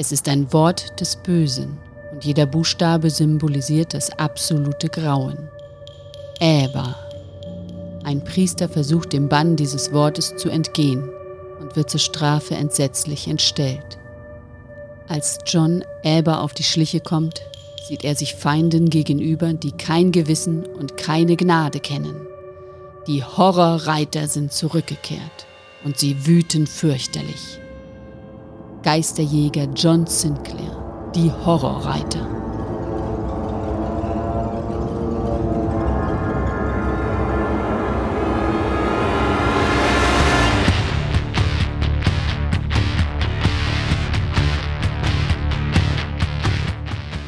[0.00, 1.76] Es ist ein Wort des Bösen
[2.10, 5.50] und jeder Buchstabe symbolisiert das absolute Grauen.
[6.40, 6.96] Äber.
[8.02, 11.06] Ein Priester versucht dem Bann dieses Wortes zu entgehen
[11.60, 13.98] und wird zur Strafe entsetzlich entstellt.
[15.06, 17.42] Als John Äber auf die Schliche kommt,
[17.86, 22.26] sieht er sich Feinden gegenüber, die kein Gewissen und keine Gnade kennen.
[23.06, 25.46] Die Horrorreiter sind zurückgekehrt
[25.84, 27.60] und sie wüten fürchterlich.
[28.82, 32.26] Geisterjäger John Sinclair, die Horrorreiter.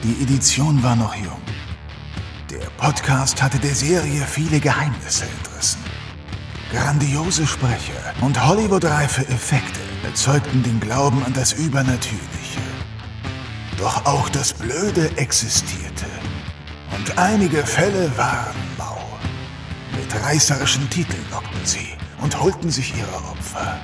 [0.02, 1.36] Die Edition war noch jung.
[2.50, 5.82] Der Podcast hatte der Serie viele Geheimnisse entrissen.
[6.72, 12.60] Grandiose Sprecher und Hollywood-reife Effekte erzeugten den Glauben an das Übernatürliche.
[13.78, 16.06] Doch auch das Blöde existierte.
[16.96, 18.98] Und einige Fälle waren mau.
[19.96, 21.88] Mit reißerischen Titeln lockten sie
[22.20, 23.80] und holten sich ihre Opfer.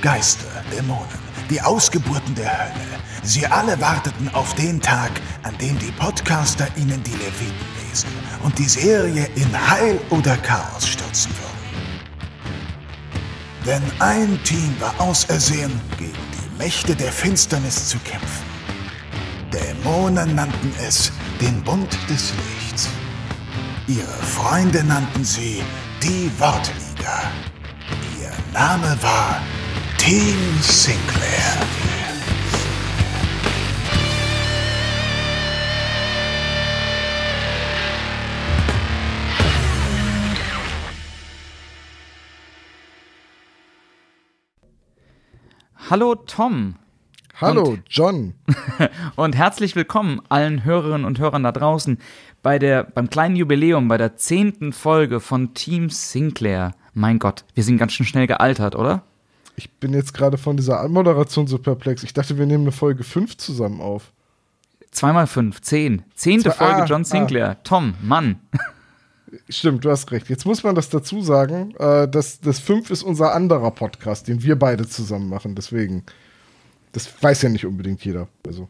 [0.00, 1.18] Geister, Dämonen,
[1.50, 2.98] die Ausgeburten der Hölle.
[3.22, 5.10] Sie alle warteten auf den Tag,
[5.42, 8.08] an dem die Podcaster ihnen die Leviten lesen
[8.42, 11.47] und die Serie in Heil oder Chaos stürzen würden.
[13.68, 18.46] Denn ein Team war ausersehen, gegen die Mächte der Finsternis zu kämpfen.
[19.52, 22.88] Dämonen nannten es den Bund des Lichts.
[23.86, 25.62] Ihre Freunde nannten sie
[26.02, 27.30] die Wortliga.
[28.18, 29.42] Ihr Name war
[29.98, 31.77] Team Sinclair.
[45.90, 46.74] Hallo Tom.
[47.40, 48.34] Hallo Und- John.
[49.16, 51.98] Und herzlich willkommen allen Hörerinnen und Hörern da draußen
[52.42, 56.72] bei der, beim kleinen Jubiläum, bei der zehnten Folge von Team Sinclair.
[56.94, 59.02] Mein Gott, wir sind ganz schön schnell gealtert, oder?
[59.56, 62.02] Ich bin jetzt gerade von dieser Anmoderation so perplex.
[62.02, 64.12] Ich dachte, wir nehmen eine Folge 5 zusammen auf.
[64.90, 66.02] Zweimal fünf, zehn.
[66.14, 67.62] Zehnte Zwei- Folge ah, John Sinclair.
[67.62, 68.40] Tom, Mann.
[69.48, 70.28] Stimmt, du hast recht.
[70.28, 71.74] Jetzt muss man das dazu sagen.
[71.78, 75.54] Äh, das, das 5 ist unser anderer Podcast, den wir beide zusammen machen.
[75.54, 76.04] Deswegen,
[76.92, 78.28] das weiß ja nicht unbedingt jeder.
[78.46, 78.68] Also,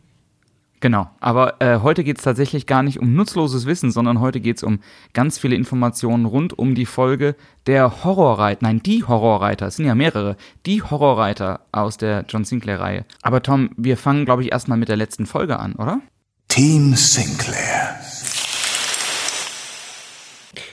[0.81, 4.59] Genau, aber äh, heute geht es tatsächlich gar nicht um nutzloses Wissen, sondern heute geht
[4.59, 4.79] es um
[5.13, 7.35] ganz viele Informationen rund um die Folge
[7.67, 10.37] der Horrorreiter, nein, die Horrorreiter, es sind ja mehrere,
[10.67, 13.05] die Horrorreiter aus der John Sinclair-Reihe.
[13.23, 16.01] Aber Tom, wir fangen, glaube ich, erstmal mit der letzten Folge an, oder?
[16.47, 18.08] Team Sinclair.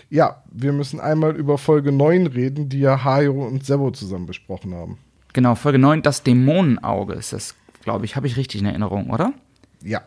[0.10, 4.74] Ja, wir müssen einmal über Folge 9 reden, die ja Hayo und Sebo zusammen besprochen
[4.74, 4.98] haben.
[5.34, 9.34] Genau, Folge 9, das Dämonenauge ist das, glaube ich, habe ich richtig in Erinnerung, oder?
[9.84, 10.02] Ja.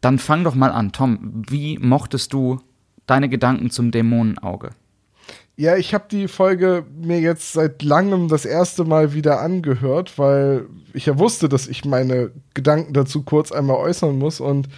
[0.00, 2.60] Dann fang doch mal an, Tom, wie mochtest du
[3.06, 4.70] deine Gedanken zum Dämonenauge?
[5.56, 10.66] Ja, ich habe die Folge mir jetzt seit langem das erste Mal wieder angehört, weil
[10.94, 14.68] ich ja wusste, dass ich meine Gedanken dazu kurz einmal äußern muss und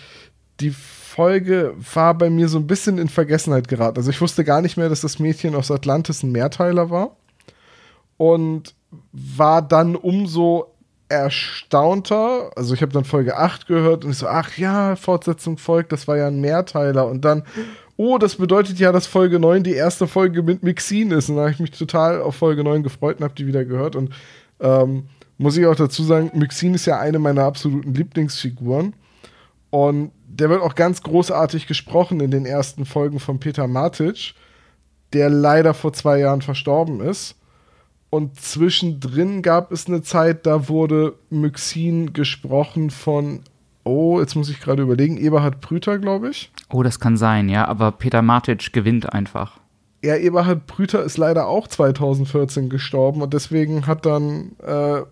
[0.60, 0.74] die
[1.14, 3.98] Folge war bei mir so ein bisschen in Vergessenheit geraten.
[3.98, 7.16] Also ich wusste gar nicht mehr, dass das Mädchen aus Atlantis ein Mehrteiler war
[8.16, 8.74] und
[9.12, 10.74] war dann umso
[11.08, 12.50] erstaunter.
[12.56, 16.08] Also ich habe dann Folge 8 gehört und ich so, ach ja, Fortsetzung folgt, das
[16.08, 17.44] war ja ein Mehrteiler und dann
[17.96, 21.28] oh, das bedeutet ja, dass Folge 9 die erste Folge mit Mixine ist.
[21.28, 23.96] Und da habe ich mich total auf Folge 9 gefreut und habe die wieder gehört.
[23.96, 24.12] Und
[24.60, 25.04] ähm,
[25.38, 28.94] muss ich auch dazu sagen, Mixine ist ja eine meiner absoluten Lieblingsfiguren.
[29.70, 34.34] Und der wird auch ganz großartig gesprochen in den ersten Folgen von Peter Matic,
[35.12, 37.36] der leider vor zwei Jahren verstorben ist.
[38.10, 43.40] Und zwischendrin gab es eine Zeit, da wurde Myxin gesprochen von,
[43.84, 46.50] oh, jetzt muss ich gerade überlegen, Eberhard Prüter, glaube ich.
[46.70, 49.58] Oh, das kann sein, ja, aber Peter Matic gewinnt einfach.
[50.02, 55.02] Ja, Eberhard Brüter ist leider auch 2014 gestorben und deswegen hat dann äh,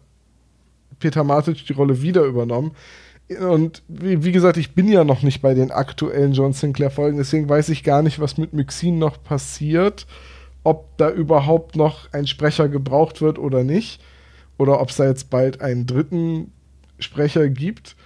[0.98, 2.72] Peter Matic die Rolle wieder übernommen.
[3.36, 7.48] Und wie, wie, gesagt, ich bin ja noch nicht bei den aktuellen John Sinclair-Folgen, deswegen
[7.48, 10.06] weiß ich gar nicht, was mit Mixin noch passiert,
[10.64, 14.00] ob da überhaupt noch ein Sprecher gebraucht wird oder nicht.
[14.58, 16.52] Oder ob es da jetzt bald einen dritten
[16.98, 17.96] Sprecher gibt.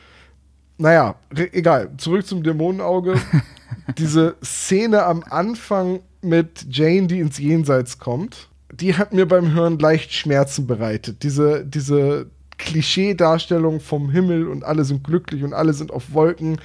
[0.78, 1.16] Naja,
[1.52, 1.90] egal.
[1.98, 3.16] Zurück zum Dämonenauge.
[3.98, 9.78] Diese Szene am Anfang mit Jane, die ins Jenseits kommt, die hat mir beim Hören
[9.78, 11.22] leicht Schmerzen bereitet.
[11.22, 16.60] Diese, diese Klischee-Darstellung vom Himmel und alle sind glücklich und alle sind auf Wolken,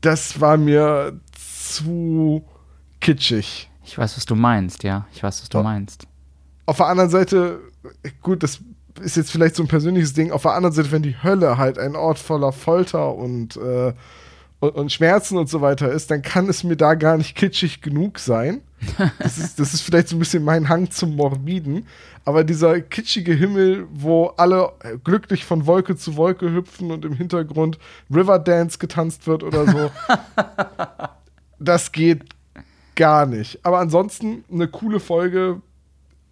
[0.00, 2.44] das war mir zu
[3.00, 3.70] kitschig.
[3.84, 5.06] Ich weiß, was du meinst, ja.
[5.12, 5.64] Ich weiß, was du Ja.
[5.64, 6.06] meinst.
[6.66, 7.60] Auf der anderen Seite,
[8.22, 8.60] gut, das
[9.00, 10.30] ist jetzt vielleicht so ein persönliches Ding.
[10.30, 13.92] Auf der anderen Seite, wenn die Hölle halt ein Ort voller Folter und, äh,
[14.60, 17.80] und, und, Schmerzen und so weiter ist, dann kann es mir da gar nicht kitschig
[17.80, 18.60] genug sein.
[19.18, 21.86] Das ist, das ist vielleicht so ein bisschen mein Hang zum Morbiden.
[22.24, 24.72] Aber dieser kitschige Himmel, wo alle
[25.04, 27.78] glücklich von Wolke zu Wolke hüpfen und im Hintergrund
[28.14, 29.90] Riverdance getanzt wird oder so,
[31.58, 32.24] das geht
[32.96, 33.58] gar nicht.
[33.62, 35.62] Aber ansonsten eine coole Folge.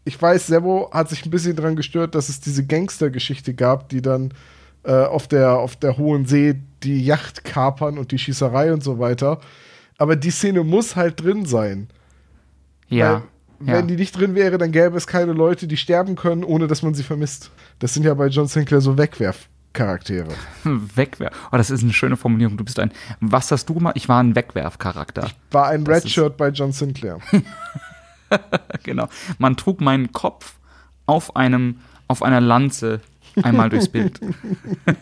[0.05, 4.03] Ich weiß, Sebo hat sich ein bisschen daran gestört, dass es diese Gangster-Geschichte gab, die
[4.03, 4.33] dann
[4.85, 8.99] äh, auf, der, auf der Hohen See die Yacht kapern und die Schießerei und so
[8.99, 9.41] weiter.
[9.99, 11.89] Aber die Szene muss halt drin sein.
[12.89, 13.23] Ja.
[13.61, 16.69] Weil, wenn die nicht drin wäre, dann gäbe es keine Leute, die sterben können, ohne
[16.69, 17.51] dass man sie vermisst.
[17.81, 20.29] Das sind ja bei John Sinclair so Wegwerfcharaktere.
[20.65, 21.35] Wegwerf.
[21.51, 22.57] Oh, das ist eine schöne Formulierung.
[22.57, 22.93] Du bist ein.
[23.21, 23.97] Was hast du gemacht?
[23.97, 25.27] Ich war ein Wegwerfcharakter.
[25.27, 27.19] Ich war ein Redshirt bei John Sinclair.
[28.85, 29.09] genau.
[29.39, 30.55] Man trug meinen Kopf
[31.07, 33.01] auf einem, auf einer Lanze
[33.43, 34.21] einmal durchs Bild.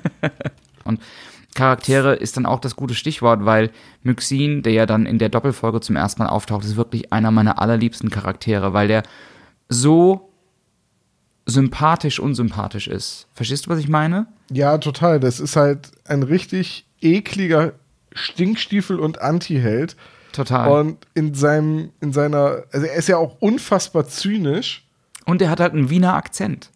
[0.85, 1.01] Und
[1.57, 3.71] Charaktere ist dann auch das gute Stichwort, weil
[4.03, 7.61] Myxin, der ja dann in der Doppelfolge zum ersten Mal auftaucht, ist wirklich einer meiner
[7.61, 9.03] allerliebsten Charaktere, weil der
[9.69, 10.31] so
[11.47, 13.27] sympathisch unsympathisch ist.
[13.35, 14.27] Verstehst du, was ich meine?
[14.51, 15.19] Ja, total.
[15.19, 17.73] Das ist halt ein richtig ekliger
[18.13, 19.97] Stinkstiefel und Anti-Held.
[20.33, 20.71] Total.
[20.71, 24.87] Und in seinem, in seiner, also er ist ja auch unfassbar zynisch.
[25.25, 26.71] Und er hat halt einen Wiener Akzent.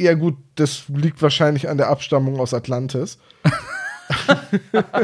[0.00, 3.18] Ja, gut, das liegt wahrscheinlich an der Abstammung aus Atlantis.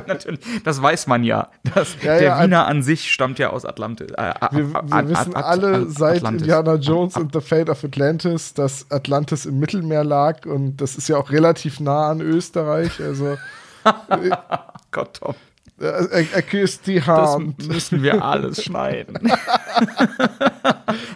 [0.06, 1.50] Natürlich, das weiß man ja.
[1.74, 4.12] Das, ja, der ja, Wiener an sich stammt ja aus Atlantis.
[4.12, 6.42] Äh, wir, wir wissen alle seit Atlantis.
[6.42, 11.08] Indiana Jones und The Fate of Atlantis, dass Atlantis im Mittelmeer lag und das ist
[11.08, 13.00] ja auch relativ nah an Österreich.
[13.00, 13.36] Also
[14.90, 15.34] Gott, Tom.
[15.78, 17.58] Er, er, küsst die Hand.
[17.58, 19.18] Das müssen wir alles schneiden.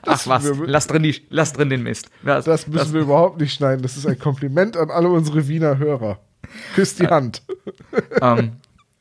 [0.03, 2.11] Ach was, lass drin, die, lass drin den Mist.
[2.25, 3.83] Das, das müssen das, wir überhaupt nicht schneiden.
[3.83, 6.19] Das ist ein Kompliment an alle unsere Wiener Hörer.
[6.75, 7.43] Küsst die äh, Hand.
[8.21, 8.53] Ähm,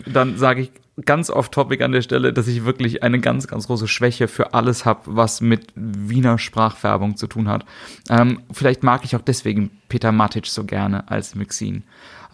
[0.05, 0.71] dann sage ich
[1.05, 4.85] ganz off-topic an der Stelle, dass ich wirklich eine ganz, ganz große Schwäche für alles
[4.85, 7.65] habe, was mit Wiener Sprachfärbung zu tun hat.
[8.09, 11.83] Ähm, vielleicht mag ich auch deswegen Peter Matic so gerne als Mixin.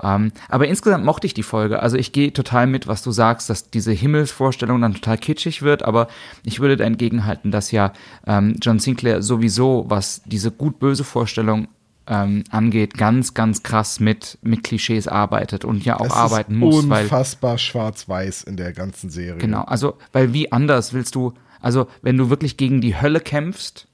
[0.04, 1.82] Ähm, aber insgesamt mochte ich die Folge.
[1.82, 5.84] Also ich gehe total mit, was du sagst, dass diese Himmelsvorstellung dann total kitschig wird,
[5.84, 6.08] aber
[6.44, 7.94] ich würde dagegen halten, dass ja
[8.28, 11.68] ähm, John Sinclair sowieso, was diese gut-böse Vorstellung
[12.06, 16.84] ähm, angeht, ganz, ganz krass mit, mit Klischees arbeitet und ja auch das arbeiten muss.
[16.84, 19.38] Unfassbar schwarz-weiß in der ganzen Serie.
[19.38, 23.88] Genau, also, weil wie anders willst du, also wenn du wirklich gegen die Hölle kämpfst,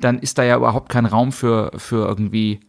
[0.00, 2.60] dann ist da ja überhaupt kein Raum für, für irgendwie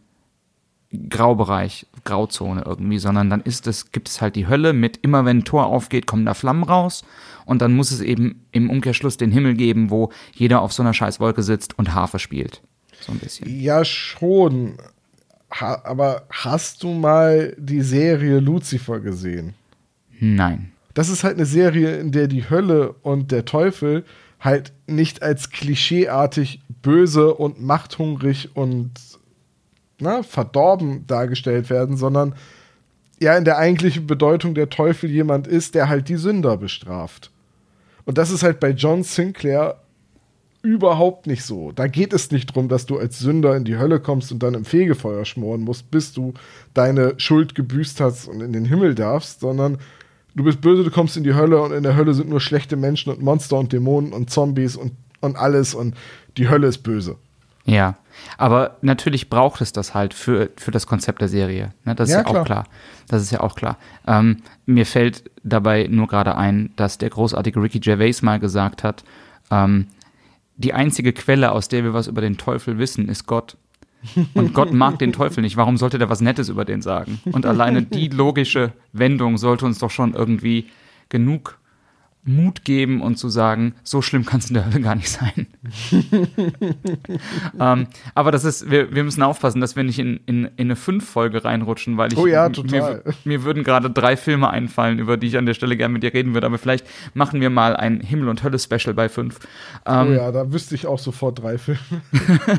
[1.10, 5.38] Graubereich, Grauzone irgendwie, sondern dann ist es, gibt es halt die Hölle mit immer wenn
[5.38, 7.04] ein Tor aufgeht, kommen da Flammen raus
[7.44, 10.94] und dann muss es eben im Umkehrschluss den Himmel geben, wo jeder auf so einer
[10.94, 12.62] Scheißwolke sitzt und Harfe spielt.
[13.00, 13.60] So ein bisschen.
[13.60, 14.76] Ja, schon.
[15.52, 19.54] Ha aber hast du mal die Serie Lucifer gesehen?
[20.18, 20.72] Nein.
[20.94, 24.04] Das ist halt eine Serie, in der die Hölle und der Teufel
[24.40, 28.92] halt nicht als klischeeartig böse und machthungrig und
[29.98, 32.34] na, verdorben dargestellt werden, sondern
[33.20, 37.30] ja in der eigentlichen Bedeutung der Teufel jemand ist, der halt die Sünder bestraft.
[38.04, 39.80] Und das ist halt bei John Sinclair
[40.62, 41.70] überhaupt nicht so.
[41.72, 44.54] Da geht es nicht darum, dass du als Sünder in die Hölle kommst und dann
[44.54, 46.34] im Fegefeuer schmoren musst, bis du
[46.74, 49.78] deine Schuld gebüßt hast und in den Himmel darfst, sondern
[50.34, 52.76] du bist böse, du kommst in die Hölle und in der Hölle sind nur schlechte
[52.76, 55.94] Menschen und Monster und Dämonen und Zombies und, und alles und
[56.36, 57.16] die Hölle ist böse.
[57.64, 57.96] Ja,
[58.38, 61.72] aber natürlich braucht es das halt für, für das Konzept der Serie.
[61.84, 61.94] Ne?
[61.94, 62.64] Das ist ja, ja auch klar.
[63.08, 63.78] Das ist ja auch klar.
[64.06, 69.04] Ähm, mir fällt dabei nur gerade ein, dass der großartige Ricky Gervais mal gesagt hat,
[69.50, 69.86] ähm,
[70.56, 73.56] die einzige Quelle, aus der wir was über den Teufel wissen, ist Gott.
[74.34, 75.56] Und Gott mag den Teufel nicht.
[75.56, 77.20] Warum sollte der was Nettes über den sagen?
[77.32, 80.66] Und alleine die logische Wendung sollte uns doch schon irgendwie
[81.08, 81.58] genug
[82.26, 85.46] Mut geben und zu sagen, so schlimm kann es in der Hölle gar nicht sein.
[87.60, 90.76] ähm, aber das ist, wir, wir müssen aufpassen, dass wir nicht in, in, in eine
[90.76, 93.02] Fünf-Folge reinrutschen, weil ich oh ja, total.
[93.04, 96.02] Mir, mir, würden gerade drei Filme einfallen, über die ich an der Stelle gerne mit
[96.02, 96.46] dir reden würde.
[96.46, 99.38] Aber vielleicht machen wir mal ein Himmel- und Hölle-Special bei fünf.
[99.86, 101.78] Ähm, oh ja, da wüsste ich auch sofort drei Filme.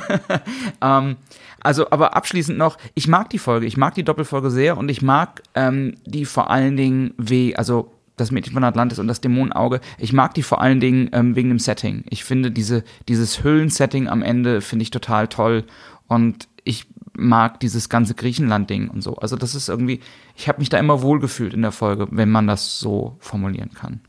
[0.82, 1.18] ähm,
[1.60, 5.02] also, aber abschließend noch, ich mag die Folge, ich mag die Doppelfolge sehr und ich
[5.02, 9.80] mag ähm, die vor allen Dingen weh, also das Mädchen von Atlantis und das Dämonenauge.
[9.98, 12.04] Ich mag die vor allen Dingen ähm, wegen dem Setting.
[12.10, 15.64] Ich finde diese, dieses Höhlensetting am Ende finde ich total toll
[16.08, 19.16] und ich mag dieses ganze Griechenland-Ding und so.
[19.16, 20.02] Also das ist irgendwie,
[20.36, 24.02] ich habe mich da immer wohlgefühlt in der Folge, wenn man das so formulieren kann.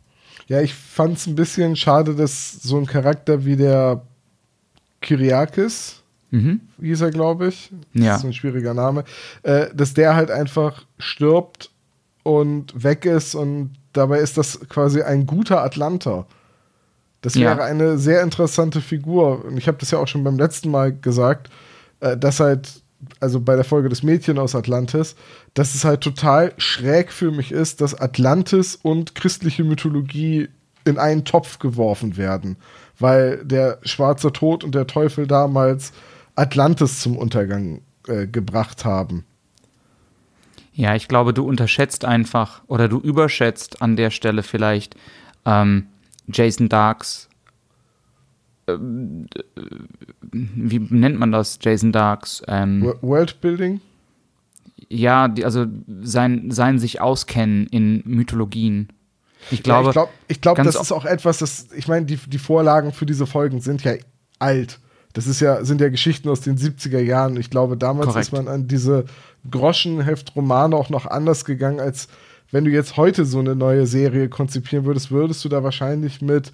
[0.49, 4.03] Ja, ich fand es ein bisschen schade, dass so ein Charakter wie der
[5.01, 6.61] Kyriakis, mhm.
[6.81, 7.71] hieß er, glaube ich.
[7.95, 8.17] Das ja.
[8.17, 9.05] ist ein schwieriger Name.
[9.43, 11.71] Äh, dass der halt einfach stirbt
[12.23, 16.27] und weg ist und dabei ist das quasi ein guter Atlanter.
[17.21, 17.51] Das Ja.
[17.51, 19.45] wäre eine sehr interessante Figur.
[19.45, 21.51] Und ich habe das ja auch schon beim letzten Mal gesagt,
[22.01, 22.83] äh, dass halt,
[23.21, 25.17] also bei der Folge des Mädchen aus Atlantis,
[25.55, 30.49] dass es halt total schräg für mich ist, dass Atlantis und christliche Mythologie
[30.85, 32.57] in einen Topf geworfen werden.
[32.99, 35.93] Weil der schwarze Tod und der Teufel damals
[36.37, 39.25] Atlantis zum Untergang äh, gebracht haben.
[40.79, 44.95] Ja, ich glaube, du unterschätzt einfach oder du überschätzt an der Stelle vielleicht
[45.45, 45.89] ähm,
[46.33, 47.29] Jason Darks.
[48.69, 49.63] ähm, äh,
[50.31, 51.59] Wie nennt man das?
[51.61, 52.43] Jason Darks.
[52.47, 53.81] Ähm, Wo- Worldbuilding?
[54.89, 55.67] ja, die, also
[56.01, 58.89] sein, sein sich auskennen in Mythologien.
[59.51, 62.39] Ich glaube, ja, ich glaube, glaub, das ist auch etwas, das, ich meine, die, die
[62.39, 63.95] Vorlagen für diese Folgen sind ja
[64.39, 64.79] alt.
[65.19, 67.37] Das ist ja, sind ja Geschichten aus den 70er Jahren.
[67.39, 68.27] Ich glaube, damals Korrekt.
[68.29, 69.05] ist man an diese
[69.51, 72.07] Groschenheftromane auch noch anders gegangen, als
[72.53, 76.53] wenn du jetzt heute so eine neue Serie konzipieren würdest, würdest du da wahrscheinlich mit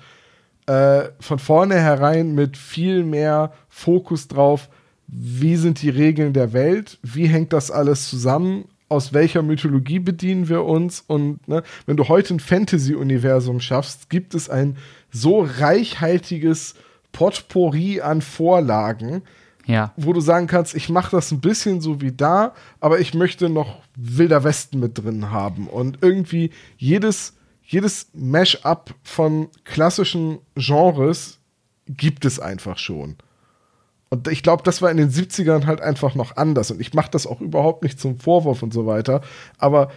[0.65, 4.71] äh, von vornherein mit viel mehr Fokus drauf,
[5.09, 10.49] wie sind die Regeln der Welt, wie hängt das alles zusammen, aus welcher Mythologie bedienen
[10.49, 14.79] wir uns und ne, wenn du heute ein Fantasy-Universum schaffst, gibt es ein
[15.13, 16.77] so reichhaltiges
[17.15, 19.23] Potpourri an Vorlagen,
[19.65, 23.15] ja, wo du sagen kannst, ich mache das ein bisschen so wie da, aber ich
[23.15, 25.69] möchte noch Wilder Westen mit drin haben.
[25.69, 31.39] Und irgendwie jedes, jedes Mash-up von klassischen Genres
[31.87, 33.17] gibt es einfach schon.
[34.11, 36.71] Und ich glaube, das war in den 70ern halt einfach noch anders.
[36.71, 39.23] Und ich mache das auch überhaupt nicht zum Vorwurf und so weiter.
[39.59, 39.91] Aber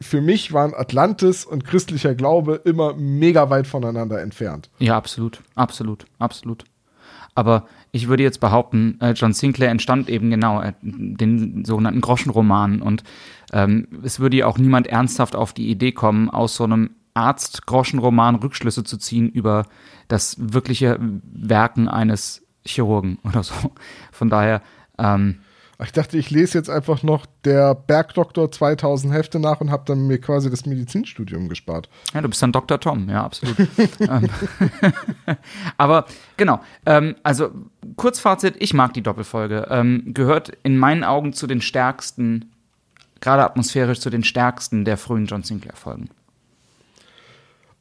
[0.00, 4.70] für mich waren Atlantis und christlicher Glaube immer mega weit voneinander entfernt.
[4.78, 6.64] ja, absolut, absolut, absolut.
[7.36, 12.80] Aber ich würde jetzt behaupten, äh, John Sinclair entstand eben genau äh, den sogenannten Groschenroman
[12.80, 13.02] und
[13.52, 18.36] ähm, es würde ja auch niemand ernsthaft auf die Idee kommen, aus so einem Arzt-Groschenroman
[18.36, 19.66] Rückschlüsse zu ziehen über
[20.08, 23.54] das wirkliche Werken eines Chirurgen oder so.
[24.12, 24.62] Von daher,
[24.98, 25.40] ähm,
[25.84, 30.06] Ich dachte, ich lese jetzt einfach noch der Bergdoktor 2000 Hefte nach und habe dann
[30.06, 31.88] mir quasi das Medizinstudium gespart.
[32.12, 32.80] Ja, du bist dann Dr.
[32.80, 33.56] Tom, ja, absolut.
[34.00, 34.28] ähm,
[35.76, 37.50] aber genau, ähm, also
[37.96, 39.66] Kurzfazit, ich mag die Doppelfolge.
[39.70, 42.52] Ähm, gehört in meinen Augen zu den stärksten,
[43.20, 46.10] gerade atmosphärisch zu den stärksten der frühen John Sinclair-Folgen.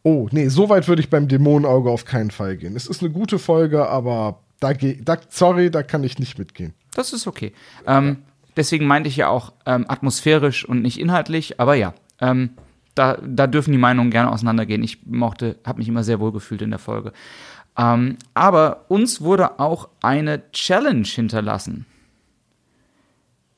[0.03, 2.75] Oh, nee, so weit würde ich beim Dämonenauge auf keinen Fall gehen.
[2.75, 6.73] Es ist eine gute Folge, aber da da, sorry, da kann ich nicht mitgehen.
[6.95, 7.53] Das ist okay.
[7.85, 8.17] Ähm,
[8.55, 12.51] deswegen meinte ich ja auch ähm, atmosphärisch und nicht inhaltlich, aber ja, ähm,
[12.95, 14.83] da, da dürfen die Meinungen gerne auseinandergehen.
[14.83, 17.11] Ich mochte, habe mich immer sehr wohl gefühlt in der Folge.
[17.77, 21.85] Ähm, aber uns wurde auch eine Challenge hinterlassen.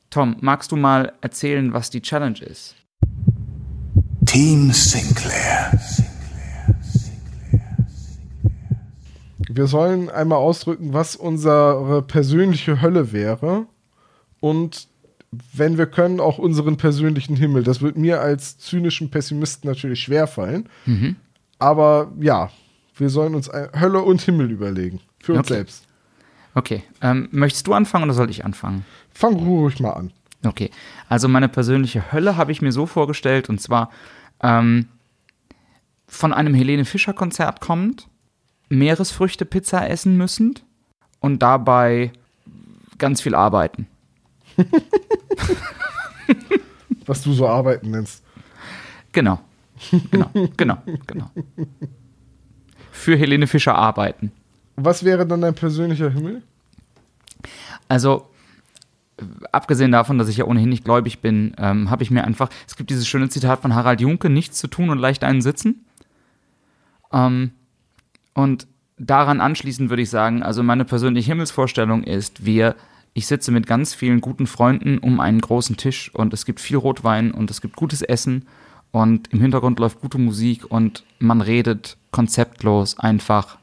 [0.08, 2.76] Tom, magst du mal erzählen, was die Challenge ist?
[4.24, 5.78] Team Sinclair.
[9.56, 13.66] Wir sollen einmal ausdrücken, was unsere persönliche Hölle wäre
[14.40, 14.88] und
[15.52, 17.62] wenn wir können, auch unseren persönlichen Himmel.
[17.62, 20.68] Das wird mir als zynischen Pessimisten natürlich schwerfallen.
[21.58, 22.50] Aber ja,
[22.96, 25.00] wir sollen uns Hölle und Himmel überlegen.
[25.20, 25.54] Für uns Okay.
[25.54, 25.86] selbst.
[26.54, 28.84] Okay, ähm, möchtest du anfangen oder soll ich anfangen?
[29.12, 30.12] Fang ruhig mal an.
[30.44, 30.70] Okay,
[31.08, 33.90] also meine persönliche Hölle habe ich mir so vorgestellt und zwar
[34.42, 34.86] ähm,
[36.06, 38.06] von einem Helene Fischer Konzert kommend,
[38.68, 40.64] Meeresfrüchte-Pizza essen müssend
[41.20, 42.12] und dabei
[42.98, 43.86] ganz viel arbeiten.
[47.06, 48.24] Was du so arbeiten nennst.
[49.12, 49.40] Genau,
[50.10, 51.30] genau, genau, genau.
[52.90, 54.32] Für Helene Fischer arbeiten.
[54.76, 56.42] Was wäre dann dein persönlicher Himmel?
[57.88, 58.28] Also,
[59.52, 62.76] abgesehen davon, dass ich ja ohnehin nicht gläubig bin, ähm, habe ich mir einfach, es
[62.76, 65.84] gibt dieses schöne Zitat von Harald Junke, nichts zu tun und leicht einen sitzen.
[67.12, 67.52] Ähm,
[68.36, 72.76] und daran anschließend würde ich sagen, also meine persönliche Himmelsvorstellung ist, wir,
[73.14, 76.76] ich sitze mit ganz vielen guten Freunden um einen großen Tisch und es gibt viel
[76.76, 78.46] Rotwein und es gibt gutes Essen
[78.90, 83.56] und im Hintergrund läuft gute Musik und man redet konzeptlos einfach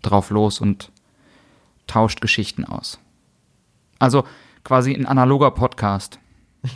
[0.00, 0.92] drauf los und
[1.88, 3.00] tauscht Geschichten aus.
[3.98, 4.22] Also
[4.62, 6.20] quasi ein analoger Podcast.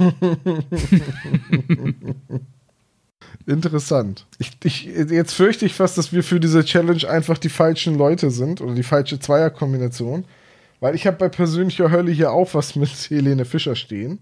[3.47, 4.26] Interessant.
[4.38, 8.31] Ich, ich, jetzt fürchte ich fast, dass wir für diese Challenge einfach die falschen Leute
[8.31, 10.25] sind oder die falsche Zweierkombination.
[10.81, 14.19] Weil ich habe bei persönlicher Hölle hier auch was mit Helene Fischer stehen.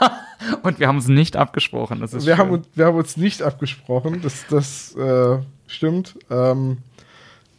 [0.62, 2.00] Und wir haben es nicht abgesprochen.
[2.00, 2.38] Das ist Wir schön.
[2.38, 6.18] haben, uns- wir haben uns nicht abgesprochen, das, das äh, stimmt.
[6.30, 6.78] Ähm,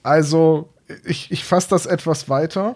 [0.04, 0.70] also,
[1.06, 2.76] ich, ich fasse das etwas weiter.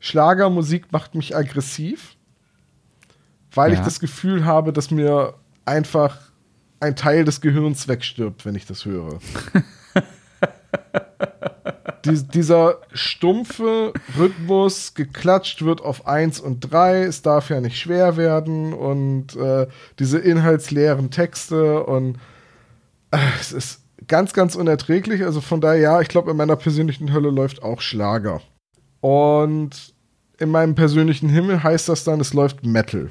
[0.00, 2.16] Schlagermusik macht mich aggressiv,
[3.52, 3.78] weil Ja.
[3.78, 5.34] ich das Gefühl habe, dass mir
[5.64, 6.18] einfach
[6.84, 9.18] ein Teil des Gehirns wegstirbt, wenn ich das höre.
[12.04, 18.18] Dies, dieser stumpfe Rhythmus, geklatscht wird auf 1 und 3, es darf ja nicht schwer
[18.18, 19.66] werden und äh,
[19.98, 22.18] diese inhaltsleeren Texte und
[23.10, 25.24] äh, es ist ganz, ganz unerträglich.
[25.24, 28.42] Also von daher, ja, ich glaube, in meiner persönlichen Hölle läuft auch Schlager.
[29.00, 29.94] Und
[30.38, 33.10] in meinem persönlichen Himmel heißt das dann, es läuft Metal.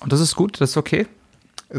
[0.00, 1.06] Und das ist gut, das ist okay.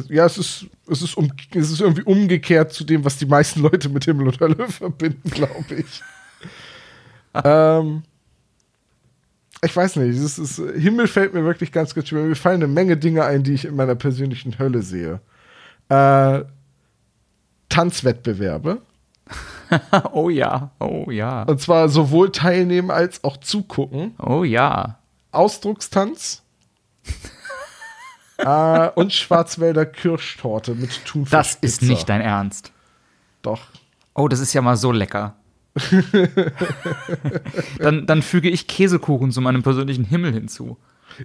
[0.09, 3.61] Ja, es ist, es, ist um, es ist irgendwie umgekehrt zu dem, was die meisten
[3.61, 6.03] Leute mit Himmel und Hölle verbinden, glaube ich.
[7.43, 8.03] ähm,
[9.61, 12.23] ich weiß nicht, es ist, Himmel fällt mir wirklich ganz, ganz schwer.
[12.23, 15.21] Mir fallen eine Menge Dinge ein, die ich in meiner persönlichen Hölle sehe.
[15.89, 16.43] Äh,
[17.69, 18.81] Tanzwettbewerbe.
[20.13, 24.15] oh ja, oh ja, Und zwar sowohl teilnehmen als auch zugucken.
[24.19, 24.99] oh ja.
[25.31, 26.43] Ausdruckstanz.
[28.39, 31.31] Äh, und Schwarzwälder Kirschtorte mit Thunfisch.
[31.31, 32.71] Das ist nicht dein Ernst.
[33.41, 33.61] Doch.
[34.13, 35.35] Oh, das ist ja mal so lecker.
[37.79, 40.77] dann, dann füge ich Käsekuchen zu meinem persönlichen Himmel hinzu.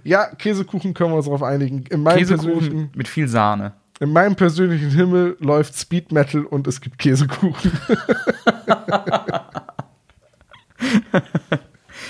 [0.03, 1.83] Ja, Käsekuchen können wir uns darauf einigen.
[1.83, 3.73] Käsekuchen mit viel Sahne.
[3.99, 7.71] in meinem persönlichen Himmel läuft Speed Metal und es gibt Käsekuchen.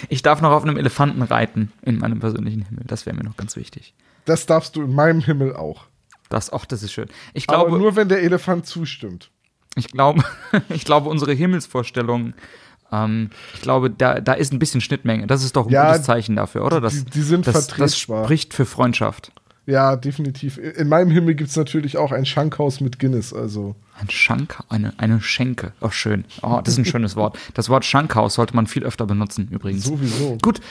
[0.09, 2.83] Ich darf noch auf einem Elefanten reiten in meinem persönlichen Himmel.
[2.88, 3.93] Das wäre mir noch ganz wichtig.
[4.25, 5.86] Das darfst du in meinem Himmel auch.
[6.29, 7.08] Das, ach, das ist schön.
[7.34, 9.29] Ich Aber glaube, nur, wenn der Elefant zustimmt.
[9.75, 10.24] ich glaube,
[10.70, 12.34] ich glaube, unsere Himmelsvorstellungen,
[12.91, 15.27] ähm, ich glaube, da, da ist ein bisschen Schnittmenge.
[15.27, 16.82] Das ist doch ein Ja, gutes Zeichen dafür, oder?
[16.82, 19.32] Das, die- die sind das, das spricht für Freundschaft.
[19.67, 20.60] Ja, definitiv.
[20.60, 23.34] In meinem Himmel gibt es natürlich auch ein Schankhaus mit Guinness.
[23.34, 25.74] Also, Ein Schank, eine, eine Schenke.
[25.82, 26.24] Oh, schön.
[26.44, 27.39] Oh, das ist ein schönes Wort.
[27.55, 29.86] Das Wort Schankhaus sollte man viel öfter benutzen, übrigens.
[29.86, 30.38] sowieso.
[30.39, 30.62] Gut.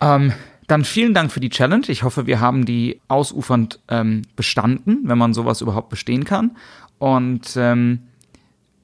[0.00, 0.32] Ähm,
[0.66, 1.86] dann vielen Dank für die Challenge.
[1.88, 6.56] Ich hoffe, wir haben die ausufernd ähm, bestanden, wenn man sowas überhaupt bestehen kann.
[6.98, 8.00] Und ähm,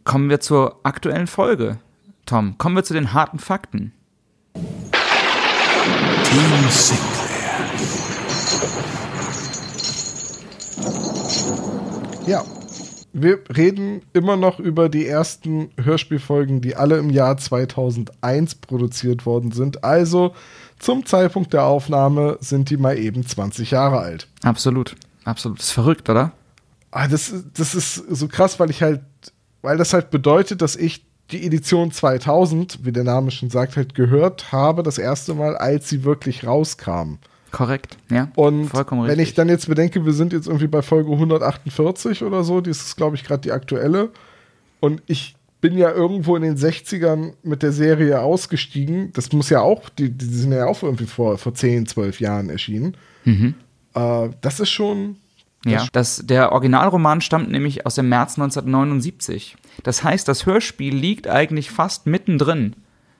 [0.04, 1.78] kommen wir zur aktuellen Folge.
[2.26, 3.92] Tom, kommen wir zu den harten Fakten.
[4.54, 4.64] Team
[6.68, 7.22] Sinclair.
[12.26, 12.44] Ja.
[13.14, 19.52] Wir reden immer noch über die ersten Hörspielfolgen, die alle im Jahr 2001 produziert worden
[19.52, 19.84] sind.
[19.84, 20.32] Also
[20.82, 24.26] zum Zeitpunkt der Aufnahme sind die mal eben 20 Jahre alt.
[24.42, 24.96] Absolut.
[25.24, 25.58] Absolut.
[25.58, 26.32] Das ist verrückt, oder?
[26.90, 29.00] Ah, das, das ist so krass, weil ich halt,
[29.62, 33.94] weil das halt bedeutet, dass ich die Edition 2000, wie der Name schon sagt, halt
[33.94, 37.14] gehört habe, das erste Mal, als sie wirklich rauskam.
[37.52, 37.96] Korrekt.
[38.10, 38.32] Ja.
[38.34, 39.36] Und Vollkommen wenn ich richtig.
[39.36, 43.14] dann jetzt bedenke, wir sind jetzt irgendwie bei Folge 148 oder so, das ist, glaube
[43.14, 44.10] ich, gerade die aktuelle.
[44.80, 49.12] Und ich bin ja irgendwo in den 60ern mit der Serie ausgestiegen.
[49.14, 52.50] Das muss ja auch, die, die sind ja auch irgendwie vor, vor 10, 12 Jahren
[52.50, 52.96] erschienen.
[53.94, 55.16] Äh, das ist schon.
[55.64, 59.56] Ja, das, der Originalroman stammt nämlich aus dem März 1979.
[59.84, 62.74] Das heißt, das Hörspiel liegt eigentlich fast mittendrin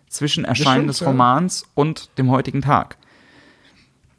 [0.08, 1.06] zwischen Erscheinen stimmt, des ja.
[1.06, 2.96] Romans und dem heutigen Tag.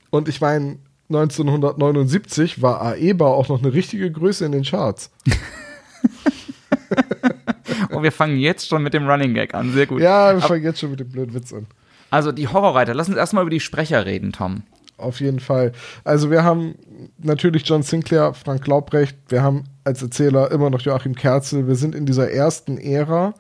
[0.10, 0.78] Und ich meine,
[1.10, 5.12] 1979 war AEBA auch noch eine richtige Größe in den Charts.
[7.96, 9.72] Oh, wir fangen jetzt schon mit dem Running Gag an.
[9.72, 10.02] Sehr gut.
[10.02, 11.68] Ja, wir fangen jetzt schon mit dem blöden Witz an.
[12.10, 12.94] Also die Horrorreiter.
[12.94, 14.64] Lass uns erstmal über die Sprecher reden, Tom.
[14.98, 15.72] Auf jeden Fall.
[16.04, 16.76] Also wir haben
[17.18, 21.68] natürlich John Sinclair, Frank Laubrecht, wir haben als Erzähler immer noch Joachim Kerzel.
[21.68, 23.34] Wir sind in dieser ersten Ära,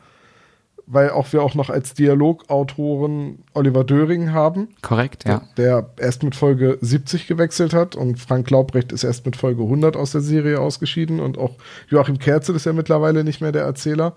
[0.88, 5.44] weil auch wir auch noch als Dialogautoren Oliver Döring haben, Korrekt, ja.
[5.56, 9.96] der erst mit Folge 70 gewechselt hat und Frank Laubrecht ist erst mit Folge 100
[9.96, 11.56] aus der Serie ausgeschieden und auch
[11.88, 14.16] Joachim Kerzel ist ja mittlerweile nicht mehr der Erzähler.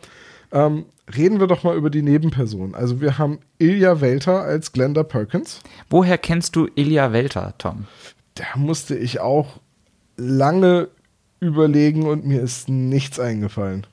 [0.53, 2.75] Ähm, reden wir doch mal über die Nebenpersonen.
[2.75, 5.61] Also wir haben Ilja Welter als Glenda Perkins.
[5.91, 7.87] Woher kennst du Ilja Welter, Tom?
[8.37, 9.61] da musste ich auch
[10.17, 10.89] lange
[11.41, 13.87] überlegen und mir ist nichts eingefallen.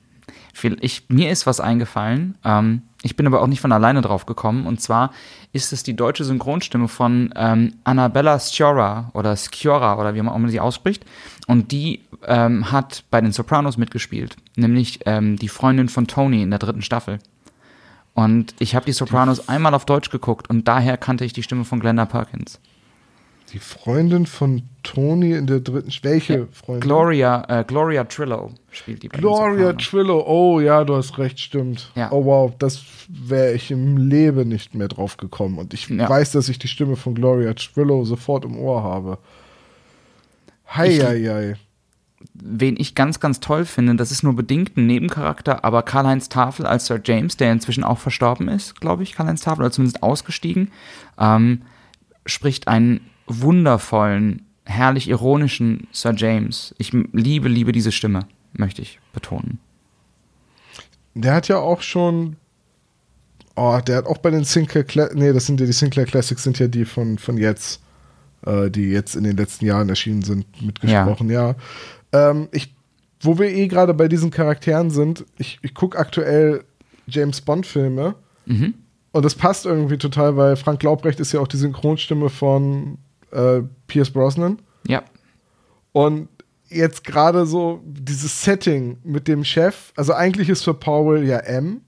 [0.80, 2.38] Ich, mir ist was eingefallen.
[2.44, 4.66] Ähm, ich bin aber auch nicht von alleine drauf gekommen.
[4.66, 5.10] Und zwar
[5.52, 10.36] ist es die deutsche Synchronstimme von ähm, Annabella Sciorra oder Sciorra oder wie man auch
[10.36, 11.04] immer sie ausspricht.
[11.46, 14.36] Und die ähm, hat bei den Sopranos mitgespielt.
[14.56, 17.18] Nämlich ähm, die Freundin von Tony in der dritten Staffel.
[18.14, 21.64] Und ich habe die Sopranos einmal auf Deutsch geguckt und daher kannte ich die Stimme
[21.64, 22.60] von Glenda Perkins.
[23.52, 25.90] Die Freundin von Tony in der dritten.
[25.90, 26.80] Sch- Welche Freundin?
[26.80, 29.72] Gloria, äh, Gloria Trillo spielt die Gloria.
[29.74, 30.24] Trillo.
[30.26, 31.90] Oh ja, du hast recht, stimmt.
[31.94, 32.10] Ja.
[32.10, 35.58] Oh wow, das wäre ich im Leben nicht mehr drauf gekommen.
[35.58, 36.08] Und ich Ja.
[36.08, 39.18] weiß, dass ich die Stimme von Gloria Trillo sofort im Ohr habe.
[40.68, 41.54] Hei, Ich- hei, hei.
[42.34, 46.66] wen ich ganz, ganz toll finde, das ist nur bedingt ein Nebencharakter, aber Karl-Heinz Tafel
[46.66, 50.70] als Sir James, der inzwischen auch verstorben ist, glaube ich, Karl-Heinz Tafel, oder zumindest ausgestiegen,
[51.18, 51.62] ähm,
[52.26, 56.74] spricht einen wundervollen, herrlich ironischen Sir James.
[56.78, 58.20] Ich liebe, liebe diese Stimme,
[58.54, 59.58] möchte ich betonen.
[61.14, 62.36] Der hat ja auch schon.
[63.56, 65.14] Oh, der hat auch bei den Sinclair Classics.
[65.16, 67.80] Nee, das sind ja die Sinclair Classics, sind ja die von, von jetzt,
[68.46, 71.54] äh, die jetzt in den letzten Jahren erschienen sind, mitgesprochen, ja.
[72.12, 72.30] ja.
[72.30, 72.74] Ähm, ich,
[73.20, 76.64] wo wir eh gerade bei diesen Charakteren sind, ich, ich gucke aktuell
[77.06, 78.14] James Bond-Filme.
[78.46, 78.74] Mhm.
[79.12, 82.98] Und das passt irgendwie total, weil Frank Laubrecht ist ja auch die Synchronstimme von
[83.30, 84.58] äh, Pierce Brosnan.
[84.86, 85.02] Ja.
[85.92, 86.28] Und
[86.68, 91.82] jetzt gerade so dieses Setting mit dem Chef, also eigentlich ist für Powell ja M.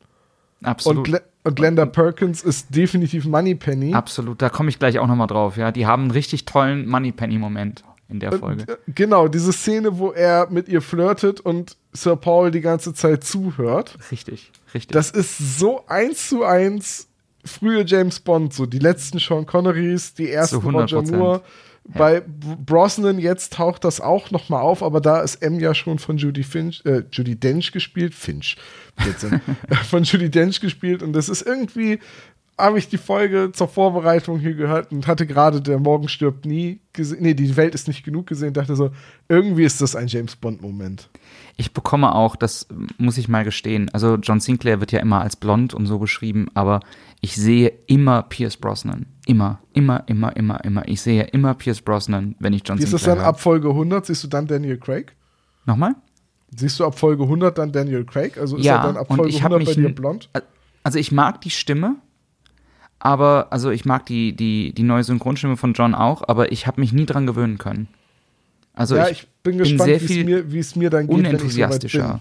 [0.62, 1.08] Absolut.
[1.08, 3.94] Und, und Glenda Perkins ist definitiv Moneypenny.
[3.94, 5.70] Absolut, da komme ich gleich auch nochmal drauf, ja.
[5.70, 8.62] Die haben einen richtig tollen Moneypenny-Moment in der Folge.
[8.62, 12.94] Und, äh, genau, diese Szene, wo er mit ihr flirtet und Sir Paul die ganze
[12.94, 13.96] Zeit zuhört.
[14.10, 14.92] Richtig, richtig.
[14.92, 17.08] Das ist so eins zu eins
[17.44, 21.42] frühe James Bond, so die letzten Sean Connerys, die ersten Roger Moore.
[21.88, 25.98] Bei Brosnan jetzt taucht das auch noch mal auf, aber da ist M ja schon
[25.98, 28.56] von Judy Finch, äh, Judy Dench gespielt, Finch,
[29.88, 32.00] von Judy Dench gespielt und das ist irgendwie,
[32.58, 36.80] habe ich die Folge zur Vorbereitung hier gehört und hatte gerade der Morgen stirbt nie
[36.92, 38.90] gesehen, nee, die Welt ist nicht genug gesehen, dachte so,
[39.28, 41.10] irgendwie ist das ein James Bond Moment.
[41.58, 42.66] Ich bekomme auch, das
[42.96, 46.48] muss ich mal gestehen, also John Sinclair wird ja immer als blond und so beschrieben,
[46.54, 46.80] aber
[47.20, 49.06] ich sehe immer Pierce Brosnan.
[49.26, 50.88] Immer, immer, immer, immer, immer.
[50.88, 53.68] Ich sehe immer Pierce Brosnan, wenn ich John Wie Sinclair Ist das dann ab Folge
[53.68, 54.06] 100?
[54.06, 55.14] Siehst du dann Daniel Craig?
[55.66, 55.94] Nochmal?
[56.56, 58.38] Siehst du ab Folge 100 dann Daniel Craig?
[58.38, 60.30] Also ist ja, er dann ab Folge 100 bei dir blond?
[60.84, 61.96] Also ich mag die Stimme,
[62.98, 66.80] aber, also ich mag die, die, die neue Synchronstimme von John auch, aber ich habe
[66.80, 67.88] mich nie dran gewöhnen können.
[68.72, 72.20] Also ja, ich, ich bin gespannt, wie es mir, mir dann geht, unenthusiastischer.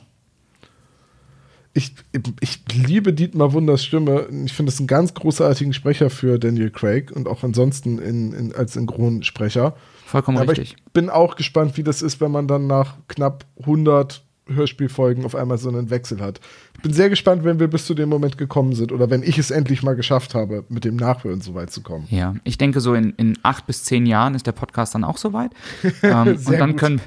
[1.73, 4.29] Ich so ich, ich liebe Dietmar Wunders Stimme.
[4.45, 8.55] Ich finde es einen ganz großartigen Sprecher für Daniel Craig und auch ansonsten in, in,
[8.55, 9.75] als Synchronsprecher.
[10.05, 10.77] Vollkommen Aber richtig.
[10.77, 15.35] Ich bin auch gespannt, wie das ist, wenn man dann nach knapp 100 Hörspielfolgen auf
[15.35, 16.39] einmal so einen Wechsel hat.
[16.75, 19.37] Ich bin sehr gespannt, wenn wir bis zu dem Moment gekommen sind oder wenn ich
[19.37, 22.07] es endlich mal geschafft habe, mit dem Nachhören so weit zu kommen.
[22.11, 25.17] Ja, ich denke, so in, in acht bis zehn Jahren ist der Podcast dann auch
[25.17, 25.51] soweit.
[26.03, 26.79] ähm, und dann gut.
[26.79, 27.01] können,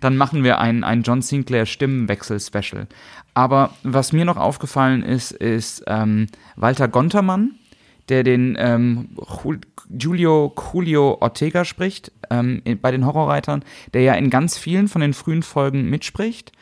[0.00, 2.86] dann machen wir ein, ein John Sinclair Stimmenwechsel-Special.
[3.34, 7.52] Aber was mir noch aufgefallen ist, ist ähm, Walter Gontermann,
[8.08, 9.16] der den ähm,
[9.88, 15.14] Julio Julio Ortega spricht, ähm, bei den Horrorreitern, der ja in ganz vielen von den
[15.14, 16.52] frühen Folgen mitspricht.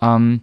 [0.00, 0.42] Ähm,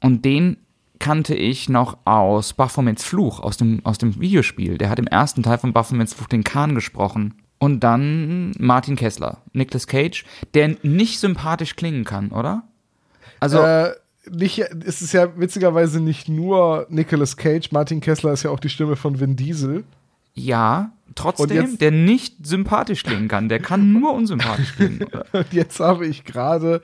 [0.00, 0.58] und den
[0.98, 4.78] kannte ich noch aus Baphomets Fluch, aus dem, aus dem Videospiel.
[4.78, 7.34] Der hat im ersten Teil von Baphomets Fluch den Kahn gesprochen.
[7.58, 12.64] Und dann Martin Kessler, Nicolas Cage, der nicht sympathisch klingen kann, oder?
[13.40, 13.60] Also.
[13.60, 13.92] Äh
[14.30, 18.68] nicht, ist es ja witzigerweise nicht nur Nicolas Cage, Martin Kessler ist ja auch die
[18.68, 19.84] Stimme von Vin Diesel.
[20.34, 23.48] Ja, trotzdem, der nicht sympathisch klingen kann.
[23.48, 25.06] Der kann nur unsympathisch klingen.
[25.32, 26.82] Und jetzt habe ich gerade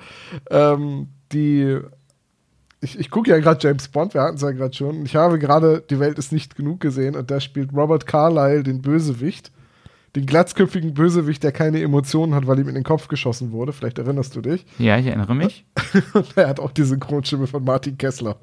[0.50, 1.78] ähm, die.
[2.80, 5.04] Ich, ich gucke ja gerade James Bond, wir hatten es ja gerade schon.
[5.04, 8.82] Ich habe gerade Die Welt ist nicht genug gesehen und da spielt Robert Carlyle den
[8.82, 9.52] Bösewicht
[10.14, 13.72] den glatzköpfigen Bösewicht, der keine Emotionen hat, weil ihm in den Kopf geschossen wurde.
[13.72, 14.66] Vielleicht erinnerst du dich.
[14.78, 15.64] Ja, ich erinnere mich.
[16.12, 18.36] Und er hat auch die Synchronstimme von Martin Kessler.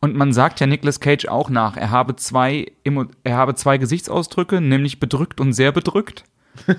[0.00, 2.72] Und man sagt ja Nicolas Cage auch nach, er habe zwei,
[3.24, 6.24] er habe zwei Gesichtsausdrücke, nämlich bedrückt und sehr bedrückt.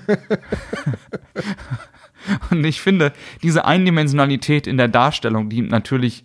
[2.50, 3.12] und ich finde,
[3.42, 6.24] diese Eindimensionalität in der Darstellung, die natürlich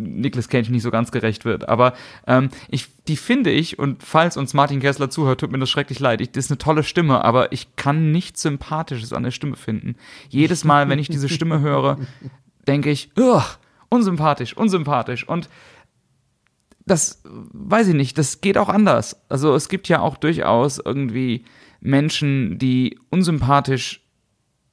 [0.00, 1.68] Nicolas Cage nicht so ganz gerecht wird.
[1.68, 1.94] Aber
[2.26, 6.00] ähm, ich, die finde ich, und falls uns Martin Kessler zuhört, tut mir das schrecklich
[6.00, 6.20] leid.
[6.20, 9.96] Ich, das ist eine tolle Stimme, aber ich kann nichts Sympathisches an der Stimme finden.
[10.28, 11.98] Jedes Mal, wenn ich diese Stimme höre,
[12.66, 13.10] denke ich,
[13.88, 15.28] unsympathisch, unsympathisch.
[15.28, 15.48] Und
[16.86, 19.20] das weiß ich nicht, das geht auch anders.
[19.28, 21.44] Also es gibt ja auch durchaus irgendwie
[21.80, 24.02] Menschen, die unsympathisch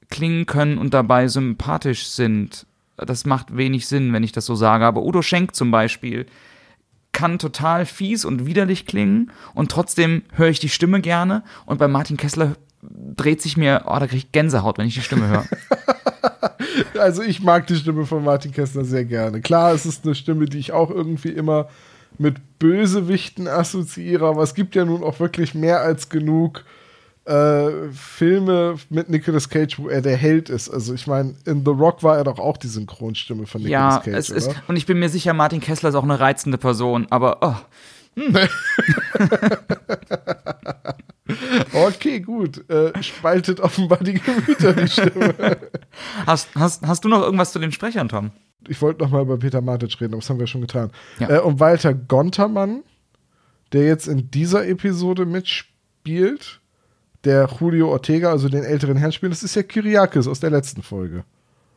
[0.09, 2.65] klingen können und dabei sympathisch sind
[2.97, 4.85] das macht wenig Sinn, wenn ich das so sage.
[4.85, 6.25] Aber Udo Schenk zum Beispiel
[7.11, 11.43] kann total fies und widerlich klingen und trotzdem höre ich die Stimme gerne.
[11.65, 15.01] Und bei Martin Kessler dreht sich mir, oh, da kriege ich Gänsehaut, wenn ich die
[15.01, 15.45] Stimme höre.
[16.99, 19.41] also ich mag die Stimme von Martin Kessler sehr gerne.
[19.41, 21.69] Klar, es ist eine Stimme, die ich auch irgendwie immer
[22.17, 26.63] mit Bösewichten assoziiere, aber es gibt ja nun auch wirklich mehr als genug
[27.27, 30.69] äh, Filme mit Nicolas Cage, wo er der Held ist.
[30.69, 33.99] Also ich meine, in The Rock war er doch auch die Synchronstimme von Nicolas ja,
[33.99, 34.07] Cage.
[34.07, 34.37] Ja, es oder?
[34.37, 37.55] ist, und ich bin mir sicher, Martin Kessler ist auch eine reizende Person, aber oh.
[38.15, 38.35] Hm.
[41.73, 42.67] Okay, gut.
[42.69, 45.35] Äh, spaltet offenbar die Gemüter, die Stimme.
[46.25, 48.31] Hast, hast, hast du noch irgendwas zu den Sprechern, Tom?
[48.67, 50.91] Ich wollte noch mal über Peter Matic reden, aber das haben wir schon getan.
[51.19, 51.29] Ja.
[51.29, 52.83] Äh, und Walter Gontermann,
[53.73, 56.61] der jetzt in dieser Episode mitspielt,
[57.23, 60.81] der Julio Ortega, also den älteren Herrn spielt, das ist ja Kyriakis aus der letzten
[60.83, 61.23] Folge.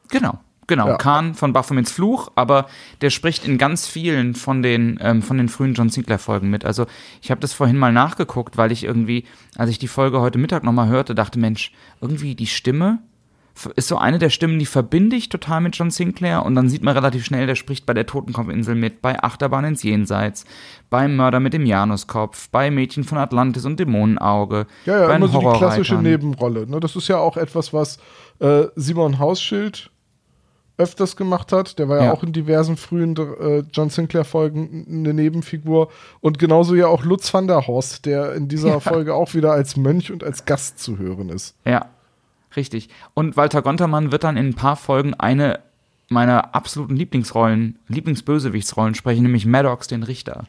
[0.09, 0.39] Genau.
[0.67, 0.97] Genau, Ja.
[0.99, 2.67] Khan von Baphomets Fluch, aber
[3.01, 6.65] der spricht in ganz vielen von den, ähm, von den frühen John Sinclair-Folgen mit.
[6.65, 6.87] Also
[7.21, 9.25] ich habe das vorhin mal nachgeguckt, weil ich irgendwie,
[9.57, 13.01] als ich die Folge heute Mittag nochmal hörte, dachte, Mensch, irgendwie die Stimme
[13.77, 16.83] ist so eine der Stimmen, die verbinde ich total mit John Sinclair und dann sieht
[16.83, 20.45] man relativ schnell, der spricht bei der Totenkopfinsel mit, bei Achterbahn ins Jenseits,
[20.89, 25.29] beim Mörder mit dem Januskopf, bei Mädchen von Atlantis und Dämonenauge, Ja, ja, bei immer
[25.29, 25.97] so die klassische.
[25.97, 26.67] Nebenrolle.
[26.69, 26.81] Ne?
[26.81, 27.99] Das ist ja auch etwas, was
[28.41, 29.91] äh, Simon Hausschild
[30.79, 31.79] öfters gemacht hat.
[31.79, 32.13] Der war ja, Ja.
[32.13, 35.91] auch in diversen frühen äh, John Sinclair-Folgen eine Nebenfigur.
[36.21, 38.81] Und genauso ja auch Lutz van der Horst, der in dieser Ja.
[38.81, 41.55] Folge auch wieder als Mönch und als Gast zu hören ist.
[41.67, 41.87] Ja,
[42.57, 42.89] richtig.
[43.15, 45.61] Und Walter Gontermann wird dann in ein paar Folgen eine
[46.09, 50.45] meiner absoluten Lieblingsrollen, Lieblingsbösewichtsrollen sprechen, nämlich Maddox, den Richter.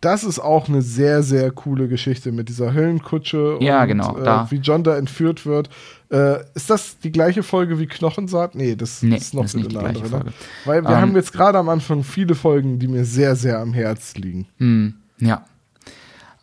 [0.00, 4.50] Das ist auch eine sehr, sehr coole Geschichte mit dieser Höllenkutsche Ja, und genau, äh,
[4.50, 5.70] wie John da entführt wird.
[6.10, 8.54] Äh, ist das die gleiche Folge wie Knochensaat?
[8.54, 10.08] Nee, das Nee, ist noch das ist nicht die gleiche andere.
[10.08, 10.26] Folge.
[10.26, 10.32] Ne?
[10.66, 13.72] Weil wir Ähm, haben jetzt gerade am Anfang viele Folgen, die mir sehr, sehr am
[13.72, 14.46] Herz liegen.
[14.58, 15.44] Hm, ja.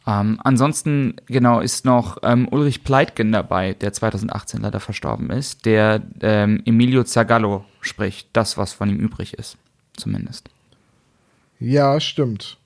[0.05, 6.01] Ähm, ansonsten, genau, ist noch ähm, Ulrich Pleitgen dabei, der 2018 leider verstorben ist, der
[6.21, 8.27] ähm, Emilio Zagallo spricht.
[8.33, 9.57] Das, was von ihm übrig ist,
[9.95, 10.49] zumindest.
[11.59, 12.57] Ja, stimmt.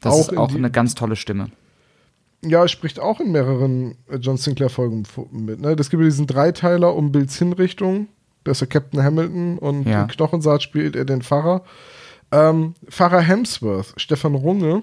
[0.00, 1.50] Das Auch ist auch eine ganz tolle Stimme.
[2.44, 5.60] Ja, er spricht auch in mehreren äh, John Sinclair-Folgen mit.
[5.60, 5.76] Ne?
[5.76, 8.08] Das gibt ja diesen Dreiteiler um Bills Hinrichtung.
[8.44, 10.02] Da ist ja Captain Hamilton und Ja.
[10.02, 11.62] in Knochensaat spielt er den Pfarrer.
[12.32, 14.82] Ähm, Pfarrer Hemsworth, Stefan Runge,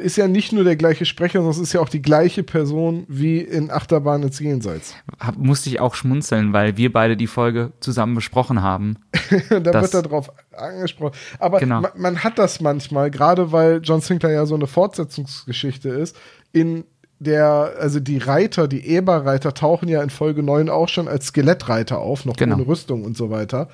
[0.00, 3.04] ist ja nicht nur der gleiche Sprecher, sondern es ist ja auch die gleiche Person
[3.08, 4.94] wie in Achterbahn ins Jenseits.
[5.18, 8.96] Hab, musste ich auch schmunzeln, weil wir beide die Folge zusammen besprochen haben.
[9.50, 11.14] da wird er drauf angesprochen.
[11.38, 11.80] Aber Genau.
[11.80, 16.14] man, man hat das manchmal, gerade weil John Sinclair ja so eine Fortsetzungsgeschichte ist,
[16.52, 16.84] in
[17.18, 21.98] der, also die Reiter, die Eberreiter tauchen ja in Folge 9 auch schon als Skelettreiter
[21.98, 22.56] auf, noch Genau.
[22.56, 23.68] ohne Rüstung und so weiter.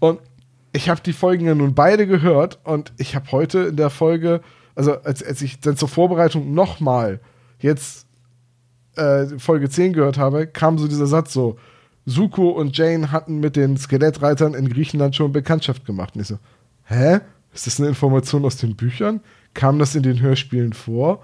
[0.00, 0.18] Und
[0.72, 4.40] ich habe die Folgen ja nun beide gehört und ich habe heute in der Folge,
[4.74, 7.20] also als, als ich dann zur Vorbereitung nochmal
[7.58, 8.06] jetzt
[8.96, 11.58] äh, Folge 10 gehört habe, kam so dieser Satz so,
[12.06, 16.14] Suko und Jane hatten mit den Skelettreitern in Griechenland schon Bekanntschaft gemacht.
[16.14, 16.38] Und ich so,
[16.84, 17.20] hä?
[17.54, 19.20] Ist das eine Information aus den Büchern?
[19.54, 21.22] Kam das in den Hörspielen vor?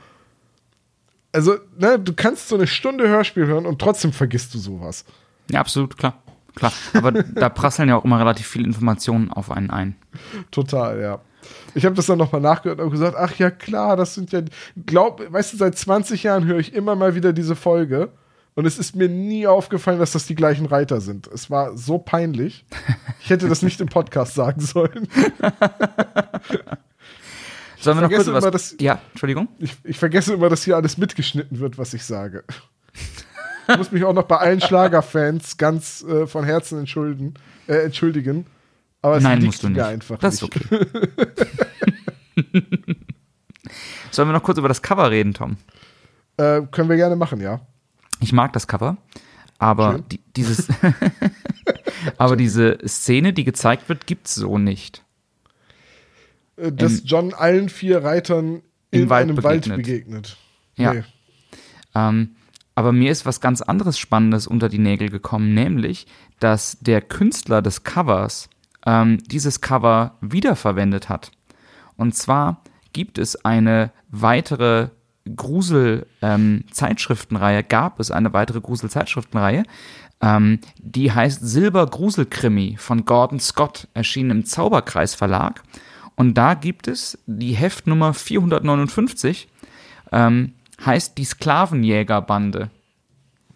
[1.32, 5.04] Also, ne, du kannst so eine Stunde Hörspiel hören und trotzdem vergisst du sowas.
[5.50, 6.22] Ja, absolut, klar.
[6.54, 6.72] Klar.
[6.94, 9.96] Aber da prasseln ja auch immer relativ viele Informationen auf einen ein.
[10.50, 11.20] Total, ja.
[11.74, 14.42] Ich habe das dann nochmal nachgehört und gesagt, ach ja, klar, das sind ja,
[14.86, 18.10] glaub, weißt du, seit 20 Jahren höre ich immer mal wieder diese Folge
[18.54, 21.26] und es ist mir nie aufgefallen, dass das die gleichen Reiter sind.
[21.28, 22.64] Es war so peinlich.
[23.22, 25.08] Ich hätte das nicht im Podcast sagen sollen.
[27.78, 28.50] Sollen wir noch kurz was?
[28.50, 29.48] dass- ja, Entschuldigung.
[29.58, 32.44] Ich, ich vergesse immer, dass hier alles mitgeschnitten wird, was ich sage.
[33.68, 37.34] Ich muss mich auch noch bei allen Schlagerfans ganz äh, von Herzen entschuldigen.
[37.68, 38.46] Äh, entschuldigen.
[39.02, 39.80] Aber es Nein, musst du nicht.
[39.80, 40.56] einfach das nicht.
[40.56, 40.86] ist okay.
[44.10, 45.56] Sollen wir noch kurz über das Cover reden, Tom?
[46.36, 47.60] Äh, können wir gerne machen, ja.
[48.20, 48.96] Ich mag das Cover,
[49.58, 50.68] aber die, dieses,
[52.18, 55.04] aber diese Szene, die gezeigt wird, gibt's so nicht.
[56.56, 59.76] Äh, dass Im- John allen vier Reitern in Wald einem Wald begegnet.
[59.86, 60.36] begegnet.
[60.76, 60.94] Ja.
[60.94, 61.02] Nee.
[61.94, 62.36] Ähm,
[62.74, 66.06] aber mir ist was ganz anderes Spannendes unter die Nägel gekommen, nämlich,
[66.40, 68.48] dass der Künstler des Covers
[68.86, 71.32] ähm, dieses Cover wiederverwendet hat.
[71.96, 72.62] Und zwar
[72.92, 74.90] gibt es eine weitere
[75.36, 79.62] Grusel-Zeitschriftenreihe, gab es eine weitere Grusel-Zeitschriftenreihe,
[80.20, 85.62] ähm, die heißt Silber Gruselkrimi von Gordon Scott, erschienen im Zauberkreis Verlag.
[86.16, 89.48] Und da gibt es die Heftnummer 459,
[90.12, 92.70] ähm, heißt die Sklavenjägerbande.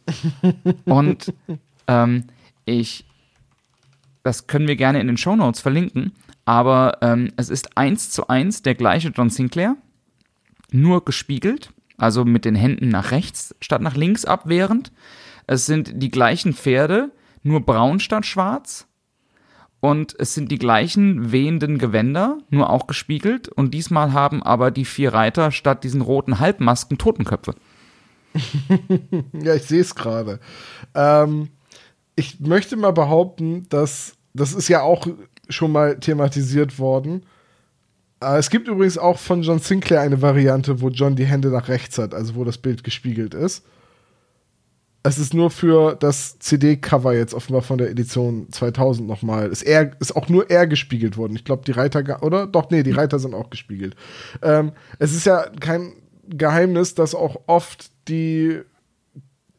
[0.84, 1.32] Und
[1.86, 2.24] ähm,
[2.64, 3.04] ich,
[4.24, 6.12] das können wir gerne in den Shownotes verlinken,
[6.44, 9.76] aber ähm, es ist eins zu eins der gleiche John Sinclair,
[10.72, 14.90] nur gespiegelt, also mit den Händen nach rechts statt nach links abwehrend.
[15.46, 18.86] Es sind die gleichen Pferde, nur braun statt schwarz.
[19.80, 23.48] Und es sind die gleichen wehenden Gewänder, nur auch gespiegelt.
[23.48, 27.54] Und diesmal haben aber die vier Reiter statt diesen roten Halbmasken Totenköpfe.
[29.32, 30.40] Ja, ich sehe es gerade.
[30.94, 31.50] Ähm,
[32.16, 35.06] ich möchte mal behaupten, dass das ist ja auch
[35.48, 37.24] schon mal thematisiert worden.
[38.20, 41.68] Äh, es gibt übrigens auch von John Sinclair eine Variante, wo John die Hände nach
[41.68, 43.64] rechts hat, also wo das Bild gespiegelt ist.
[45.06, 49.48] Es ist nur für das CD-Cover jetzt offenbar von der Edition 2000 nochmal.
[49.48, 51.36] Ist, er, ist auch nur er gespiegelt worden.
[51.36, 52.46] Ich glaube, die Reiter, oder?
[52.46, 53.96] Doch, nee, die Reiter sind auch gespiegelt.
[54.40, 55.92] Ähm, es ist ja kein
[56.26, 58.62] Geheimnis, dass auch oft die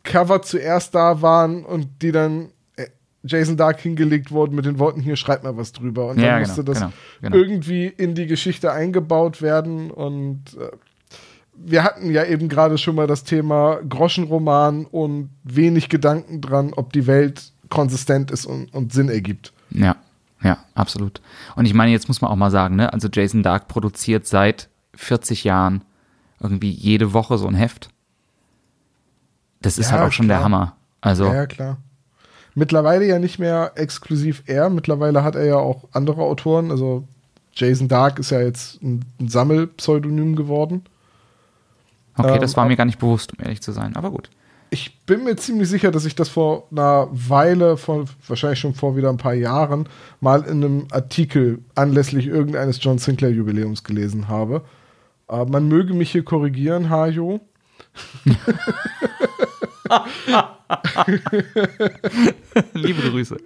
[0.06, 2.88] Cover zuerst da waren und die dann äh,
[3.24, 6.08] Jason Dark hingelegt wurden mit den Worten, hier schreibt mal was drüber.
[6.08, 6.92] Und Ja, dann genau, musste das genau,
[7.22, 7.36] genau.
[7.36, 10.72] irgendwie in die Geschichte eingebaut werden und äh,
[11.58, 16.92] wir hatten ja eben gerade schon mal das Thema Groschenroman und wenig Gedanken dran, ob
[16.92, 19.54] die Welt konsistent ist und, und Sinn ergibt.
[19.72, 19.96] Ja,
[20.44, 21.22] ja, absolut.
[21.56, 24.70] Und ich meine, jetzt muss man auch mal sagen, ne, also Jason Dark produziert seit
[24.96, 25.84] 40 Jahren
[26.40, 27.90] irgendwie jede Woche so ein Heft.
[29.66, 30.38] Das ist Ja, halt auch schon klar.
[30.38, 30.76] der Hammer.
[31.02, 31.78] Also, Ja, klar.
[32.54, 37.06] Mittlerweile ja nicht mehr exklusiv er, mittlerweile hat er ja auch andere Autoren, also
[37.54, 40.84] Jason Dark ist ja jetzt ein, ein Sammelpseudonym geworden.
[42.16, 44.30] okay, ähm, das war mir gar nicht bewusst, um ehrlich zu sein, aber gut.
[44.70, 48.96] Ich bin mir ziemlich sicher, dass ich das vor einer Weile, vor, wahrscheinlich schon vor
[48.96, 49.90] wieder ein paar Jahren,
[50.22, 54.64] mal in einem Artikel anlässlich irgendeines John Sinclair Jubiläums gelesen habe.
[55.28, 57.42] Äh, man möge mich hier korrigieren, Hajo.
[62.74, 63.38] Liebe Grüße.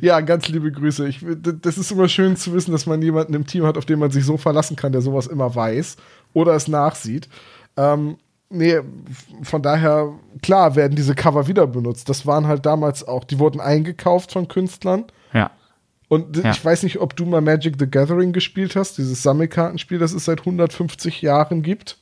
[0.00, 1.06] Ja, ganz liebe Grüße.
[1.08, 1.24] Ich,
[1.62, 4.10] das ist immer schön zu wissen, dass man jemanden im Team hat, auf den man
[4.10, 5.96] sich so verlassen kann, der sowas immer weiß
[6.32, 7.28] oder es nachsieht.
[7.76, 8.16] Ähm,
[8.50, 8.80] nee,
[9.42, 12.08] von daher, klar, werden diese Cover wieder benutzt.
[12.08, 15.04] Das waren halt damals auch, die wurden eingekauft von Künstlern.
[15.32, 15.52] Ja.
[16.08, 16.50] Und Ja.
[16.50, 20.24] ich weiß nicht, ob du mal Magic the Gathering gespielt hast, dieses Sammelkartenspiel, das es
[20.24, 21.98] seit 150 Jahren gibt.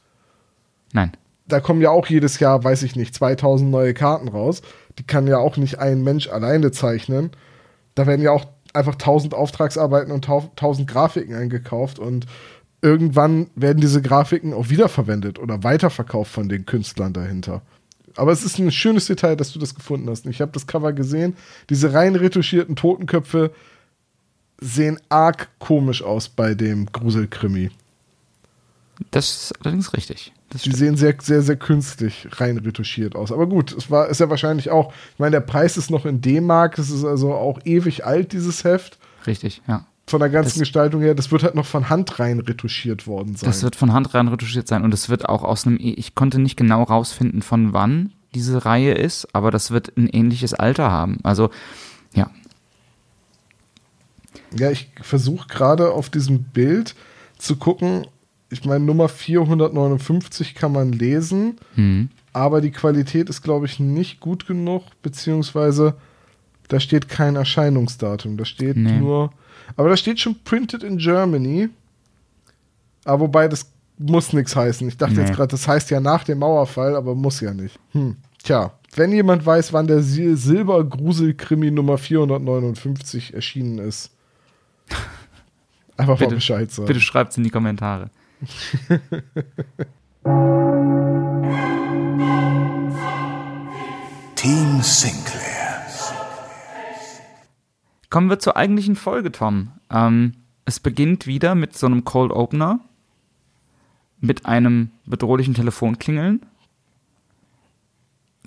[0.93, 1.13] Nein.
[1.47, 4.63] Da kommen ja auch jedes Jahr, weiß ich nicht, 2000 neue Karten raus.
[4.99, 7.31] Die kann ja auch nicht ein Mensch alleine zeichnen.
[7.95, 12.27] Da werden ja auch einfach 1000 Auftragsarbeiten und 1000 Grafiken eingekauft und
[12.83, 17.63] irgendwann werden diese Grafiken auch wiederverwendet oder weiterverkauft von den Künstlern dahinter.
[18.17, 20.27] Aber es ist ein schönes Detail, dass du das gefunden hast.
[20.27, 21.37] Ich habe das Cover gesehen.
[21.71, 23.53] Diese rein retuschierten Totenköpfe
[24.61, 27.71] sehen arg komisch aus bei dem Gruselkrimi.
[29.11, 30.33] Das ist allerdings richtig.
[30.63, 33.33] Die sehen sehr, sehr, sehr künstlich rein retuschiert aus.
[33.33, 36.21] Aber gut, es war, ist ja wahrscheinlich auch, ich meine, der Preis ist noch in
[36.21, 38.99] D-Mark, es ist also auch ewig alt, dieses Heft.
[39.27, 39.87] Richtig, ja.
[40.07, 43.37] Von der ganzen Das- Gestaltung her, das wird halt noch von Hand rein retuschiert worden
[43.37, 43.49] sein.
[43.49, 46.39] Das wird von Hand rein retuschiert sein und es wird auch aus einem, ich konnte
[46.39, 51.19] nicht genau rausfinden, von wann diese Reihe ist, aber das wird ein ähnliches Alter haben.
[51.23, 51.51] Also,
[52.15, 52.31] ja,
[54.57, 56.95] ja, ich versuche gerade auf diesem Bild
[57.39, 58.07] zu gucken.
[58.55, 62.09] Ich meine, Nummer 459 kann man lesen, hm.
[62.33, 65.95] aber die Qualität ist, glaube ich, nicht gut genug, beziehungsweise
[66.69, 68.37] da steht kein Erscheinungsdatum.
[68.37, 68.99] Da steht Nee.
[68.99, 69.33] nur,
[69.77, 71.69] aber da steht schon Printed in Germany.
[73.05, 74.87] Aber wobei, das muss nichts heißen.
[74.89, 75.21] Ich dachte Nee.
[75.23, 77.79] jetzt gerade, das heißt ja nach dem Mauerfall, aber muss ja nicht.
[77.93, 78.17] Hm.
[78.43, 84.11] Tja, wenn jemand weiß, wann der Sil Silbergrusel-Krimi Nummer 459 erschienen ist,
[85.97, 86.87] einfach mal Bitte, Bescheid sagen.
[86.87, 88.11] bitte schreibt es in die Kommentare.
[94.35, 95.87] Team Sinclair.
[98.11, 99.73] Kommen wir zur eigentlichen Folge, Tom.
[99.91, 100.35] Ähm,
[100.67, 102.81] es beginnt wieder mit so einem Cold Opener,
[104.21, 106.47] mit einem bedrohlichen Telefonklingeln.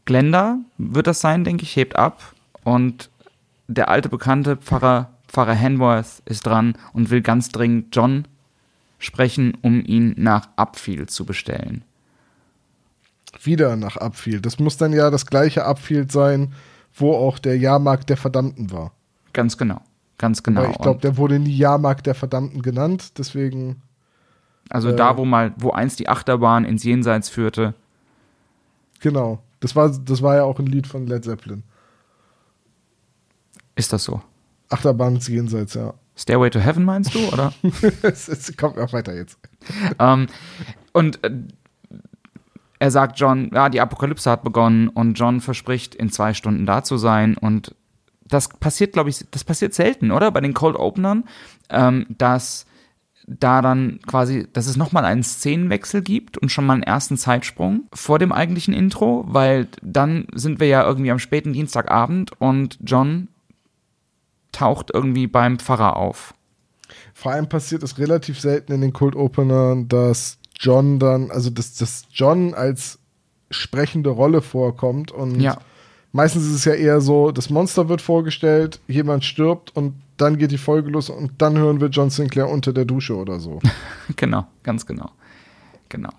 [0.05, 2.33] Glenda wird das sein, denke ich, hebt ab
[2.63, 3.09] und
[3.67, 8.25] der alte bekannte Pfarrer, Pfarrer Hanworth ist dran und will ganz dringend John
[8.99, 11.83] sprechen, um ihn nach Upfield zu bestellen.
[13.41, 14.45] Wieder nach Upfield.
[14.45, 16.53] Das muss dann ja das gleiche Upfield sein,
[16.93, 18.91] wo auch der Jahrmarkt der Verdammten war.
[19.33, 19.81] Ganz genau,
[20.17, 20.63] ganz genau.
[20.63, 23.81] Weil ich glaube, der wurde nie Jahrmarkt der Verdammten genannt, deswegen.
[24.69, 27.75] also äh, da, wo mal, wo einst die Achterbahn ins Jenseits führte,
[28.99, 29.43] Genau.
[29.59, 31.63] Das war, das war ja auch ein Lied von Led Zeppelin.
[33.75, 34.21] ist das so.
[34.69, 35.93] Achterbahn ins Jenseits, ja.
[36.17, 37.53] Stairway to Heaven meinst du, oder?
[38.01, 39.37] es, kommt auch weiter jetzt.
[39.99, 40.27] ähm,
[40.91, 41.31] und äh,
[42.79, 46.83] er sagt John, ja, die Apokalypse hat begonnen und John verspricht, in zwei Stunden da
[46.83, 47.37] zu sein.
[47.37, 47.75] Und
[48.25, 50.31] das passiert, glaube ich, das passiert selten, oder?
[50.31, 51.23] Bei den Cold Openern,
[51.69, 52.65] ähm, dass
[53.27, 57.83] da dann quasi, dass es nochmal einen Szenenwechsel gibt und schon mal einen ersten Zeitsprung
[57.93, 63.27] vor dem eigentlichen Intro, weil dann sind wir ja irgendwie am späten Dienstagabend und John
[64.57, 66.33] taucht irgendwie beim Pfarrer auf.
[67.13, 71.75] Vor allem passiert es relativ selten in den Cold Openern, dass John dann, also dass,
[71.75, 72.99] dass John als
[73.51, 75.57] sprechende Rolle vorkommt und Ja.
[76.13, 80.51] Meistens ist es ja eher so, das Monster wird vorgestellt, jemand stirbt und dann geht
[80.51, 83.59] die Folge los und dann hören wir John Sinclair unter der Dusche oder so.
[84.15, 85.11] genau, ganz genau.
[85.89, 86.09] Genau.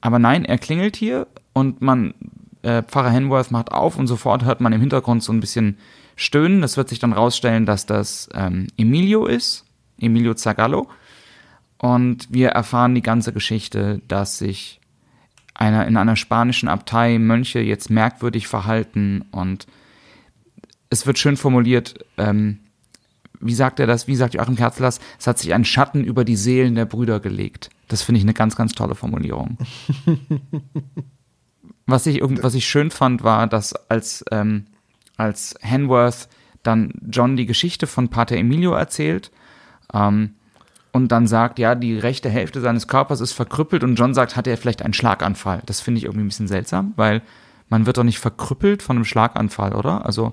[0.00, 2.14] Aber nein, er klingelt hier und man,
[2.62, 5.76] äh, Pfarrer Henworth macht auf und sofort hört man im Hintergrund so ein bisschen
[6.18, 6.60] stöhnen.
[6.60, 9.64] Das wird sich dann rausstellen, dass das ähm, Emilio ist,
[9.98, 10.88] Emilio Zagallo.
[11.78, 14.80] Und wir erfahren die ganze Geschichte, dass sich
[15.54, 19.66] einer in einer spanischen Abtei Mönche jetzt merkwürdig verhalten und
[20.90, 22.60] es wird schön formuliert, ähm,
[23.40, 26.36] wie sagt er das, wie sagt Joachim Kerzlers, es hat sich ein Schatten über die
[26.36, 27.70] Seelen der Brüder gelegt.
[27.86, 29.58] Das finde ich eine ganz, ganz tolle Formulierung.
[31.86, 34.66] was, ich, was ich schön fand, war, dass als, ähm,
[35.18, 36.28] als Hanworth
[36.62, 39.30] dann John die Geschichte von Pater Emilio erzählt,
[39.92, 40.34] ähm,
[40.92, 44.46] und dann sagt, ja, die rechte Hälfte seines Körpers ist verkrüppelt und John sagt, hat
[44.46, 45.62] er vielleicht einen Schlaganfall.
[45.66, 47.22] Das finde ich irgendwie ein bisschen seltsam, weil
[47.68, 50.06] man wird doch nicht verkrüppelt von einem Schlaganfall, oder?
[50.06, 50.32] Also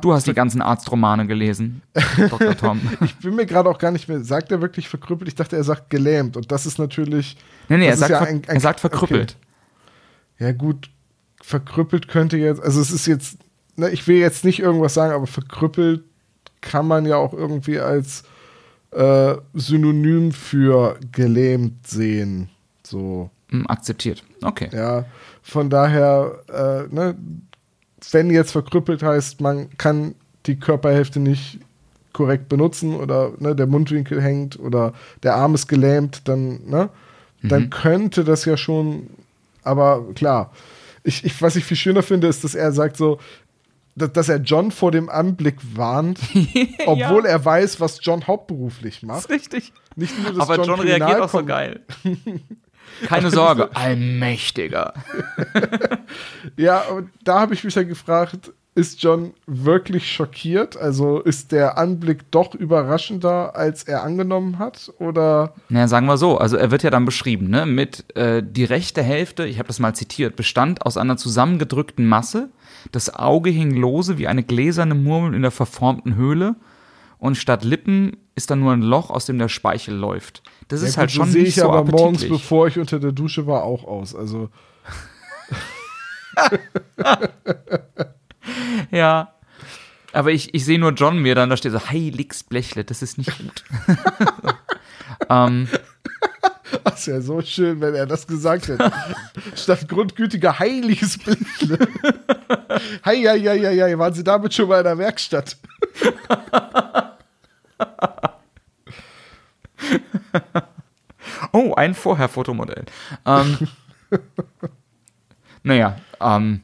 [0.00, 1.82] du hast die ganzen Arztromane gelesen,
[2.28, 2.56] Dr.
[2.56, 2.80] Tom.
[3.00, 5.28] ich bin mir gerade auch gar nicht mehr, sagt er wirklich verkrüppelt?
[5.28, 7.36] Ich dachte, er sagt gelähmt und das ist natürlich
[7.68, 9.36] Nee, nee, er sagt, ja ein, ein, er sagt verkrüppelt.
[10.36, 10.44] Okay.
[10.44, 10.90] Ja, gut,
[11.40, 13.38] verkrüppelt könnte jetzt, also es ist jetzt,
[13.76, 16.02] ne, ich will jetzt nicht irgendwas sagen, aber verkrüppelt
[16.60, 18.24] kann man ja auch irgendwie als
[18.90, 22.48] äh, Synonym für gelähmt sehen.
[22.82, 23.30] So.
[23.50, 24.24] Hm, akzeptiert.
[24.42, 24.68] Okay.
[24.72, 25.04] Ja,
[25.42, 27.14] von daher, äh, ne,
[28.12, 30.14] wenn jetzt verkrüppelt heißt, man kann
[30.46, 31.58] die Körperhälfte nicht
[32.12, 36.88] korrekt benutzen oder ne, der Mundwinkel hängt oder der Arm ist gelähmt, dann, ne,
[37.42, 37.48] mhm.
[37.48, 39.08] dann könnte das ja schon,
[39.62, 40.52] aber klar.
[41.02, 43.18] Ich, ich, was ich viel schöner finde, ist, dass er sagt so,
[43.96, 46.18] dass er John vor dem Anblick warnt,
[46.86, 47.30] obwohl ja.
[47.30, 49.18] er weiß, was John hauptberuflich macht.
[49.18, 49.72] Das ist richtig.
[49.96, 51.80] Nicht nur, dass Aber John, John reagiert auch so geil.
[53.06, 54.94] Keine Sorge, allmächtiger.
[56.56, 60.76] ja, und da habe ich mich dann gefragt, ist John wirklich schockiert?
[60.76, 64.92] Also ist der Anblick doch überraschender, als er angenommen hat?
[64.98, 65.54] Oder?
[65.68, 66.38] Naja, sagen wir so.
[66.38, 67.66] Also er wird ja dann beschrieben, ne?
[67.66, 72.48] Mit äh, die rechte Hälfte, ich habe das mal zitiert, bestand aus einer zusammengedrückten Masse.
[72.92, 76.56] Das Auge hing lose wie eine gläserne Murmel in der verformten Höhle.
[77.18, 80.42] Und statt Lippen ist da nur ein Loch, aus dem der Speichel läuft.
[80.68, 82.98] Das ja, ist gut, halt schon so sehe ich so aber morgens, bevor ich unter
[82.98, 84.14] der Dusche war, auch aus.
[84.14, 84.50] Also.
[88.90, 89.30] ja.
[90.12, 93.18] Aber ich, ich sehe nur John mir dann, da steht so, heiligs Blechle, das ist
[93.18, 93.64] nicht gut.
[95.28, 95.68] ähm,
[96.82, 98.90] das wäre so schön, wenn er das gesagt hätte.
[99.54, 101.78] Statt grundgütiger heiliges Blechle.
[103.04, 105.56] hei, hei, hei, hei, hei, waren Sie damit schon mal in der Werkstatt?
[111.52, 112.84] oh, ein Vorher-Fotomodell.
[113.26, 113.58] Ähm,
[115.62, 116.62] naja, ähm,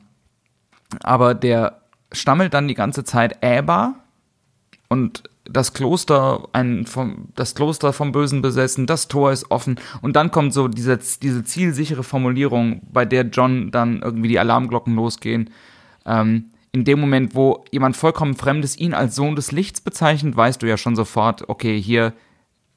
[1.02, 1.80] aber der
[2.12, 3.94] stammelt dann die ganze Zeit Äber
[4.88, 5.22] und
[5.52, 10.30] das Kloster, ein vom, das Kloster vom Bösen besessen, das Tor ist offen und dann
[10.30, 15.50] kommt so diese, diese zielsichere Formulierung, bei der John dann irgendwie die Alarmglocken losgehen.
[16.06, 20.62] Ähm, in dem Moment, wo jemand vollkommen Fremdes ihn als Sohn des Lichts bezeichnet, weißt
[20.62, 22.12] du ja schon sofort, okay, hier,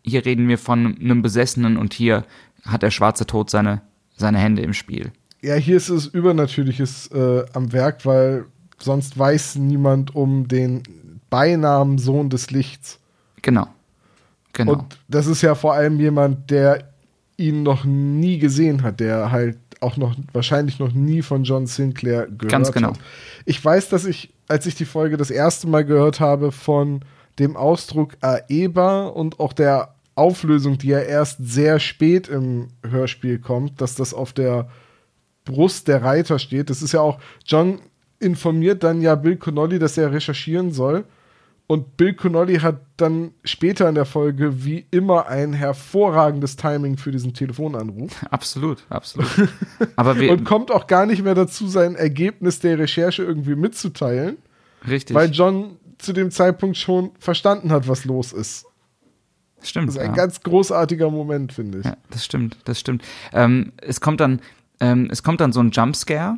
[0.04, 2.26] hier reden wir von einem Besessenen und hier
[2.66, 3.82] hat der schwarze Tod seine,
[4.16, 5.12] seine Hände im Spiel.
[5.42, 8.46] Ja, hier ist es Übernatürliches äh, am Werk, weil
[8.80, 10.82] sonst weiß niemand um den
[11.34, 13.00] Beinamen Sohn des Lichts.
[13.42, 13.68] Genau.
[14.54, 14.74] Genau.
[14.74, 16.84] Und das ist ja vor allem jemand, der
[17.38, 22.28] ihn noch nie gesehen hat, der halt auch noch wahrscheinlich noch nie von John Sinclair
[22.28, 22.90] gehört Ganz genau.
[22.90, 23.00] hat.
[23.46, 27.00] Ich weiß, dass ich, als ich die Folge das erste Mal gehört habe, von
[27.40, 33.82] dem Ausdruck Aeba und auch der Auflösung, die ja erst sehr spät im Hörspiel kommt,
[33.82, 34.70] dass das auf der
[35.46, 36.70] Brust der Reiter steht.
[36.70, 37.80] Das ist ja auch, John
[38.20, 41.06] informiert dann ja Bill Connolly, dass er recherchieren soll.
[41.66, 47.12] Und Bill Connolly hat dann später in der Folge wie immer ein hervorragendes Timing für
[47.12, 48.24] diesen Telefonanruf.
[48.32, 49.30] Absolut, absolut.
[49.96, 54.38] Aber und kommt auch gar nicht mehr dazu, sein Ergebnis der Recherche irgendwie mitzuteilen.
[54.88, 55.16] Richtig.
[55.16, 58.66] Weil John zu dem Zeitpunkt schon verstanden hat, was los ist.
[59.62, 59.88] Stimmt.
[59.88, 60.16] Das ist ein ja.
[60.16, 61.86] ganz großartiger Moment, finde ich.
[61.86, 63.04] Ja, das stimmt, das stimmt.
[63.32, 64.42] Ähm, es kommt dann,
[64.82, 66.38] ähm, es kommt dann so ein Jumpscare,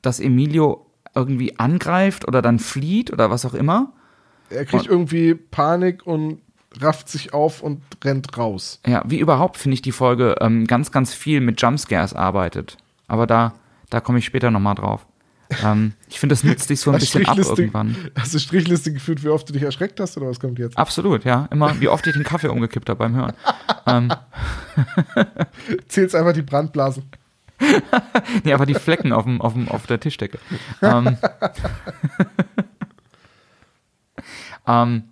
[0.00, 3.92] dass Emilio irgendwie angreift oder dann flieht oder was auch immer.
[4.54, 6.40] Er kriegt und, irgendwie Panik und
[6.80, 8.80] rafft sich auf und rennt raus.
[8.86, 12.76] Ja, wie überhaupt finde ich die Folge ähm, ganz, ganz viel mit Jumpscares arbeitet.
[13.08, 13.54] Aber da,
[13.90, 15.06] da komme ich später nochmal drauf.
[15.62, 17.94] ähm, ich finde, das nützt dich so ein bisschen ab irgendwann.
[18.18, 20.78] Hast du Strichliste geführt, wie oft du dich erschreckt hast oder was kommt jetzt?
[20.78, 21.46] Absolut, ja.
[21.50, 23.34] Immer, wie oft ich den Kaffee umgekippt habe beim Hören.
[23.86, 24.12] ähm.
[25.88, 27.04] Zählst einfach die Brandblasen.
[28.44, 30.38] nee, aber die Flecken auf, dem, auf, dem, auf der Tischdecke.
[30.80, 31.16] ähm,
[34.66, 35.04] ähm,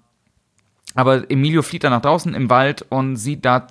[0.95, 3.69] aber Emilio flieht dann nach draußen im Wald und sieht da,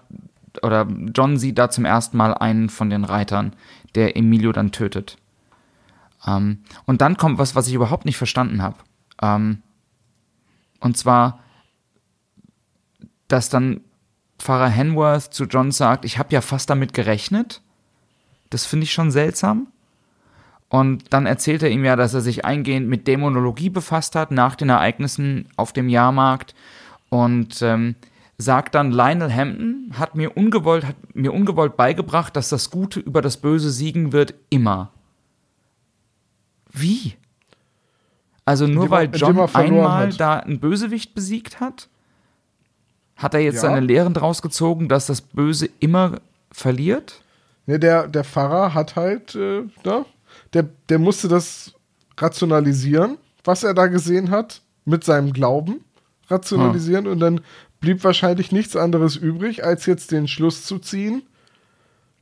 [0.63, 3.53] oder John sieht da zum ersten Mal einen von den Reitern,
[3.95, 5.17] der Emilio dann tötet.
[6.25, 8.77] Ähm, und dann kommt was, was ich überhaupt nicht verstanden habe.
[9.21, 9.61] Ähm,
[10.79, 11.39] und zwar,
[13.27, 13.81] dass dann
[14.37, 17.61] Pfarrer Henworth zu John sagt, ich habe ja fast damit gerechnet.
[18.49, 19.67] Das finde ich schon seltsam.
[20.69, 24.55] Und dann erzählt er ihm ja, dass er sich eingehend mit Dämonologie befasst hat nach
[24.55, 26.53] den Ereignissen auf dem Jahrmarkt
[27.09, 27.95] und ähm,
[28.37, 33.21] sagt dann, Lionel Hampton hat mir ungewollt, hat mir ungewollt beigebracht, dass das Gute über
[33.23, 34.91] das Böse siegen wird, immer.
[36.71, 37.15] Wie?
[38.45, 40.19] Also nur er- weil John einmal hat.
[40.19, 41.89] da einen Bösewicht besiegt hat?
[43.15, 43.61] Hat er jetzt Ja.
[43.61, 46.19] seine Lehren draus gezogen, dass das Böse immer
[46.51, 47.21] verliert?
[47.65, 50.05] Ne, der, der Pfarrer hat halt, äh, ne,
[50.53, 51.73] der, der musste das
[52.17, 55.81] rationalisieren, was er da gesehen hat, mit seinem Glauben
[56.27, 57.41] rationalisieren und dann
[57.79, 61.23] blieb wahrscheinlich nichts anderes übrig, als jetzt den Schluss zu ziehen.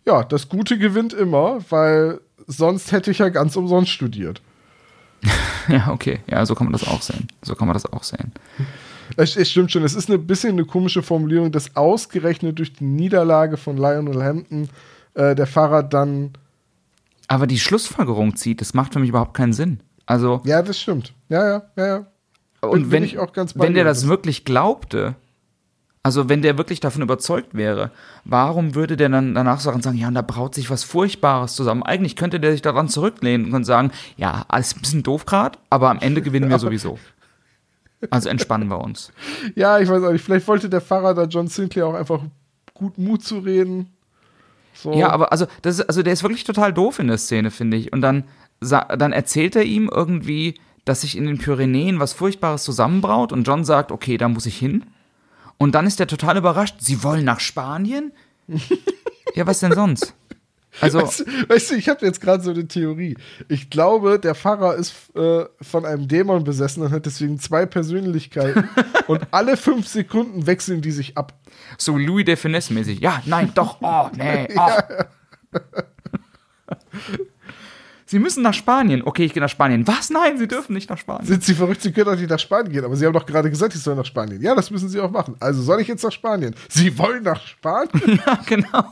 [0.05, 4.41] Ja, das Gute gewinnt immer, weil sonst hätte ich ja ganz umsonst studiert.
[5.69, 6.19] Ja, okay.
[6.28, 7.28] Ja, so kann man das auch sehen.
[7.41, 8.32] So kann man das auch sehen.
[9.17, 12.86] Es, es stimmt schon, es ist ein bisschen eine komische Formulierung, dass ausgerechnet durch die
[12.86, 14.69] Niederlage von Lionel Hampton
[15.13, 16.32] äh, der Pfarrer dann.
[17.28, 19.82] Aber die Schlussfolgerung zieht, das macht für mich überhaupt keinen Sinn.
[20.05, 21.13] Also, Ja, das stimmt.
[21.30, 22.07] Ja, ja, ja, ja.
[22.61, 25.15] und bin wenn, ich auch ganz wenn der das wirklich glaubte,
[26.03, 27.91] also wenn der wirklich davon überzeugt wäre,
[28.23, 31.84] warum würde der dann danach sagen, sagen, ja, und da braut sich was Furchtbares zusammen?
[31.84, 35.89] Eigentlich könnte der sich daran zurücklehnen und sagen, ja, alles ein bisschen doof gerade, aber
[35.89, 36.97] am Ende gewinnen wir sowieso.
[38.09, 39.11] Also entspannen wir uns.
[39.55, 40.23] Ja, ich weiß auch nicht.
[40.23, 42.21] Vielleicht wollte der Pfarrer da John Sinclair auch einfach
[42.73, 43.96] gut Mut zu reden.
[44.82, 44.93] So.
[44.93, 47.78] Ja, aber also, das ist, also der ist wirklich total doof in der Szene, finde
[47.78, 47.91] ich.
[47.93, 48.25] Und dann,
[48.59, 50.55] dann erzählt er ihm irgendwie,
[50.86, 54.57] dass sich in den Pyrenäen was Furchtbares zusammenbraut und John sagt, okay, da muss ich
[54.57, 54.86] hin.
[55.57, 58.11] Und dann ist er total überrascht, sie wollen nach Spanien?
[59.36, 60.13] ja, was denn sonst?
[60.82, 63.17] Also, Weißt, du- weißt du, ich habe jetzt gerade so eine Theorie.
[63.49, 68.69] Ich glaube, der Pfarrer ist äh, von einem Dämon besessen und hat deswegen zwei Persönlichkeiten.
[69.07, 71.34] und alle fünf Sekunden wechseln die sich ab.
[71.78, 72.99] so Louis de Finesse mäßig.
[72.99, 74.69] Ja, nein, doch, oh, nee, oh.
[78.09, 79.01] Sie müssen nach Spanien.
[79.03, 79.86] Okay, ich gehe nach Spanien.
[79.86, 80.09] Was?
[80.09, 81.25] Nein, Sie dürfen nicht nach Spanien.
[81.28, 81.82] Sind sie verrückt?
[81.82, 82.86] Sie können doch nicht nach Spanien gehen.
[82.86, 84.41] Aber sie haben doch gerade gesagt, sie sollen nach Spanien.
[84.41, 85.36] Ja, das müssen sie auch machen.
[85.41, 86.55] Also soll ich jetzt nach Spanien?
[86.69, 88.21] Sie wollen nach Spanien?
[88.25, 88.84] Ja, genau.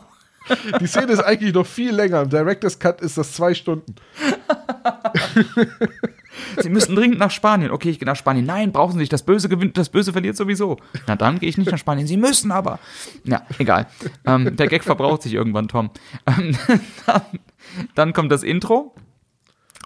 [0.80, 2.22] Die Szene ist eigentlich noch viel länger.
[2.22, 3.96] Im Director's Cut ist das zwei Stunden.
[6.62, 7.72] Sie müssen dringend nach Spanien.
[7.72, 8.46] Okay, ich gehe nach Spanien.
[8.46, 9.14] Nein, brauchen Sie nicht.
[9.14, 10.78] Das Böse gewinnt, das Böse verliert sowieso.
[11.08, 12.08] Na dann gehe ich nicht nach Spanien.
[12.08, 12.80] Sie müssen aber.
[13.24, 13.88] Ja, egal.
[14.26, 15.90] Ähm, der Gag verbraucht sich irgendwann, Tom.
[16.26, 16.56] Ähm,
[17.06, 17.22] dann,
[17.96, 18.96] dann kommt das Intro.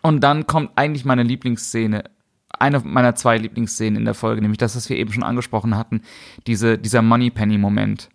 [0.02, 2.04] Und dann kommt eigentlich meine Lieblingsszene.
[2.58, 6.02] Eine meiner zwei Lieblingsszenen in der Folge, nämlich das, was wir eben schon angesprochen hatten.
[6.48, 8.10] Diese, dieser Moneypenny-Moment.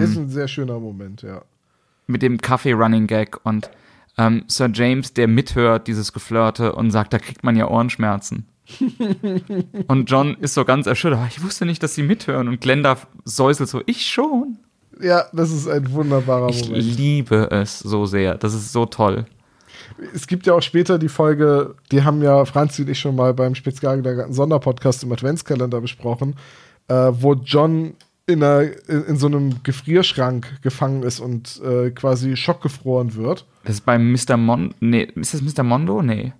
[0.00, 1.42] Das ist ein sehr schöner Moment, ja.
[2.06, 3.70] mit dem Kaffee-Running-Gag und
[4.18, 8.46] ähm, Sir James, der mithört, dieses Geflirte und sagt, da kriegt man ja Ohrenschmerzen.
[9.88, 11.18] und John ist so ganz erschüttert.
[11.20, 12.48] "Ah, Ich wusste nicht, dass sie mithören.
[12.48, 14.58] Und Glenda säuselt so, ich schon.
[15.00, 16.84] Ja, das ist ein wunderbarer Ich Moment.
[16.96, 18.36] liebe es so sehr.
[18.36, 19.24] Das ist so toll.
[20.14, 23.34] Es gibt ja auch später die Folge, die haben ja Franzi und ich schon mal
[23.34, 26.36] beim Spitzgelagerten Sonderpodcast im Adventskalender besprochen,
[26.88, 27.94] äh, wo John
[28.32, 33.46] in, einer, in, so einem Gefrierschrank gefangen ist und äh, quasi schockgefroren wird.
[33.64, 34.36] Das ist bei Mr.
[34.36, 34.74] Mondo.
[34.80, 35.62] Nee, ist das Mr.
[35.62, 36.02] Mondo?
[36.02, 36.32] Nee.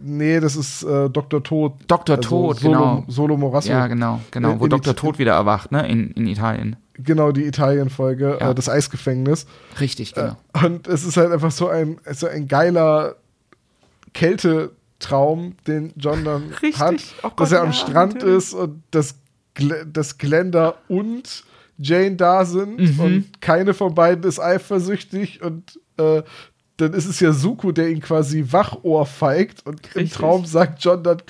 [0.00, 1.42] Nee, das ist äh, Dr.
[1.42, 1.72] Tod.
[1.88, 2.20] Dr.
[2.20, 3.04] Tod, Solo, genau.
[3.08, 3.68] Solo Morasso.
[3.68, 4.52] Ja, genau, genau.
[4.52, 4.94] In- Wo in Dr.
[4.94, 5.88] Tod wieder erwacht, ne?
[5.88, 6.76] In, in Italien.
[6.94, 8.50] Genau, die Italien-Folge, Ja.
[8.50, 9.46] äh, das Eisgefängnis.
[9.80, 10.36] Richtig, genau.
[10.64, 13.16] Und es ist halt einfach so ein, so ein geiler
[14.14, 16.78] Kältetraum, den John dann Richtig.
[16.80, 18.36] hat, Oh Gott, dass er am ja, Strand natürlich.
[18.36, 19.14] ist und dass,
[19.58, 21.44] Gl dass Glenda und
[21.76, 23.00] Jane da sind Mhm.
[23.00, 26.22] und keine von beiden ist eifersüchtig und äh,
[26.78, 30.12] dann ist es ja Suko, der ihn quasi Wachohr feigt und im Richtig.
[30.18, 31.22] Traum sagt John dann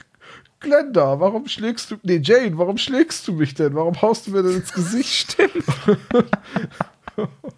[0.60, 3.74] Glenda, warum schlägst du, nee, Jane, warum schlägst du mich denn?
[3.74, 5.32] Warum haust du mir denn ins Gesicht?
[5.32, 5.64] Stimmt.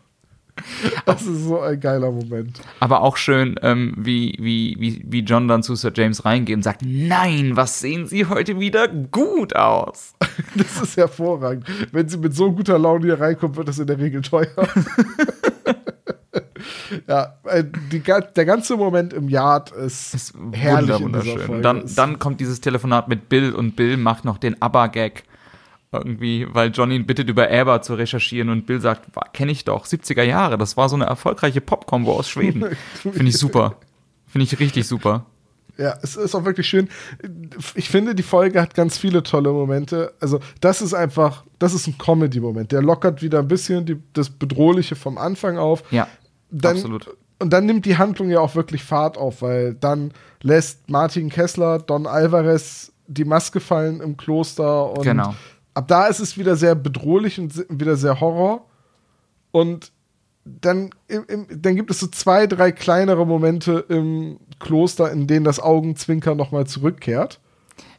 [1.07, 2.61] Das ist so ein geiler Moment.
[2.81, 6.63] Aber auch schön, ähm, wie, wie, wie, wie John dann zu Sir James reingeht und
[6.63, 10.15] sagt, nein, was sehen Sie heute wieder gut aus.
[10.55, 11.65] Das ist hervorragend.
[11.93, 14.49] Wenn sie mit so guter Laune hier reinkommt, wird das in der Regel teuer.
[17.09, 21.63] ja, äh, die, der ganze Moment im Yard ist, ist herrlich wunderschön.
[21.63, 25.25] Dann, dann kommt dieses Telefonat mit Bill und Bill macht noch den ABBA-Gag.
[25.93, 29.87] Irgendwie, weil Johnny ihn bittet, über Eber zu recherchieren und Bill sagt, kenne ich doch,
[29.87, 32.65] 70er Jahre, das war so eine erfolgreiche Pop-Combo aus Schweden.
[32.95, 33.77] Finde ich super.
[34.27, 35.27] Finde ich richtig super.
[35.77, 36.89] Ja, es ist auch wirklich schön.
[37.75, 40.13] Ich finde, die Folge hat ganz viele tolle Momente.
[40.21, 42.71] Also, das ist einfach, das ist ein Comedy-Moment.
[42.71, 45.83] Der lockert wieder ein bisschen die, das Bedrohliche vom Anfang auf.
[45.91, 46.07] Ja,
[46.51, 47.17] dann, absolut.
[47.39, 50.13] Und dann nimmt die Handlung ja auch wirklich Fahrt auf, weil dann
[50.43, 55.35] lässt Martin Kessler Don Alvarez die Maske fallen im Kloster und Genau.
[55.81, 58.67] Ab da ist es wieder sehr bedrohlich und wieder sehr Horror.
[59.51, 59.93] Und
[60.45, 65.45] dann, im, im, dann gibt es so zwei, drei kleinere Momente im Kloster, in denen
[65.45, 67.41] das Augenzwinkern nochmal zurückkehrt.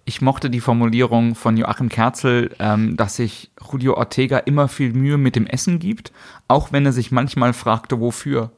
[0.06, 5.18] Ich mochte die Formulierung von Joachim Kerzel, ähm, dass sich Julio Ortega immer viel Mühe
[5.18, 6.12] mit dem Essen gibt,
[6.48, 8.52] auch wenn er sich manchmal fragte, wofür.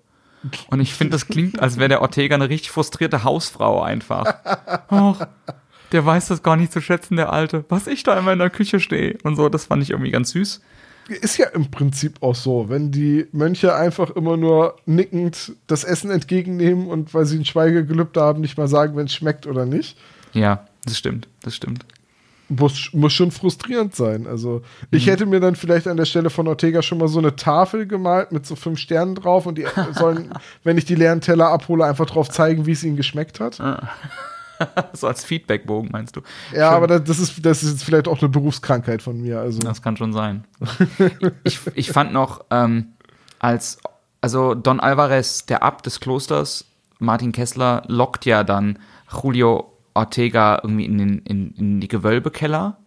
[0.69, 4.35] Und ich finde, das klingt, als wäre der Ortega eine richtig frustrierte Hausfrau einfach.
[4.91, 5.25] Och,
[5.93, 7.63] der weiß das gar nicht zu schätzen, der Alte.
[7.69, 10.31] Was ich da immer in der Küche stehe und so, das fand ich irgendwie ganz
[10.31, 10.61] süß.
[11.09, 16.09] Ist ja im Prinzip auch so, wenn die Mönche einfach immer nur nickend das Essen
[16.09, 19.97] entgegennehmen und weil sie ein Schweigegelübde haben, nicht mal sagen, wenn es schmeckt oder nicht.
[20.33, 21.85] Ja, das stimmt, das stimmt.
[22.49, 24.27] Muss, muss schon frustrierend sein.
[24.27, 27.35] Also, ich hätte mir dann vielleicht an der Stelle von Ortega schon mal so eine
[27.35, 30.31] Tafel gemalt mit so fünf Sternen drauf und die sollen,
[30.63, 33.59] wenn ich die leeren Teller abhole, einfach drauf zeigen, wie es ihnen geschmeckt hat.
[34.93, 36.21] So als Feedbackbogen meinst du?
[36.51, 36.75] Ja, Schön.
[36.77, 39.39] aber das, das, ist, das ist jetzt vielleicht auch eine Berufskrankheit von mir.
[39.39, 40.45] Also, Das kann schon sein.
[41.43, 42.93] ich, ich fand noch, ähm,
[43.39, 43.79] als,
[44.21, 46.65] also Don Alvarez, der Abt des Klosters,
[46.99, 48.79] Martin Kessler, lockt ja dann
[49.11, 52.77] Julio Ortega irgendwie in, den, in, in die Gewölbekeller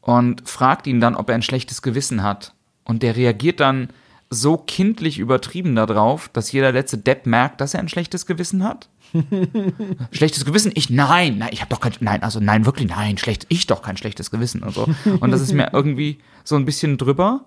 [0.00, 2.54] und fragt ihn dann, ob er ein schlechtes Gewissen hat.
[2.84, 3.88] Und der reagiert dann
[4.30, 8.88] so kindlich übertrieben darauf, dass jeder letzte Depp merkt, dass er ein schlechtes Gewissen hat.
[10.12, 10.72] schlechtes Gewissen?
[10.74, 13.82] Ich, nein, nein, ich habe doch kein, nein, also nein, wirklich, nein, schlecht, ich doch
[13.82, 14.88] kein schlechtes Gewissen und so.
[15.20, 17.44] Und das ist mir irgendwie so ein bisschen drüber.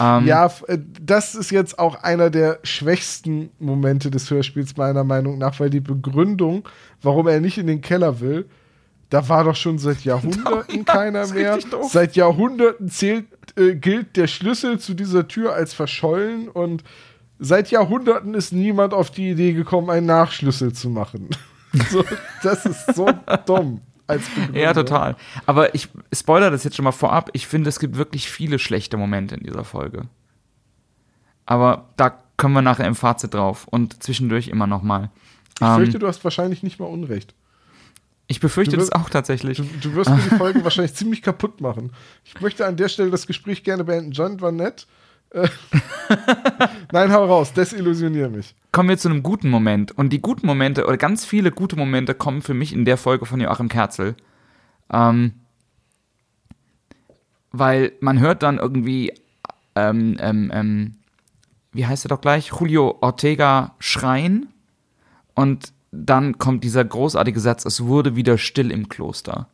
[0.00, 5.38] Ähm, Ja, äh, das ist jetzt auch einer der schwächsten Momente des Hörspiels, meiner Meinung
[5.38, 6.68] nach, weil die Begründung,
[7.02, 8.48] warum er nicht in den Keller will,
[9.10, 11.58] da war doch schon seit Jahrhunderten Ja, keiner mehr.
[11.88, 13.26] Seit Jahrhunderten zählt,
[13.56, 16.84] äh, gilt der Schlüssel zu dieser Tür als verschollen und
[17.40, 21.28] seit Jahrhunderten ist niemand auf die Idee gekommen, einen Nachschlüssel zu machen.
[21.90, 22.04] so,
[22.42, 23.08] das ist so
[23.46, 24.24] dumm als.
[24.52, 25.16] Ja, total.
[25.46, 27.30] Aber ich spoilere das jetzt schon mal vorab.
[27.32, 30.02] Ich finde, es gibt wirklich viele schlechte Momente in dieser Folge.
[31.46, 35.10] Aber da kommen wir nachher im Fazit drauf und zwischendurch immer noch mal.
[35.56, 37.34] Ich Ähm, fürchte, du hast wahrscheinlich nicht mal Unrecht.
[38.28, 39.58] ich befürchte du das wirst- auch tatsächlich.
[39.58, 41.92] Du, du wirst mir die Folge wahrscheinlich ziemlich kaputt machen.
[42.24, 44.12] Ich möchte an der Stelle das Gespräch gerne beenden.
[44.12, 44.86] John war nett.
[46.92, 48.54] Nein, hau raus, desillusionier mich.
[48.72, 49.96] Kommen wir zu einem guten Moment.
[49.96, 53.26] Und die guten Momente, oder ganz viele gute Momente, kommen für mich in der Folge
[53.26, 54.16] von Joachim Kerzel.
[54.92, 55.34] Ähm,
[57.52, 59.12] weil man hört dann irgendwie,
[59.76, 60.94] ähm, ähm, ähm,
[61.72, 62.50] wie heißt er doch gleich?
[62.58, 64.48] Julio Ortega schreien.
[65.34, 69.48] Und dann kommt dieser großartige Satz, es wurde wieder still im Kloster.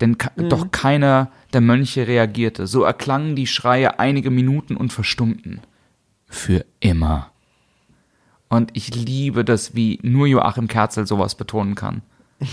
[0.00, 2.66] Denn ka- doch keiner der Mönche reagierte.
[2.66, 5.60] So erklangen die Schreie einige Minuten und verstummten.
[6.28, 7.30] Für immer.
[8.48, 12.02] Und ich liebe das, wie nur Joachim Kerzel sowas betonen kann.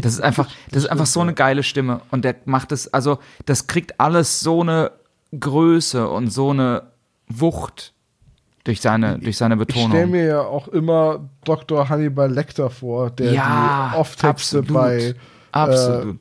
[0.00, 2.02] Das ist einfach, das ist einfach so eine geile Stimme.
[2.12, 4.92] Und der macht es, also, das kriegt alles so eine
[5.36, 6.84] Größe und so eine
[7.26, 7.94] Wucht
[8.62, 9.88] durch seine, durch seine Ich Betonung.
[9.90, 11.88] stelle mir ja auch immer Dr.
[11.88, 15.16] Hannibal Lecter vor, der ja, die Off-Texte bei,
[15.50, 16.20] absolut.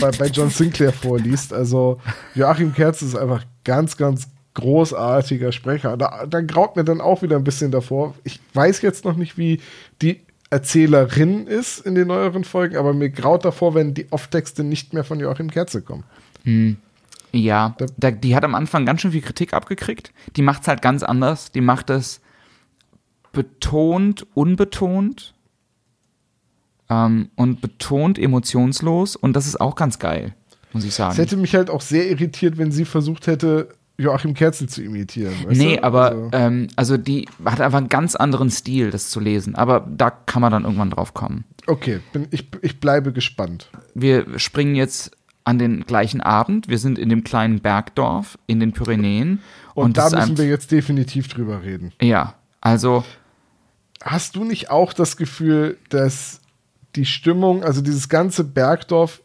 [0.00, 1.52] Bei, bei John Sinclair vorliest.
[1.52, 2.00] Also
[2.34, 5.96] Joachim Kerz ist einfach ganz, ganz großartiger Sprecher.
[5.96, 8.14] Da, da graut mir dann auch wieder ein bisschen davor.
[8.24, 9.60] Ich weiß jetzt noch nicht, wie
[10.02, 14.94] die Erzählerin ist in den neueren Folgen, aber mir graut davor, wenn die Off-Texte nicht
[14.94, 16.04] mehr von Joachim Kerze kommen.
[17.32, 20.12] Ja, Da- da, die hat am Anfang ganz schön viel Kritik abgekriegt.
[20.36, 21.52] Die macht es halt ganz anders.
[21.52, 22.20] Die macht es
[23.32, 25.34] betont, unbetont
[26.90, 29.16] ähm, und betont emotionslos.
[29.16, 30.34] Und das ist auch ganz geil,
[30.72, 31.16] muss ich Es sagen.
[31.16, 33.68] hätte mich halt auch sehr irritiert, wenn sie versucht hätte,
[34.00, 35.34] Joachim Kerzel zu imitieren.
[35.48, 35.82] Nee, du?
[35.84, 39.56] aber Also- ähm, also die hat einfach einen ganz anderen Stil, das zu lesen.
[39.56, 41.44] Aber da kann man dann irgendwann drauf kommen.
[41.66, 43.70] Okay, bin, ich, ich bleibe gespannt.
[43.94, 45.10] Wir springen jetzt
[45.42, 46.68] an den gleichen Abend.
[46.68, 49.40] Wir sind in dem kleinen Bergdorf in den Pyrenäen.
[49.74, 51.92] Und, das da müssen wir jetzt definitiv drüber reden.
[52.00, 53.02] Ja, also
[54.04, 56.40] Hast du nicht auch das Gefühl, dass
[56.96, 59.22] die Stimmung, also dieses ganze Bergdorf,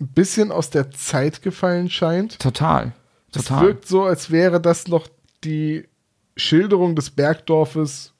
[0.00, 2.38] ein bisschen aus der Zeit gefallen scheint?
[2.38, 2.92] total.
[3.36, 3.66] Es Total.
[3.66, 5.08] wirkt so, als wäre das noch
[5.42, 5.88] die
[6.36, 8.12] Schilderung des Bergdorfes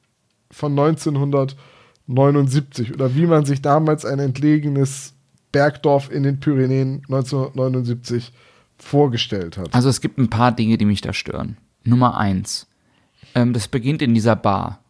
[0.51, 5.15] von 1979 oder wie man sich damals ein entlegenes
[5.53, 8.33] Bergdorf in den Pyrenäen 1979
[8.77, 9.73] vorgestellt hat.
[9.73, 11.57] Also es gibt ein paar Dinge, die mich da stören.
[11.85, 12.67] Nummer eins.
[13.35, 14.81] Ähm, das beginnt in dieser Bar,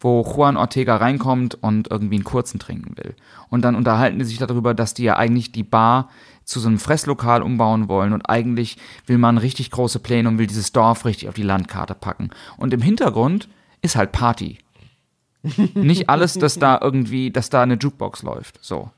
[0.00, 3.14] wo Juan Ortega reinkommt und irgendwie einen kurzen trinken will.
[3.50, 6.08] Und dann unterhalten die sich darüber, dass die ja eigentlich die Bar
[6.44, 8.76] zu so einem Fresslokal umbauen wollen und eigentlich
[9.06, 12.30] will man richtig große Pläne und will dieses Dorf richtig auf die Landkarte packen.
[12.56, 13.48] Und im Hintergrund
[13.82, 14.58] ist halt Party.
[15.74, 18.58] Nicht alles, dass da irgendwie, dass da eine Jukebox läuft.
[18.62, 18.90] So.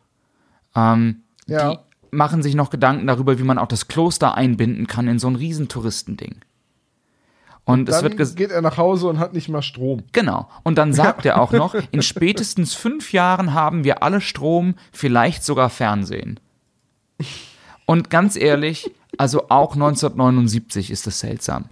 [0.74, 1.74] Ähm, Ja.
[1.74, 1.78] Die
[2.10, 5.36] machen sich noch Gedanken darüber, wie man auch das Kloster einbinden kann in so ein
[5.36, 5.68] riesen
[7.64, 7.82] Touristending.
[7.82, 10.02] Und es Dann wird geht er nach Hause und hat nicht mal Strom.
[10.12, 10.48] Genau.
[10.62, 15.44] Und dann sagt er auch noch, in spätestens fünf Jahren haben wir alle Strom, vielleicht
[15.44, 16.40] sogar Fernsehen.
[17.86, 21.66] Und ganz ehrlich, also auch 1979 ist das seltsam.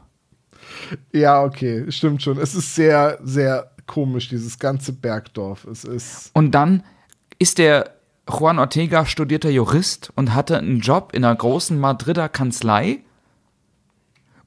[1.12, 2.38] Ja, okay, stimmt schon.
[2.38, 5.64] Es ist sehr, sehr komisch, dieses ganze Bergdorf.
[5.64, 6.30] Es ist.
[6.34, 6.84] Und dann
[7.38, 7.94] ist der
[8.28, 13.00] Juan Ortega studierter Jurist und hatte einen Job in einer großen Madrider Kanzlei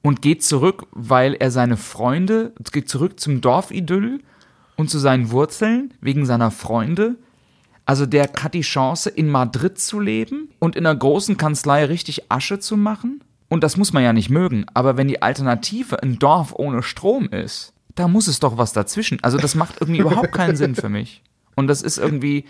[0.03, 4.19] und geht zurück, weil er seine Freunde, geht zurück zum Dorfidyll
[4.75, 7.15] und zu seinen Wurzeln wegen seiner Freunde.
[7.85, 12.31] Also der hat die Chance, in Madrid zu leben und in einer großen Kanzlei richtig
[12.31, 13.23] Asche zu machen.
[13.49, 14.65] Und das muss man ja nicht mögen.
[14.73, 19.19] Aber wenn die Alternative ein Dorf ohne Strom ist, da muss es doch was dazwischen.
[19.21, 21.21] Also das macht irgendwie überhaupt keinen Sinn für mich.
[21.55, 22.45] Und das ist irgendwie,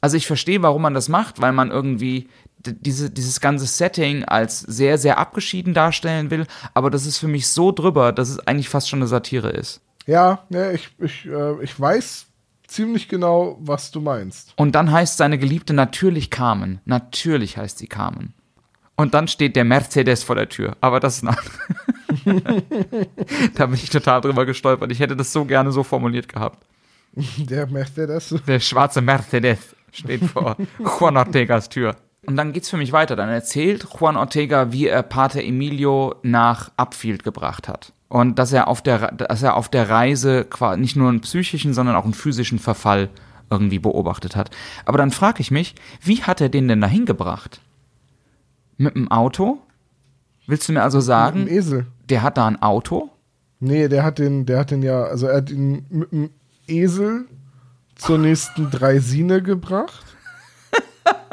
[0.00, 2.28] also ich verstehe, warum man das macht, weil man irgendwie
[2.66, 6.46] diese, dieses ganze Setting als sehr, sehr abgeschieden darstellen will.
[6.72, 9.80] Aber das ist für mich so drüber, dass es eigentlich fast schon eine Satire ist.
[10.06, 12.26] Ja, ja ich, ich, äh, ich weiß
[12.66, 14.52] ziemlich genau, was du meinst.
[14.56, 16.80] Und dann heißt seine Geliebte natürlich Carmen.
[16.84, 18.34] Natürlich heißt sie Carmen.
[18.96, 20.76] Und dann steht der Mercedes vor der Tür.
[20.80, 21.50] Aber das ist andere.
[23.54, 24.92] da bin ich total drüber gestolpert.
[24.92, 26.64] Ich hätte das so gerne so formuliert gehabt.
[27.38, 28.34] Der das.
[28.46, 29.58] Der schwarze Mercedes
[29.92, 31.96] steht vor Juan Ortegas Tür.
[32.26, 33.16] Und dann geht's für mich weiter.
[33.16, 37.92] Dann erzählt Juan Ortega, wie er Pater Emilio nach Upfield gebracht hat.
[38.08, 40.46] Und dass er auf der, dass er auf der Reise
[40.76, 43.08] nicht nur einen psychischen, sondern auch einen physischen Verfall
[43.50, 44.50] irgendwie beobachtet hat.
[44.84, 47.60] Aber dann frage ich mich, wie hat er den denn dahin gebracht?
[48.76, 49.58] Mit dem Auto?
[50.46, 51.86] Willst du mir also sagen, Esel.
[52.08, 53.10] der hat da ein Auto?
[53.60, 56.30] Nee, der hat den, der hat den ja, also er hat ihn mit dem
[56.66, 57.26] Esel
[57.94, 60.13] zur nächsten Dreisine gebracht.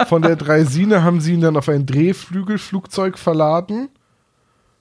[0.07, 3.89] Von der Dreisine haben sie ihn dann auf ein Drehflügelflugzeug verladen.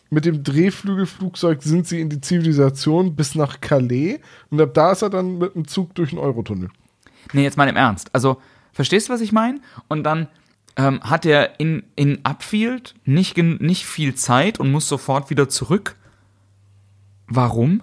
[0.08, 4.18] Mit dem Drehflügelflugzeug sind sie in die Zivilisation bis nach Calais
[4.50, 6.70] und ab da ist er dann mit dem Zug durch den Eurotunnel.
[7.32, 8.12] Nee, jetzt mal im Ernst.
[8.12, 8.40] Also,
[8.72, 9.60] verstehst du, was ich meine?
[9.86, 10.26] Und dann
[10.76, 15.96] ähm, hat er in, in Upfield nicht, nicht viel Zeit und muss sofort wieder zurück.
[17.28, 17.82] Warum?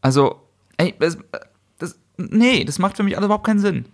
[0.00, 0.40] Also,
[0.78, 1.18] ey, das,
[1.78, 3.84] das, nee, das macht für mich alles überhaupt keinen Sinn.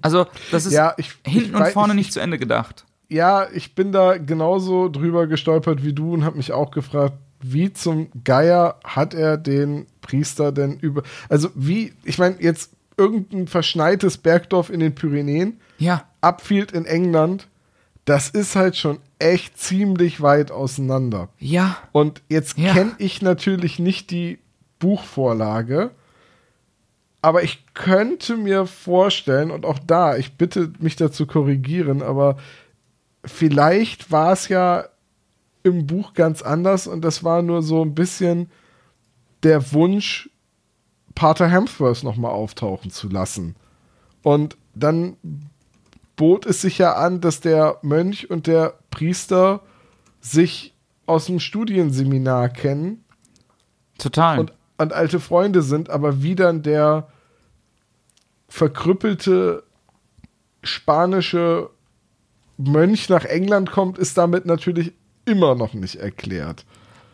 [0.00, 2.84] Also, das ist Ja, ich- hinten ich und weiß- vorne ich- nicht zu Ende gedacht.
[3.08, 7.72] Ja, ich bin da genauso drüber gestolpert wie du und habe mich auch gefragt, wie
[7.72, 11.02] zum Geier hat er den Priester denn über.
[11.28, 17.48] Also, wie, ich meine, jetzt irgendein verschneites Bergdorf in den Pyrenäen, Ja, Upfield in England,
[18.04, 21.28] das ist halt schon echt ziemlich weit auseinander.
[21.38, 22.72] ja, Und jetzt Ja.
[22.72, 24.38] kenne ich natürlich nicht die
[24.78, 25.90] Buchvorlage,
[27.22, 32.36] aber ich könnte mir vorstellen, und auch da, ich bitte mich dazu korrigieren, aber
[33.24, 34.86] vielleicht war es ja
[35.62, 38.50] im Buch ganz anders und das war nur so ein bisschen
[39.44, 40.28] der Wunsch,
[41.14, 43.54] Pater Hemsworth nochmal auftauchen zu lassen.
[44.22, 45.16] Und dann
[46.16, 49.60] bot es sich ja an, dass der Mönch und der Priester
[50.20, 50.74] sich
[51.06, 53.04] aus dem Studienseminar kennen
[53.98, 54.40] total.
[54.40, 57.11] und, und alte Freunde sind, aber wie dann der
[58.52, 59.62] verkrüppelte
[60.62, 61.70] spanische
[62.58, 64.92] Mönch nach England kommt, ist damit natürlich
[65.24, 66.66] immer noch nicht erklärt.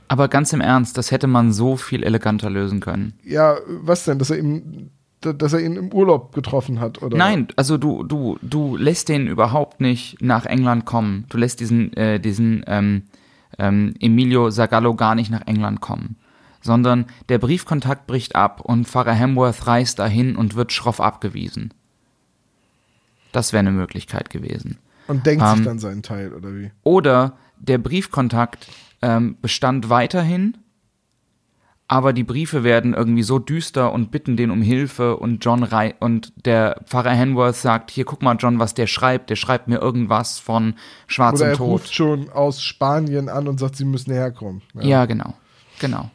[0.09, 3.13] Aber ganz im Ernst, das hätte man so viel eleganter lösen können.
[3.23, 7.17] Ja, was denn, dass er ihn, dass er ihn im Urlaub getroffen hat, oder?
[7.17, 11.25] Nein, also du, du, du lässt den überhaupt nicht nach England kommen.
[11.29, 13.05] Du lässt diesen, äh, diesen ähm,
[13.61, 16.17] ähm, Emilio Zagallo gar nicht nach England kommen.
[16.61, 21.73] Sondern der Briefkontakt bricht ab und Pfarrer Hemworth reist dahin und wird schroff abgewiesen.
[23.33, 24.79] Das wäre eine Möglichkeit gewesen.
[25.07, 26.71] Und denkt Ähm, sich dann seinen Teil, oder wie?
[26.83, 28.69] Oder der Briefkontakt
[29.03, 30.57] ähm, bestand weiterhin,
[31.87, 35.95] aber die Briefe werden irgendwie so düster und bitten den um Hilfe und John rei
[36.01, 39.79] und der Pfarrer Henworth sagt, hier guck mal John, was der schreibt, der schreibt mir
[39.79, 40.75] irgendwas von
[41.07, 41.69] schwarzem Oder er Tod.
[41.69, 44.61] ruft schon aus Spanien an und sagt, sie müssen herkommen.
[44.75, 45.33] Ja, genau.
[45.79, 46.11] Genau.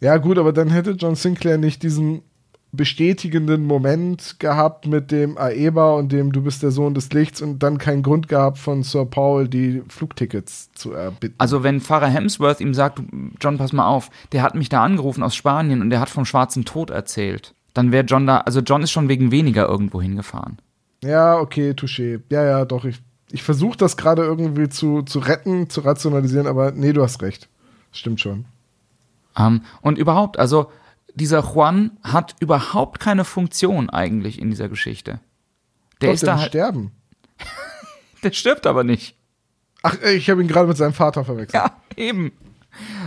[0.00, 2.22] Ja, gut, aber dann hätte John Sinclair nicht diesen
[2.70, 7.62] bestätigenden Moment gehabt mit dem Aeba und dem Du bist der Sohn des Lichts und
[7.62, 11.34] dann keinen Grund gehabt von Sir Paul die Flugtickets zu erbitten.
[11.38, 13.00] Also wenn Pfarrer Hemsworth ihm sagt,
[13.40, 16.26] John, pass mal auf, der hat mich da angerufen aus Spanien und der hat vom
[16.26, 20.58] schwarzen Tod erzählt, dann wäre John da, also John ist schon wegen weniger irgendwo hingefahren.
[21.02, 22.20] Ja, okay, touché.
[22.28, 22.98] Ja, ja, doch, ich,
[23.30, 27.48] ich versuche das gerade irgendwie zu, zu retten, zu rationalisieren, aber nee, du hast recht.
[27.92, 28.44] Stimmt schon.
[29.38, 30.70] Ähm, und überhaupt, also
[31.14, 35.20] dieser Juan hat überhaupt keine Funktion eigentlich in dieser Geschichte.
[36.00, 36.92] Der Doch, ist der da halt, sterben.
[38.22, 39.16] der stirbt aber nicht.
[39.82, 41.54] Ach, ich habe ihn gerade mit seinem Vater verwechselt.
[41.62, 42.32] Ja, eben.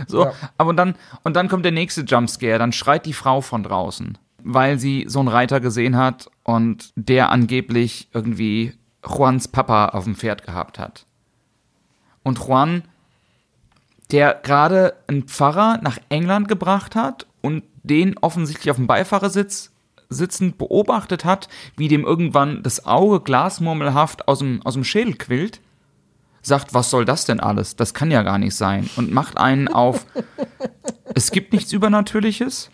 [0.06, 0.32] So, Ja.
[0.58, 4.78] aber dann, und dann kommt der nächste Jumpscare, dann schreit die Frau von draußen, weil
[4.78, 8.74] sie so einen Reiter gesehen hat und der angeblich irgendwie
[9.06, 11.06] Juans Papa auf dem Pferd gehabt hat.
[12.22, 12.82] Und Juan,
[14.12, 19.72] der gerade einen Pfarrer nach England gebracht hat und den offensichtlich auf dem Beifahrersitz
[20.08, 25.60] sitzend beobachtet hat, wie dem irgendwann das Auge glasmurmelhaft aus dem, aus dem Schädel quillt,
[26.42, 27.76] sagt, was soll das denn alles?
[27.76, 28.90] Das kann ja gar nicht sein.
[28.96, 30.04] Und macht einen auf,
[31.14, 32.70] es gibt nichts Übernatürliches.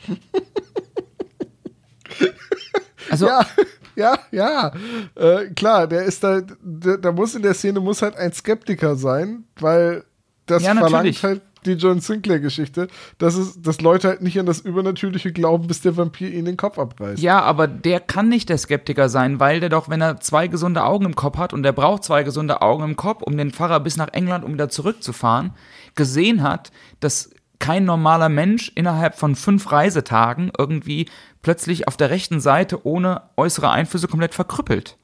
[3.11, 3.47] Also, Ja,
[3.95, 4.73] ja, ja.
[5.15, 8.97] Äh, klar, der ist da, da, da muss in der Szene muss halt ein Skeptiker
[8.97, 10.05] sein, weil
[10.51, 12.89] das Ja, verlangt halt die John Sinclair-Geschichte,
[13.19, 16.57] dass, es, dass Leute halt nicht an das Übernatürliche glauben, bis der Vampir ihnen den
[16.57, 17.21] Kopf abreißt.
[17.21, 20.85] ja, aber der kann nicht der Skeptiker sein, weil der doch, wenn er zwei gesunde
[20.85, 23.81] Augen im Kopf hat und der braucht zwei gesunde Augen im Kopf, um den Pfarrer
[23.81, 25.53] bis nach England, um wieder zurückzufahren,
[25.97, 26.71] gesehen hat,
[27.01, 31.09] dass kein normaler Mensch innerhalb von fünf Reisetagen irgendwie
[31.43, 34.97] plötzlich auf der rechten Seite ohne äußere Einflüsse komplett verkrüppelt.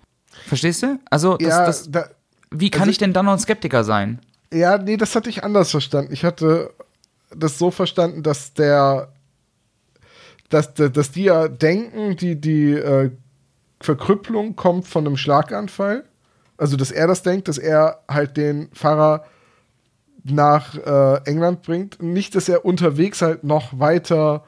[0.47, 1.01] Verstehst du?
[1.11, 2.05] Also, das, ja, das, da,
[2.53, 4.20] wie kann also- ich denn dann noch ein Skeptiker sein?
[4.55, 6.12] Ja, nee, das hatte ich anders verstanden.
[6.12, 6.72] Ich hatte
[7.34, 9.12] das so verstanden, dass der,
[10.48, 13.11] dass, dass die ja denken, die, die äh,
[13.80, 16.05] Verkrüppelung kommt von einem Schlaganfall.
[16.57, 19.24] Also, dass er das denkt, dass er halt den Pfarrer
[20.22, 22.02] nach äh, England bringt.
[22.02, 24.44] Nicht, dass er unterwegs halt noch weiter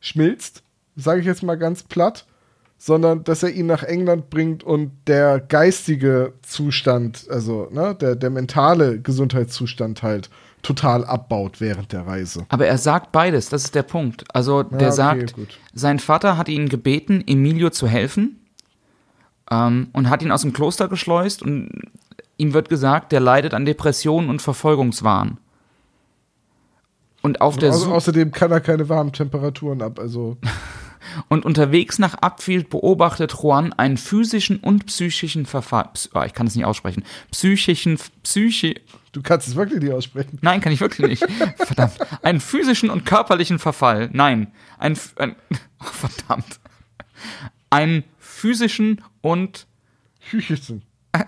[0.00, 0.62] schmilzt,
[0.96, 2.26] sage ich jetzt mal ganz platt,
[2.82, 8.30] sondern dass er ihn nach England bringt und der geistige Zustand, also ne, der, der
[8.30, 10.30] mentale Gesundheitszustand halt
[10.62, 12.46] total abbaut während der Reise.
[12.48, 14.24] Aber er sagt beides, das ist der Punkt.
[14.34, 15.58] Also der okay, sagt, gut.
[15.74, 18.40] sein Vater hat ihn gebeten, Emilio zu helfen
[19.50, 21.68] ähm, und hat ihn aus dem Kloster geschleust und
[22.38, 25.36] ihm wird gesagt, der leidet an Depressionen und Verfolgungswahn.
[27.20, 29.98] Und auf der Also, Suche außerdem kann er keine warmen Temperaturen ab.
[29.98, 30.38] Also
[31.28, 35.90] und unterwegs nach Upfield beobachtet Juan einen physischen und psychischen Verfall.
[36.14, 37.04] Oh, ich kann es nicht aussprechen.
[37.30, 38.74] Psychischen, Psyche,
[39.12, 40.38] du kannst es wirklich nicht aussprechen.
[40.42, 41.32] Nein, kann ich wirklich nicht.
[41.56, 41.98] Verdammt.
[42.22, 44.10] Einen physischen und körperlichen Verfall.
[44.12, 44.52] Nein.
[44.78, 45.36] Ein, ein
[45.80, 46.60] oh, verdammt.
[47.70, 49.66] Einen physischen und
[50.30, 50.82] Hüchchen.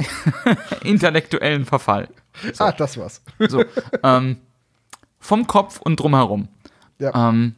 [0.85, 2.09] intellektuellen Verfall.
[2.59, 3.21] Ah, das war's.
[3.39, 3.65] So.
[4.03, 4.37] ähm,
[5.19, 6.49] vom Kopf und drumherum.
[6.99, 7.57] Ja, Ähm,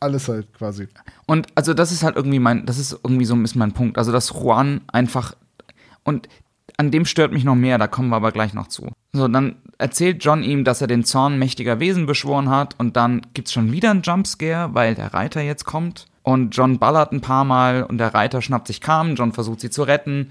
[0.00, 0.88] alles halt quasi.
[1.26, 3.98] und also das ist halt irgendwie mein, das ist irgendwie so ein bisschen mein Punkt.
[3.98, 5.34] Also dass Juan einfach
[6.04, 6.28] und
[6.76, 8.90] an dem stört mich noch mehr, da kommen wir aber gleich noch zu.
[9.12, 13.22] So, dann erzählt John ihm, dass er den Zorn mächtiger Wesen beschworen hat und dann
[13.32, 17.44] gibt's schon wieder einen Jumpscare, weil der Reiter jetzt kommt und John ballert ein paar
[17.44, 20.30] Mal und der Reiter schnappt sich Carmen, John versucht sie zu retten,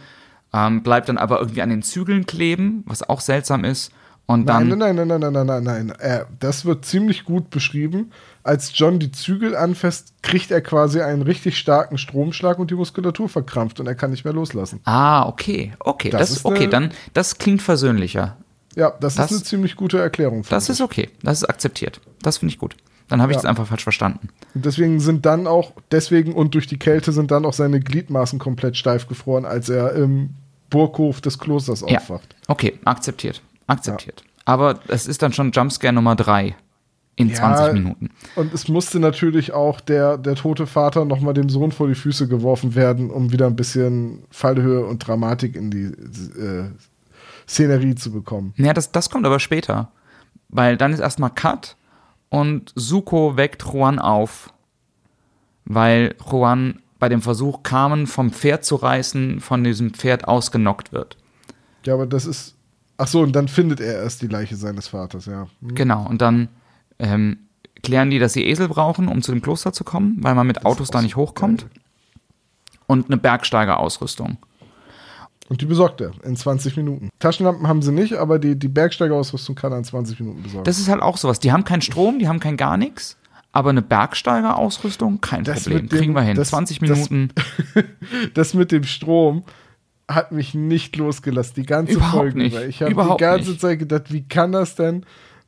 [0.54, 3.92] ähm, bleibt dann aber irgendwie an den Zügeln kleben, was auch seltsam ist
[4.26, 6.00] und dann Nein, nein, nein, nein, nein, nein, nein, nein.
[6.00, 8.12] Äh, das wird ziemlich gut beschrieben.
[8.44, 13.30] Als John die Zügel anfasst, kriegt er quasi einen richtig starken Stromschlag und die Muskulatur
[13.30, 14.82] verkrampft und er kann nicht mehr loslassen.
[14.84, 18.36] Ah, okay, okay, Das das, ist okay, dann das klingt versöhnlicher.
[18.76, 20.44] Ja, das, Das- ist eine ziemlich gute Erklärung.
[20.50, 22.02] Das ist okay, das ist akzeptiert.
[22.22, 22.76] Das finde ich gut.
[23.08, 23.42] Dann habe ich Ja.
[23.42, 24.30] es einfach falsch verstanden.
[24.56, 28.40] Und deswegen sind dann auch, deswegen und durch die Kälte sind dann auch seine Gliedmaßen
[28.40, 30.32] komplett steif gefroren, als er im
[30.70, 32.00] Burghof des Klosters Ja.
[32.00, 32.36] aufwacht.
[32.48, 33.42] Okay, akzeptiert.
[33.68, 34.24] Akzeptiert.
[34.46, 36.56] Aber es ist dann schon Jumpscare Nummer 3
[37.16, 38.10] in Ja, 20 Minuten.
[38.36, 42.28] Und es musste natürlich auch der, der tote Vater nochmal dem Sohn vor die Füße
[42.28, 46.70] geworfen werden, um wieder ein bisschen Fallhöhe und Dramatik in die äh,
[47.48, 48.54] Szenerie zu bekommen.
[48.58, 49.92] Ja, das, das kommt aber später.
[50.50, 51.76] Weil dann ist erstmal Cut
[52.30, 54.52] und Suko weckt Juan auf.
[55.66, 61.18] Weil Juan bei dem Versuch, Carmen vom Pferd zu reißen, von diesem Pferd ausgenockt wird.
[61.86, 62.56] Ja, aber das ist.
[62.98, 65.48] Ach so, und dann findet er erst die Leiche seines Vaters, ja.
[65.62, 65.76] Hm.
[65.76, 66.48] Genau, und dann
[67.00, 67.38] ähm,
[67.84, 70.66] klären die, dass sie Esel brauchen, um zu dem Kloster zu kommen, weil man mit
[70.66, 71.66] Autos auch da nicht hochkommt.
[72.88, 74.38] Und eine Bergsteigerausrüstung.
[75.50, 77.10] Und die besorgt er in 20 Minuten.
[77.20, 80.64] Taschenlampen haben sie nicht, aber die, die Bergsteigerausrüstung kann er in 20 Minuten besorgen.
[80.66, 81.40] Das ist halt auch sowas.
[81.40, 83.18] Die haben keinen Strom, die haben kein gar nichts,
[83.52, 85.88] aber eine Bergsteigerausrüstung, kein Das Problem.
[85.90, 86.36] dem- Kriegen wir hin.
[86.36, 87.34] das- 20 das- Minuten.
[88.34, 89.44] das mit dem Strom
[90.10, 92.54] hat mich nicht losgelassen, die ganze Überhaupt Folge nicht.
[92.56, 92.66] über.
[92.66, 93.62] Ich habe die ganze nicht.
[93.62, 95.06] Zeit gedacht, wie kann das denn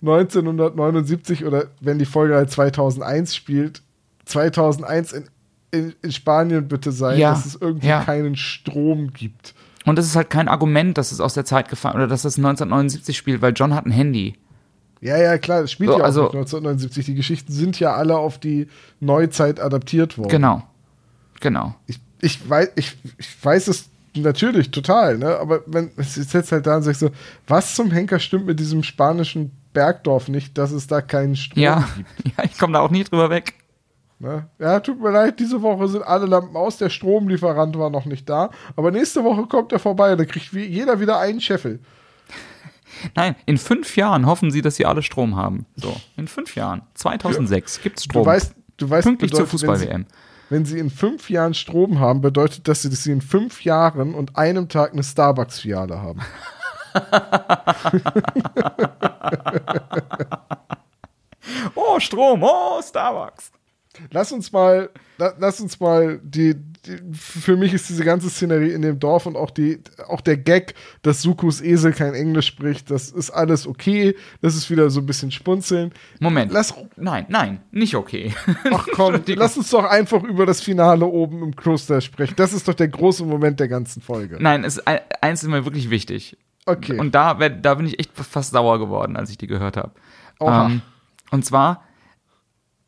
[0.08, 3.82] 1979 oder wenn die Folge halt 2001 spielt,
[4.26, 5.24] 2001 in,
[5.72, 8.04] in, in Spanien bitte sein, Ja, dass es irgendwie ja.
[8.04, 9.54] keinen Strom gibt.
[9.86, 12.38] Und das ist halt kein Argument, dass es aus der Zeit gefallen oder dass es
[12.38, 14.36] 1979 spielt, weil John hat ein Handy.
[15.02, 17.06] Ja, ja, klar, das spielt So, ja auch also- nicht 1979.
[17.06, 18.68] Die Geschichten sind ja alle auf die
[19.00, 20.30] Neuzeit adaptiert worden.
[20.30, 20.64] Genau.
[21.42, 21.76] Genau.
[21.86, 25.38] Ich, ich, weiß, ich, ich weiß es natürlich total, ne?
[25.38, 27.12] aber wenn es ist jetzt halt da und sagst so,
[27.48, 31.88] was zum Henker stimmt mit diesem spanischen Bergdorf nicht, dass es da keinen Strom Ja,
[31.96, 32.10] gibt?
[32.38, 33.54] ja ich komme da auch nie drüber weg.
[34.18, 34.48] Ne?
[34.58, 38.28] Ja, tut mir leid, diese Woche sind alle Lampen aus, der Stromlieferant war noch nicht
[38.28, 41.80] da, aber nächste Woche kommt er vorbei und da kriegt jeder wieder einen Scheffel.
[43.16, 45.66] Nein, in fünf Jahren hoffen sie, dass sie alle Strom haben.
[45.76, 46.82] So, in fünf Jahren.
[46.96, 48.24] 2006 gibt's Strom.
[48.24, 50.06] Du weißt, du weißt, Pünktlich zur bedeutet, wenn sie- Fußball-WM.
[50.50, 54.38] Wenn sie in fünf Jahren Strom haben, bedeutet das, dass sie in fünf Jahren und
[54.38, 56.22] einem Tag eine Starbucks-Filiale haben.
[61.76, 63.52] Oh, Strom, oh, Starbucks.
[64.12, 68.72] Lass uns mal, la, lass uns mal die, die, für mich ist diese ganze Szenerie
[68.74, 69.80] in dem Dorf und auch die,
[70.10, 74.16] auch der Gag, dass Sukus Esel kein Englisch spricht, das ist alles okay.
[74.42, 75.94] Das ist wieder so ein bisschen spunzeln.
[76.20, 76.52] Moment.
[76.52, 78.34] Lass, Nein, nein, nicht okay.
[78.74, 82.34] ach komm, lass uns doch einfach über das Finale oben im Kloster sprechen.
[82.36, 84.38] Das ist doch der große Moment der ganzen Folge.
[84.42, 86.38] Nein, es, ein- eins ist mir wirklich wichtig.
[86.66, 86.98] Okay.
[87.00, 89.92] Und da, da bin ich echt fast sauer geworden, als ich die gehört habe.
[90.40, 90.82] Ähm,
[91.32, 91.84] und zwar,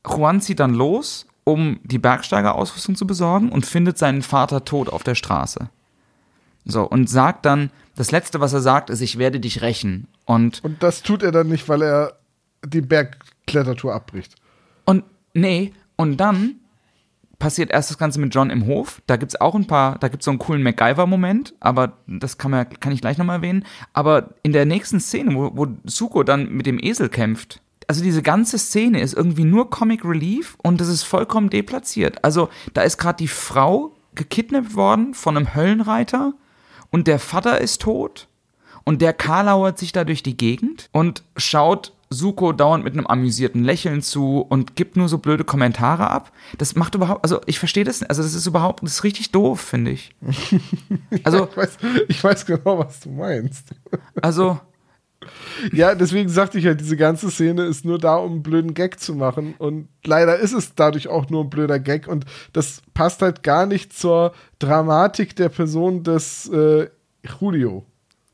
[0.06, 5.04] Juan zieht dann los, um die Bergsteigerausrüstung zu besorgen und findet seinen Vater tot auf
[5.04, 5.70] der Straße.
[6.66, 10.08] So, und sagt dann, das Letzte, was er sagt, ist, ich werde dich rächen.
[10.26, 12.18] Und, Und das tut er dann nicht, weil er
[12.66, 14.36] die Bergklettertour abbricht.
[14.86, 15.04] und
[15.34, 16.56] nee, und dann
[17.40, 19.02] passiert erst das Ganze mit John im Hof.
[19.08, 22.70] Da gibt's auch ein paar, da gibt's so einen coolen MacGyver-Moment, aber das kann, man,
[22.80, 23.66] kann ich gleich nochmal erwähnen.
[23.94, 28.22] Aber in der nächsten Szene, wo, wo Suko dann mit dem Esel kämpft, also diese
[28.22, 32.24] ganze Szene ist irgendwie nur Comic Relief und das ist vollkommen deplatziert.
[32.24, 36.34] Also da ist gerade die Frau gekidnappt worden von einem Höllenreiter
[36.92, 38.28] und der Vater ist tot
[38.84, 43.64] und der karlauert sich da durch die Gegend und schaut Suko dauernd mit einem amüsierten
[43.64, 46.32] Lächeln zu und gibt nur so blöde Kommentare ab.
[46.58, 48.10] Das macht überhaupt, also ich verstehe das, nicht.
[48.10, 50.16] also das ist überhaupt, das ist richtig doof, finde ich.
[51.24, 51.78] Also, Ich weiß,
[52.08, 53.70] ich weiß genau, was du meinst.
[54.22, 54.60] also,
[55.74, 59.00] Ja, deswegen sagte ich ja, diese ganze Szene ist nur da, um einen blöden Gag
[59.00, 59.56] zu machen.
[59.58, 62.08] Und leider ist es dadurch auch nur ein blöder Gag.
[62.08, 66.90] Und das passt halt gar nicht zur Dramatik der Person des äh,
[67.40, 67.86] Julio.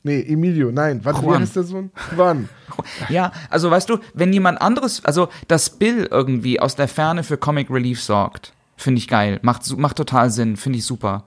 [0.06, 1.02] Nee, Emilio, nein.
[1.02, 1.40] Wie Juan.
[1.40, 1.90] heißt der Sohn?
[2.14, 2.50] Juan.
[3.08, 7.38] ja, also weißt du, wenn jemand anderes, also dass Bill irgendwie aus der Ferne für
[7.38, 11.24] Comic Relief sorgt, finde ich geil, macht, macht total Sinn, finde ich super.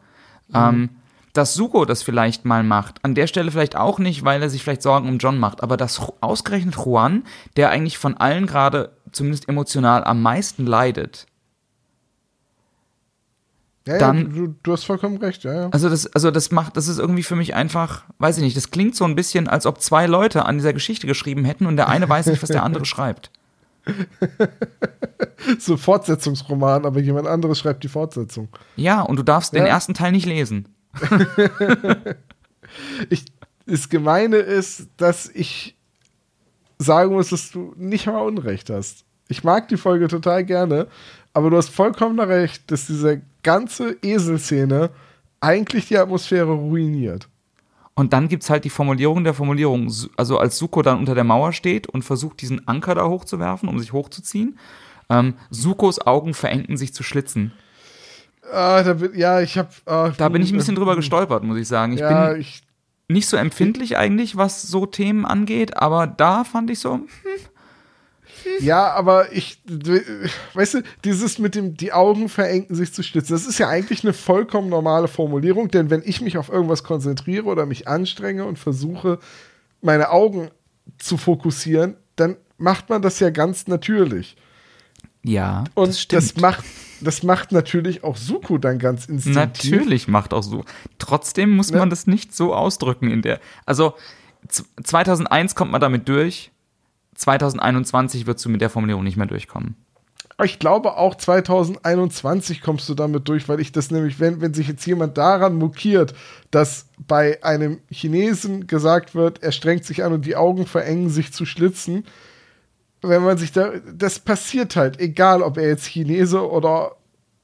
[0.54, 0.92] Ähm,
[1.34, 4.64] dass Suko das vielleicht mal macht, an der Stelle vielleicht auch nicht, weil er sich
[4.64, 7.24] vielleicht Sorgen um John macht, aber dass ausgerechnet Juan,
[7.56, 11.26] der eigentlich von allen gerade zumindest emotional am meisten leidet,
[13.88, 15.70] Ja, Dann- ja, du, du hast vollkommen recht, ja, ja.
[15.72, 18.70] Also das, also das macht, das ist irgendwie für mich einfach, weiß ich nicht, das
[18.72, 21.88] klingt so ein bisschen, als ob zwei Leute an dieser Geschichte geschrieben hätten und der
[21.90, 23.32] eine weiß nicht, was der andere schreibt.
[25.60, 28.50] So Fortsetzungsroman, aber jemand anderes schreibt die Fortsetzung.
[28.76, 29.68] Ja, und du darfst den Ja.
[29.70, 30.68] ersten Teil nicht lesen.
[33.10, 33.26] Ich,
[33.66, 35.76] das Gemeine ist, dass ich
[36.80, 39.04] sagen muss, dass du nicht mal Unrecht hast.
[39.30, 40.88] Ich mag die Folge total gerne,
[41.34, 44.90] aber du hast vollkommen recht, dass diese ganze Eselszene
[45.40, 47.30] eigentlich die Atmosphäre ruiniert.
[47.96, 49.90] Und dann gibt's halt die Formulierung der Formulierung.
[50.18, 53.80] Also als Suko dann unter der Mauer steht und versucht, diesen Anker da hochzuwerfen, um
[53.80, 54.60] sich hochzuziehen.
[55.10, 57.54] Ähm, Sukos Augen verengten sich zu Schlitzen.
[58.52, 59.72] Ah, da bin, ja, ich hab.
[59.86, 61.94] ah, Da bin ich ein bisschen drüber gestolpert, muss ich sagen.
[61.94, 62.64] Ich ja, bin ich,
[63.08, 67.00] nicht so empfindlich eigentlich, was so Themen angeht, aber da fand ich so,
[68.60, 69.60] ja, aber ich,
[70.54, 74.04] weißt du, dieses mit dem, die Augen verengten sich zu schlitzen, das ist ja eigentlich
[74.04, 78.58] eine vollkommen normale Formulierung, denn wenn ich mich auf irgendwas konzentriere oder mich anstrenge und
[78.60, 79.20] versuche,
[79.82, 80.50] meine Augen
[80.98, 84.36] zu fokussieren, dann macht man das ja ganz natürlich.
[85.24, 86.42] ja, Und das stimmt.
[86.42, 86.64] macht,
[87.02, 89.72] das macht natürlich auch Suko dann ganz instinktiv.
[89.72, 90.64] Natürlich macht auch so.
[90.98, 91.78] Trotzdem muss Ja.
[91.80, 93.40] man das nicht so ausdrücken in der.
[93.66, 93.94] Also
[94.48, 96.52] z- 2001 kommt man damit durch.
[97.18, 99.76] 2021 wirst du mit der Formulierung nicht mehr durchkommen.
[100.44, 104.68] Ich glaube, auch 2021 kommst du damit durch, weil ich das nämlich, wenn, wenn sich
[104.68, 106.14] jetzt jemand daran mokiert,
[106.52, 111.34] dass bei einem Chinesen gesagt wird, er strengt sich an und die Augen verengen sich
[111.34, 112.06] zu schlitzen,
[113.02, 116.98] wenn man sich da, das passiert halt, egal ob er jetzt Chinese oder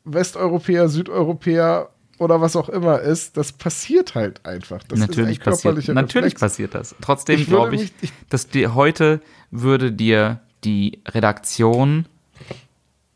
[0.03, 1.89] Westeuropäer, Südeuropäer
[2.23, 4.81] oder was auch immer ist, das passiert halt einfach.
[4.83, 6.95] Das natürlich passiert, natürlich passiert das.
[7.01, 9.21] Trotzdem glaube ich, ich, dass dir heute
[9.51, 12.05] würde dir die Redaktion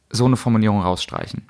[0.09, 1.47] so eine Formulierung rausstreichen.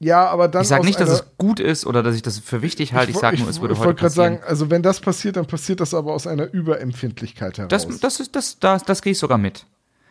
[0.00, 0.62] Ja, aber dann.
[0.62, 3.10] Ich sage nicht, dass es gut ist oder dass ich das für wichtig halte.
[3.10, 5.36] Ich, ich sage nur, es würde ich heute wollte gerade sagen, also wenn das passiert,
[5.36, 7.70] dann passiert das aber aus einer Überempfindlichkeit heraus.
[7.70, 9.66] Das, das, ist, das, das, das gehe ich sogar mit.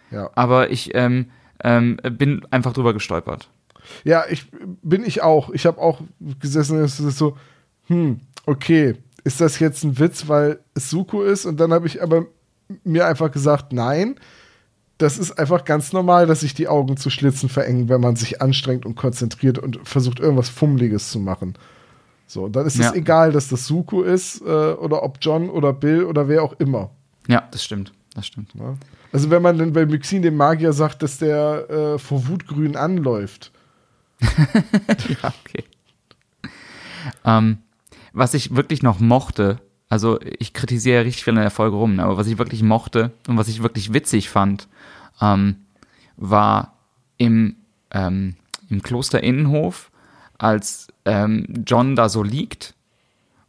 [0.09, 0.31] Ja.
[0.33, 1.29] Aber ich ähm,
[1.63, 3.49] ähm, bin einfach drüber gestolpert.
[4.03, 4.45] Ja, ich
[4.81, 5.49] bin ich auch.
[5.51, 6.01] Ich habe auch
[6.39, 7.37] gesessen, es ist so,
[7.87, 11.45] hm, okay, ist das jetzt ein Witz, weil es Suko ist?
[11.45, 12.25] Und dann habe ich aber
[12.83, 14.15] mir einfach gesagt, nein,
[14.97, 18.41] das ist einfach ganz normal, dass sich die Augen zu Schlitzen verengen, wenn man sich
[18.41, 21.55] anstrengt und konzentriert und versucht, irgendwas Fummeliges zu machen.
[22.27, 22.89] So, dann ist ja.
[22.89, 26.53] es egal, dass das Suko ist äh, oder ob John oder Bill oder wer auch
[26.59, 26.91] immer.
[27.27, 27.93] Ja, das stimmt.
[28.15, 28.53] Das stimmt.
[28.55, 28.75] Ja.
[29.11, 33.51] Also, wenn man dann bei Mixin dem Magier sagt, dass der äh, vor Wutgrün anläuft.
[35.21, 35.63] ja, okay.
[37.25, 37.57] Ähm,
[38.13, 39.59] was ich wirklich noch mochte,
[39.89, 43.37] also ich kritisiere ja richtig viel in der rum, aber was ich wirklich mochte und
[43.37, 44.67] was ich wirklich witzig fand,
[45.21, 45.57] ähm,
[46.17, 46.77] war
[47.17, 47.55] im,
[47.91, 48.35] ähm,
[48.69, 49.91] im Kloster Innenhof,
[50.37, 52.75] als ähm, John da so liegt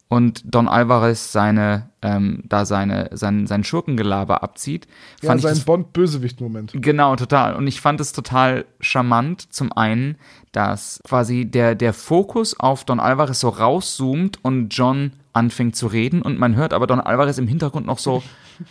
[0.09, 4.87] und Don Alvarez seine, ähm, da seine, sein, sein Schurkengelaber abzieht.
[5.23, 6.73] Ja, sein Bond-Bösewicht-Moment.
[6.75, 7.55] Genau, total.
[7.55, 10.17] Und ich fand es total charmant, zum einen,
[10.53, 16.23] dass quasi der, der Fokus auf Don Alvarez so rauszoomt und John anfängt zu reden
[16.23, 18.23] und man hört aber Don Alvarez im Hintergrund noch so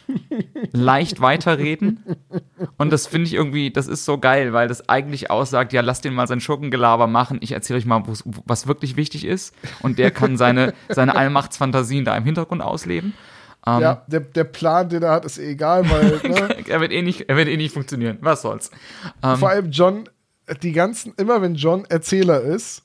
[0.72, 2.04] leicht weiterreden.
[2.78, 6.02] Und das finde ich irgendwie, das ist so geil, weil das eigentlich aussagt, ja, lass
[6.02, 8.04] den mal sein Schurkengelaber machen, ich erzähle euch mal,
[8.46, 9.56] was wirklich wichtig ist.
[9.82, 13.14] Und der kann seine, seine Allmachtsfantasien da im Hintergrund ausleben.
[13.66, 16.20] Um, ja, der, der Plan, den er hat, ist eh egal, weil.
[16.24, 16.68] Ne?
[16.68, 18.18] er, wird eh nicht, er wird eh nicht funktionieren.
[18.20, 18.72] Was soll's.
[19.22, 20.10] Um, Vor allem John,
[20.62, 22.84] die ganzen, immer wenn John Erzähler ist,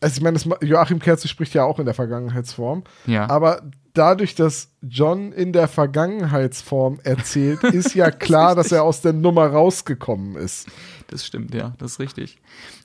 [0.00, 2.84] also ich meine, Joachim Kerze spricht ja auch in der Vergangenheitsform.
[3.06, 3.28] Ja.
[3.30, 3.62] Aber
[3.96, 9.12] dadurch, dass John in der Vergangenheitsform erzählt, ist ja klar, das dass er aus der
[9.12, 10.68] Nummer rausgekommen ist.
[11.08, 12.38] Das stimmt, ja, das ist richtig.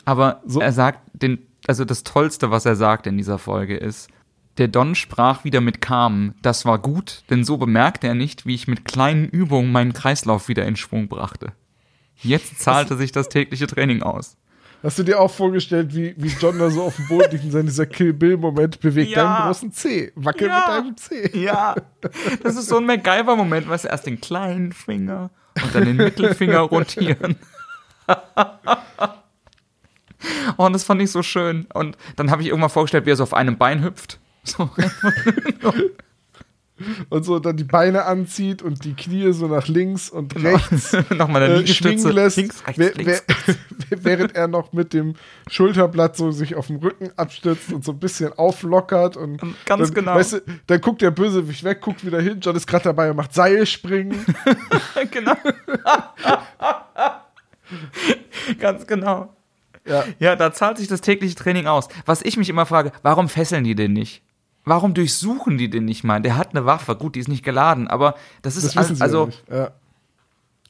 [0.05, 0.59] Aber so.
[0.59, 4.09] er sagt den, also das Tollste, was er sagt in dieser Folge ist,
[4.57, 6.35] der Don sprach wieder mit Carmen.
[6.41, 10.49] Das war gut, denn so bemerkte er nicht, wie ich mit kleinen Übungen meinen Kreislauf
[10.49, 11.53] wieder in Schwung brachte.
[12.17, 14.37] Jetzt zahlte sich das tägliche Training aus.
[14.83, 17.51] Hast du dir auch vorgestellt, wie, wie John da so auf dem Boden liegt und
[17.51, 19.23] sein dieser Kill Bill-Moment bewegt ja.
[19.23, 20.11] deinen großen C.
[20.15, 20.55] Wackel ja.
[20.55, 21.37] mit deinem C.
[21.37, 21.75] Ja.
[22.43, 25.29] Das ist so ein MacGyver-Moment, du, erst den kleinen Finger
[25.61, 27.35] und dann den Mittelfinger rotieren.
[30.57, 31.67] oh, und das fand ich so schön.
[31.73, 34.19] Und dann habe ich irgendwann vorgestellt, wie er so auf einem Bein hüpft.
[34.43, 34.71] So
[37.09, 40.51] und so dann die Beine anzieht und die Knie so nach links und genau.
[40.51, 42.91] rechts nochmal eine äh, lässt, links, rechts, wer.
[42.95, 43.21] Wer,
[44.03, 45.15] während er noch mit dem
[45.49, 49.93] Schulterblatt so sich auf dem Rücken abstützt und so ein bisschen auflockert und ganz dann,
[49.93, 50.15] genau.
[50.15, 53.17] Weißt du, dann guckt der Bösewicht weg, guckt wieder hin, John ist gerade dabei und
[53.17, 54.25] macht Seilspringen.
[55.11, 55.35] genau.
[58.59, 59.33] ganz genau.
[59.85, 60.03] Ja.
[60.19, 61.87] ja, da zahlt sich das tägliche Training aus.
[62.05, 64.21] Was ich mich immer frage, warum fesseln die den nicht?
[64.63, 66.21] Warum durchsuchen die den nicht mal?
[66.21, 69.29] Der hat eine Waffe, gut, die ist nicht geladen, aber das ist das also.
[69.49, 69.71] Ja ja.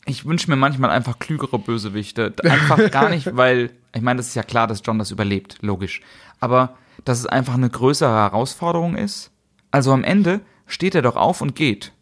[0.05, 2.33] Ich wünsche mir manchmal einfach klügere Bösewichte.
[2.43, 6.01] Einfach gar nicht, weil, ich meine, das ist ja klar, dass John das überlebt, logisch.
[6.39, 6.75] Aber
[7.05, 9.31] dass es einfach eine größere Herausforderung ist.
[9.69, 11.93] Also am Ende steht er doch auf und geht.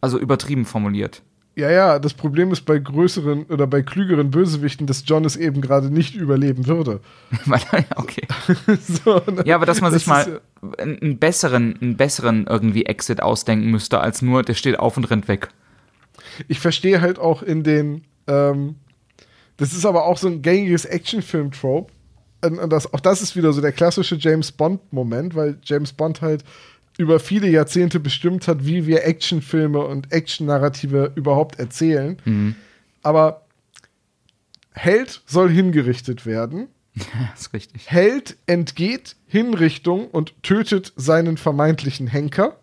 [0.00, 1.22] Also übertrieben formuliert.
[1.60, 5.60] Ja, ja, das Problem ist bei größeren oder bei klügeren Bösewichten, dass John es eben
[5.60, 7.00] gerade nicht überleben würde.
[7.96, 8.26] okay.
[9.04, 9.42] so, ne?
[9.44, 10.40] Ja, aber dass man sich mal
[10.78, 15.28] einen besseren, einen besseren irgendwie Exit ausdenken müsste, als nur, der steht auf und rennt
[15.28, 15.48] weg.
[16.48, 18.76] Ich verstehe halt auch in den, ähm,
[19.58, 21.92] das ist aber auch so ein gängiges Actionfilm-Trope.
[22.42, 26.42] Und das, auch das ist wieder so der klassische James Bond-Moment, weil James Bond halt
[27.00, 32.18] über viele Jahrzehnte bestimmt hat, wie wir Actionfilme und Action-Narrative überhaupt erzählen.
[32.26, 32.56] Mhm.
[33.02, 33.46] Aber
[34.72, 36.68] Held soll hingerichtet werden.
[36.94, 37.90] Ja, ist richtig.
[37.90, 42.60] Held entgeht Hinrichtung und tötet seinen vermeintlichen Henker.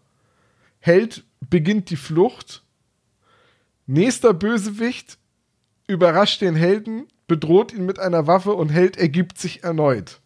[0.80, 2.61] Held beginnt die Flucht.
[3.88, 5.18] Nächster Bösewicht
[5.88, 10.19] überrascht den Helden, bedroht ihn mit einer Waffe und Held ergibt sich erneut.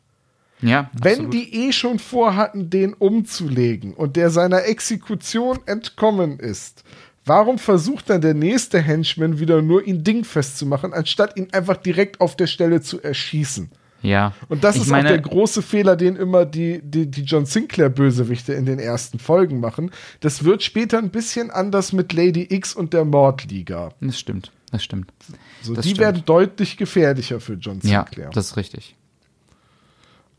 [0.62, 6.84] Ja, Wenn die eh schon vorhatten, den umzulegen und der seiner Exekution entkommen ist,
[7.26, 11.78] warum versucht dann der nächste Henchman wieder nur ihn dingfest zu machen, anstatt ihn einfach
[11.78, 13.72] direkt auf der Stelle zu erschießen?
[14.04, 14.34] Ja.
[14.50, 17.46] Und das Ich ist meine- auch der große Fehler, den immer die, die, die John
[17.46, 19.92] Sinclair-Bösewichte in den ersten Folgen machen.
[20.22, 23.92] Das wird später ein bisschen anders mit Lady X und der Mordliga.
[24.02, 25.12] Das stimmt, das stimmt.
[25.62, 26.00] So, Das die stimmt.
[26.02, 28.32] werden deutlich gefährlicher für John Ja, Sinclair.
[28.34, 28.96] das ist richtig.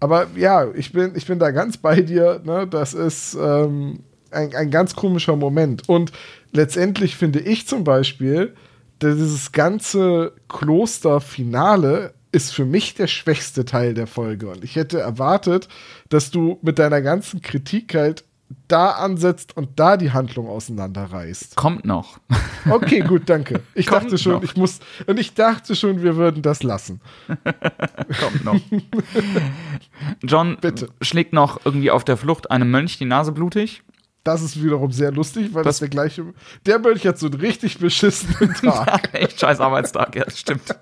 [0.02, 2.40] Aber ja, ich bin, ich bin da ganz bei dir.
[2.44, 2.66] Ne?
[2.66, 4.00] Das ist ähm,
[4.32, 5.88] ein, ein ganz komischer Moment.
[5.88, 6.10] Und
[6.50, 8.52] letztendlich finde ich zum Beispiel,
[8.98, 14.50] dass dieses ganze Klosterfinale ist für mich der schwächste Teil der Folge.
[14.50, 15.68] Und ich hätte erwartet,
[16.08, 18.24] dass du mit deiner ganzen Kritik halt
[18.72, 21.54] da ansetzt und da die Handlung auseinanderreißt.
[21.56, 22.18] Kommt noch.
[22.70, 23.60] Okay, gut, danke.
[23.74, 24.42] Ich Kommt dachte schon, noch.
[24.44, 24.78] ich muss,
[25.08, 27.00] und ich dachte schon, wir würden das lassen.
[28.20, 28.54] Kommt noch.
[30.22, 30.88] John Bitte.
[31.00, 33.82] schlägt noch irgendwie auf der Flucht einem Mönch die Nase blutig.
[34.22, 36.24] Das ist wiederum sehr lustig, weil das, Das- der gleiche.
[36.66, 39.10] Der Mönch hat so einen richtig beschissenen Tag.
[39.12, 40.76] Echt scheiß Arbeitstag, ja, das stimmt.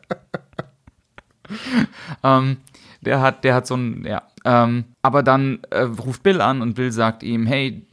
[2.23, 2.59] ähm,
[3.01, 4.23] der hat, der hat so ein, ja.
[4.45, 7.85] Ähm, aber dann äh, ruft Bill an und Bill sagt ihm, hey,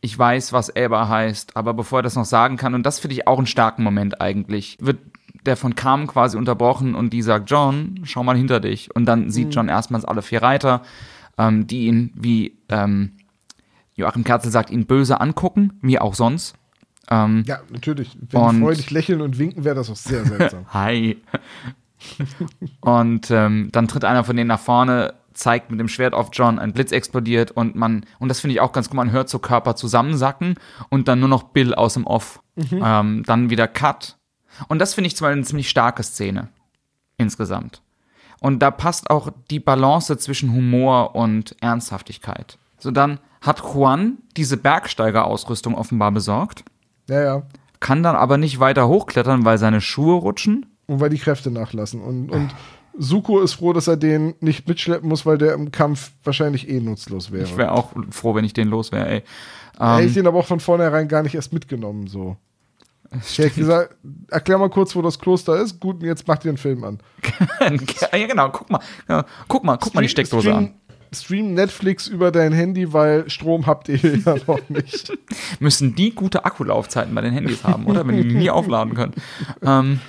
[0.00, 3.14] ich weiß, was Elba heißt, aber bevor er das noch sagen kann, und das finde
[3.14, 4.98] ich auch einen starken Moment eigentlich, wird
[5.44, 8.94] der von Carmen quasi unterbrochen und die sagt, John, schau mal hinter dich.
[8.94, 10.82] Und dann sieht John erstmals alle vier Reiter,
[11.38, 13.12] ähm, die ihn, wie ähm,
[13.94, 16.54] Joachim Kerzel sagt, ihn böse angucken, wie auch sonst.
[17.08, 18.16] Ähm, Ja, natürlich.
[18.30, 20.66] Wenn Und- die freudig lächeln und winken, wäre das auch sehr seltsam.
[20.74, 21.16] Hi.
[22.80, 26.58] und ähm, dann tritt einer von denen nach vorne, zeigt mit dem Schwert auf John,
[26.58, 29.38] ein Blitz explodiert und man, und das finde ich auch ganz gut, man hört so
[29.38, 30.54] Körper zusammensacken
[30.88, 32.40] und dann nur noch Bill aus dem Off.
[32.56, 34.16] Ähm, dann wieder Cut.
[34.68, 36.48] Und das finde ich zwar eine ziemlich starke Szene.
[37.18, 37.82] Insgesamt.
[38.40, 42.58] Und da passt auch die Balance zwischen Humor und Ernsthaftigkeit.
[42.78, 46.64] So, dann hat Juan diese Bergsteigerausrüstung offenbar besorgt,
[47.08, 47.42] ja, ja.
[47.80, 50.66] kann dann aber nicht weiter hochklettern, weil seine Schuhe rutschen.
[50.86, 52.00] Und weil die Kräfte nachlassen.
[52.00, 52.54] Und, und
[52.98, 56.80] Suko ist froh, dass er den nicht mitschleppen muss, weil der im Kampf wahrscheinlich eh
[56.80, 57.44] nutzlos wäre.
[57.44, 59.22] Ich wäre auch froh, wenn ich den los wäre, ey.
[59.78, 62.36] Hätte ich Ähm, den aber auch von vornherein gar nicht erst mitgenommen, so.
[63.22, 63.96] Ich hätte gesagt,
[64.30, 65.78] erklär mal kurz, wo das Kloster ist.
[65.80, 66.98] Gut, und jetzt macht ihr einen Film an.
[67.60, 68.80] ja, genau, guck mal.
[69.08, 70.74] Ja, guck mal, guck mal die Steckdose stream, an.
[71.14, 75.12] Stream Netflix über dein Handy, weil Strom habt ihr ja noch nicht.
[75.60, 78.06] Müssen die gute Akkulaufzeiten bei den Handys haben, oder?
[78.06, 79.14] Wenn die nie aufladen können.
[79.62, 80.00] Ähm,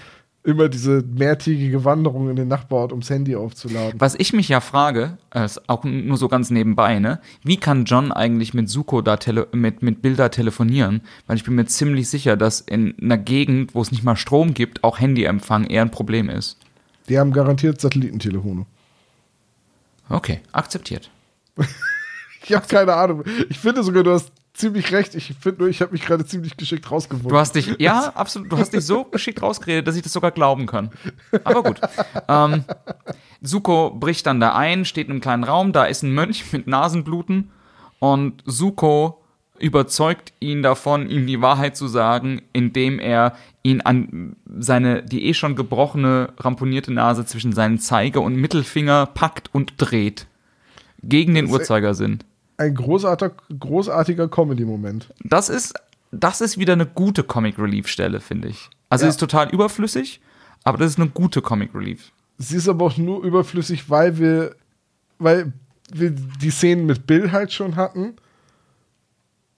[0.47, 3.99] Immer diese mehrtägige Wanderung in den Nachbarort, ums Handy aufzuladen.
[3.99, 7.19] was ich mich ja frage, äh, ist auch nur so ganz nebenbei, ne?
[7.43, 11.01] Wie kann John eigentlich mit Suko da tele mit, mit Bilder telefonieren?
[11.25, 14.53] Weil ich bin mir ziemlich sicher, dass in einer Gegend, wo es nicht mal Strom
[14.53, 16.57] gibt, auch Handyempfang eher ein Problem ist.
[17.09, 18.65] Die haben garantiert Satellitentelefone.
[20.07, 21.11] Okay, akzeptiert.
[22.49, 23.25] Ich habe keine Ahnung.
[23.49, 25.15] Ich finde sogar, du hast ziemlich recht.
[25.15, 27.29] Ich finde nur, ich habe mich gerade ziemlich geschickt rausgewunden.
[27.29, 30.31] Du hast dich, ja, absolut, du hast dich so geschickt rausgeredet, dass ich das sogar
[30.31, 30.91] glauben kann.
[31.43, 31.79] Aber gut.
[32.27, 32.63] ähm,
[33.41, 36.67] Suko bricht dann da ein, steht in einem kleinen Raum, da ist ein Mönch mit
[36.67, 37.51] Nasenbluten
[37.99, 39.21] und Suko
[39.59, 45.33] überzeugt ihn davon, ihm die Wahrheit zu sagen, indem er ihn an seine, die eh
[45.33, 50.27] schon gebrochene, ramponierte Nase zwischen seinen Zeige- und Mittelfinger packt und dreht.
[51.03, 52.19] Gegen den Uhrzeigersinn.
[52.57, 55.13] Ein großartiger, großartiger Comedy-Moment.
[55.23, 55.73] Das ist,
[56.11, 58.69] das ist wieder eine gute Comic Relief Stelle, finde ich.
[58.89, 59.09] Also Ja.
[59.09, 60.21] ist total überflüssig,
[60.63, 62.11] aber das ist eine gute Comic Relief.
[62.39, 64.55] Sie ist aber auch nur überflüssig, weil wir,
[65.19, 65.53] weil
[65.91, 68.13] wir die Szenen mit Bill halt schon hatten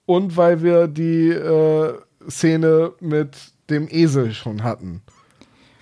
[0.06, 1.94] und weil wir die äh,
[2.30, 3.36] Szene mit
[3.70, 5.02] dem Esel schon hatten.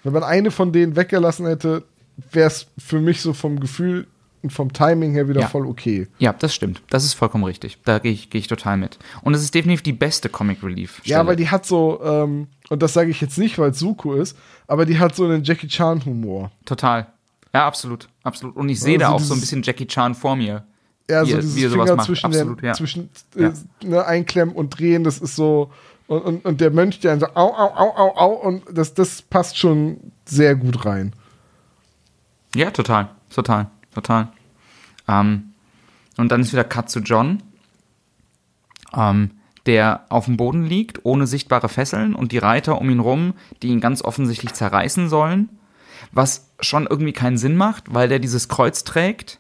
[0.04, 1.84] Wenn man eine von denen weggelassen hätte,
[2.32, 4.08] wäre es für mich so vom Gefühl
[4.50, 5.48] vom Timing her wieder Ja.
[5.48, 6.08] voll okay.
[6.20, 6.82] Ja, das stimmt.
[6.90, 7.78] Das ist vollkommen richtig.
[7.84, 8.98] Da gehe ich, geh ich total mit.
[9.24, 11.02] Und es ist definitiv die beste Comic Relief.
[11.04, 14.14] Ja, weil die hat so, ähm, und das sage ich jetzt nicht, weil es Suko
[14.14, 14.38] ist,
[14.68, 16.52] aber die hat so einen Jackie Chan-Humor.
[16.66, 17.08] Total.
[17.54, 18.08] Ja, absolut.
[18.24, 18.56] Absolut.
[18.56, 20.64] Und ich sehe da Also auch so ein bisschen Jackie Chan vor mir.
[21.10, 22.74] Ja, Wie so dieses wie er sowas Finger zwischen, Absolut, den, ja.
[22.74, 23.52] zwischen äh,
[23.84, 25.72] ne, einklemmen und drehen, das ist so.
[26.08, 28.94] Und, und, und der Mönch, der dann so au, au, au, au, au, und das,
[28.94, 31.14] das passt schon sehr gut rein.
[32.56, 33.10] Ja, total.
[33.34, 33.70] Total.
[33.98, 34.28] Total.
[35.08, 35.54] Ähm,
[36.18, 37.42] und dann ist wieder Cut zu John,
[38.96, 39.32] ähm,
[39.66, 43.34] der auf dem Boden liegt, ohne sichtbare Fesseln und die Reiter um ihn rum,
[43.64, 45.50] die ihn ganz offensichtlich zerreißen sollen.
[46.12, 49.40] Was schon irgendwie keinen Sinn macht, weil der dieses Kreuz trägt.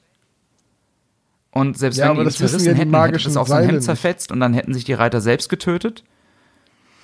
[1.51, 4.31] Und selbst Ja, wenn die ihn zerrissen ja hätten, hätte das auch sein Hemd zerfetzt
[4.31, 6.03] und dann hätten sich die Reiter selbst getötet.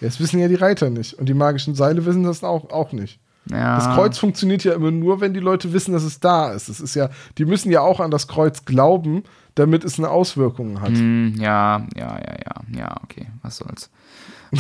[0.01, 1.13] Das wissen ja die Reiter nicht.
[1.13, 3.19] Und die magischen Seile wissen das auch, auch nicht.
[3.49, 3.75] Ja.
[3.75, 6.69] Das Kreuz funktioniert ja immer nur, wenn die Leute wissen, dass es da ist.
[6.69, 9.23] Das ist ja, die müssen ja auch an das Kreuz glauben,
[9.55, 10.89] damit es eine Auswirkung hat.
[10.89, 13.89] Hm, ja, ja, ja, ja, ja, okay, was soll's.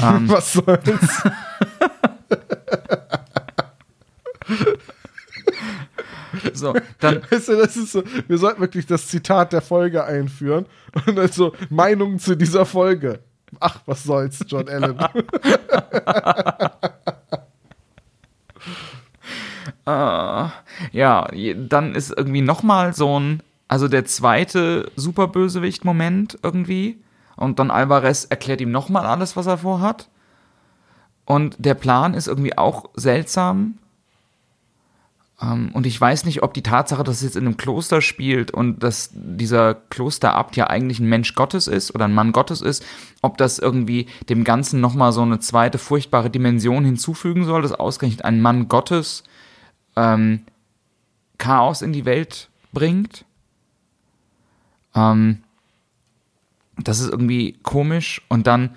[0.01, 1.23] Ähm, Was soll's?
[4.47, 4.73] so,
[6.53, 7.21] So, dann.
[7.29, 10.65] Weißt du, das ist so, wir sollten wirklich das Zitat der Folge einführen
[11.05, 13.19] und dann so Meinungen zu dieser Folge.
[13.59, 14.97] Ach, was soll's, John Allen.
[19.85, 20.47] Äh,
[20.91, 26.99] ja, dann ist irgendwie nochmal so ein, also der zweite Superbösewicht-Moment irgendwie.
[27.35, 30.09] Und Don Alvarez erklärt ihm nochmal alles, was er vorhat.
[31.25, 33.77] Und der Plan ist irgendwie auch seltsam.
[35.41, 38.51] Ähm, und ich weiß nicht, ob die Tatsache, dass es jetzt in einem Kloster spielt
[38.51, 42.85] und dass dieser Klosterabt ja eigentlich ein Mensch Gottes ist oder ein Mann Gottes ist,
[43.21, 48.25] ob das irgendwie dem Ganzen nochmal so eine zweite furchtbare Dimension hinzufügen soll, dass ausgerechnet
[48.25, 49.23] ein Mann Gottes
[49.95, 50.41] ähm,
[51.37, 53.25] Chaos in die Welt bringt.
[54.95, 55.43] Ähm,
[56.77, 58.75] das ist irgendwie komisch und dann,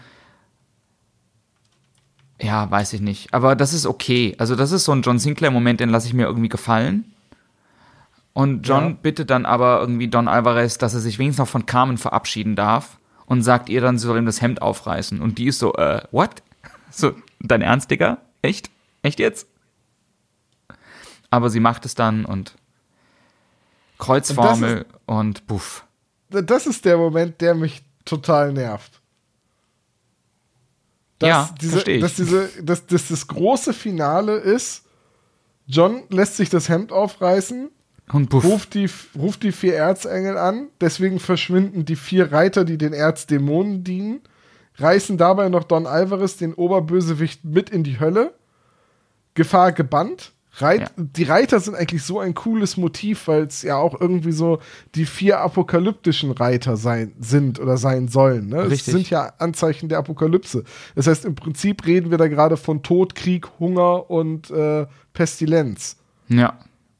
[2.40, 3.32] ja, weiß ich nicht.
[3.32, 4.34] Aber das ist okay.
[4.38, 7.10] Also, das ist so ein John Sinclair-Moment, den lasse ich mir irgendwie gefallen.
[8.34, 8.96] Und John Ja.
[9.00, 12.98] bittet dann aber irgendwie Don Alvarez, dass er sich wenigstens noch von Carmen verabschieden darf
[13.24, 15.22] und sagt ihr dann, sie soll ihm das Hemd aufreißen.
[15.22, 16.42] Und die ist so, äh, what?
[16.90, 18.18] So, dein Ernst, Digga?
[18.42, 18.70] Echt?
[19.02, 19.46] Echt jetzt?
[21.36, 22.56] Aber sie macht es dann und
[23.98, 25.84] Kreuzformel und, buff.
[26.30, 29.02] Das ist der Moment, der mich total nervt.
[31.20, 32.00] Ja, diese, ich.
[32.00, 34.84] Dass, diese, dass, dass das große Finale ist,
[35.66, 37.68] John lässt sich das Hemd aufreißen,
[38.12, 38.42] Und buff.
[38.44, 43.84] ruft die, ruft die vier Erzengel an, deswegen verschwinden die vier Reiter, die den Erzdämonen
[43.84, 44.22] dienen,
[44.76, 48.32] reißen dabei noch Don Alvarez, den Oberbösewicht, mit in die Hölle.
[49.34, 50.32] Gefahr gebannt.
[50.58, 50.88] Reit, Ja.
[50.96, 54.58] Die Reiter sind eigentlich so ein cooles Motiv, weil es ja auch irgendwie so
[54.94, 58.48] die vier apokalyptischen Reiter sein, sind oder sein sollen.
[58.48, 58.62] Ne?
[58.62, 58.94] Es Richtig.
[58.94, 60.64] sind ja Anzeichen der Apokalypse.
[60.94, 65.96] Das heißt, im Prinzip reden wir da gerade von Tod, Krieg, Hunger und äh, Pestilenz.
[66.28, 66.58] Ja.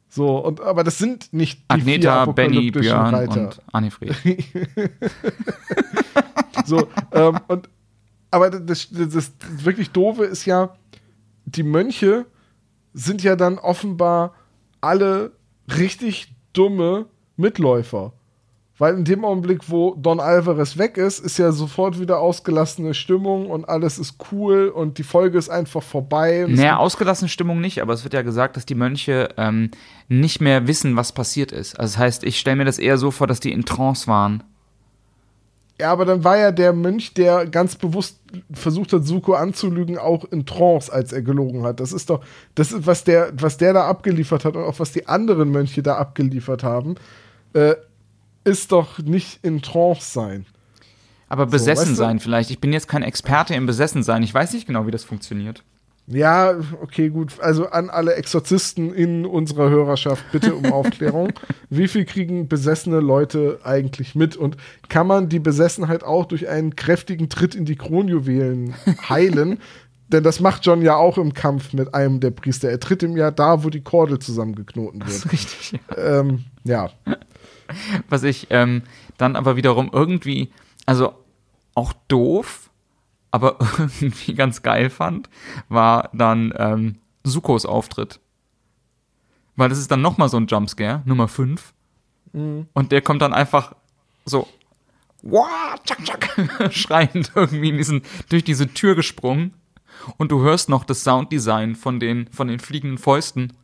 [0.08, 3.40] So, und aber das sind nicht die vier Agneta, Benny, apokalyptischen Björn Reiter.
[3.40, 4.14] und Annefried.
[6.64, 7.68] So, ähm, und
[8.30, 9.32] aber das, das, das
[9.64, 10.74] wirklich doofe ist ja,
[11.44, 12.26] die Mönche
[12.96, 14.32] sind ja dann offenbar
[14.80, 15.32] alle
[15.68, 17.06] richtig dumme
[17.36, 18.14] Mitläufer.
[18.78, 23.50] Weil in dem Augenblick, wo Don Alvarez weg ist, ist ja sofort wieder ausgelassene Stimmung
[23.50, 26.46] und alles ist cool und die Folge ist einfach vorbei.
[26.48, 29.70] Naja, ausgelassene Stimmung nicht, aber es wird ja gesagt, dass die Mönche ähm,
[30.08, 31.78] nicht mehr wissen, was passiert ist.
[31.78, 34.42] Also das heißt, ich stelle mir das eher so vor, dass die in Trance waren.
[35.78, 38.18] Ja, aber dann war ja der Mönch, der ganz bewusst
[38.50, 41.80] versucht hat, Suko anzulügen, auch in Trance, als er gelogen hat.
[41.80, 42.24] Das ist doch,
[42.54, 45.82] das ist, was der, was der da abgeliefert hat und auch was die anderen Mönche
[45.82, 46.94] da abgeliefert haben,
[47.52, 47.74] äh,
[48.44, 50.46] ist doch nicht in Trance sein.
[51.28, 51.94] Aber besessen weißt du?
[51.94, 52.50] sein vielleicht.
[52.50, 54.22] Ich bin jetzt kein Experte im Besessen sein.
[54.22, 55.62] Ich weiß nicht genau, wie das funktioniert.
[56.08, 57.40] Ja, okay, gut.
[57.40, 61.32] Also an alle Exorzisten in unserer Hörerschaft bitte um Aufklärung.
[61.68, 64.36] Wie viel kriegen besessene Leute eigentlich mit?
[64.36, 64.56] Und
[64.88, 68.74] kann man die Besessenheit auch durch einen kräftigen Tritt in die Kronjuwelen
[69.08, 69.58] heilen?
[70.08, 72.70] Denn das macht John ja auch im Kampf mit einem der Priester.
[72.70, 75.32] Er tritt ihm ja da, wo die Kordel zusammengeknoten wird.
[75.32, 75.80] Richtig.
[75.96, 76.20] Ja.
[76.20, 76.90] ähm, ja.
[78.08, 78.82] Was ich ähm,
[79.18, 80.50] dann aber wiederum irgendwie,
[80.86, 81.14] also
[81.74, 82.65] auch doof,
[83.30, 85.28] aber irgendwie ganz geil fand,
[85.68, 88.20] war dann ähm, Sukos Auftritt.
[89.56, 91.72] Weil das ist dann nochmal so ein Jumpscare, Nummer 5.
[92.74, 93.74] Und der kommt dann einfach
[94.24, 94.46] so,
[95.22, 95.48] wow,
[95.84, 99.54] tschak, tschak, schreiend irgendwie in diesen, durch diese Tür gesprungen.
[100.18, 103.54] Und du hörst noch das Sounddesign von den, von den fliegenden Fäusten.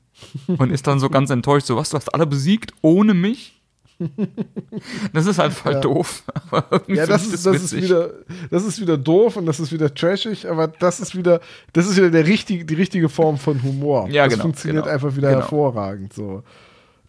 [0.47, 3.62] Und ist dann so ganz enttäuscht, so was, du hast alle besiegt, ohne mich?
[5.13, 5.81] Das ist halt voll Ja.
[5.81, 6.23] doof.
[6.89, 7.85] Ja, das ist, das ist witzig.
[7.85, 8.11] wieder,
[8.51, 11.41] das ist wieder doof und das ist wieder trashig, aber das ist wieder,
[11.73, 14.09] das ist wieder der richtige, die richtige Form von Humor.
[14.11, 15.41] Ja, das genau, funktioniert genau, einfach wieder genau.
[15.43, 16.13] hervorragend.
[16.13, 16.43] So.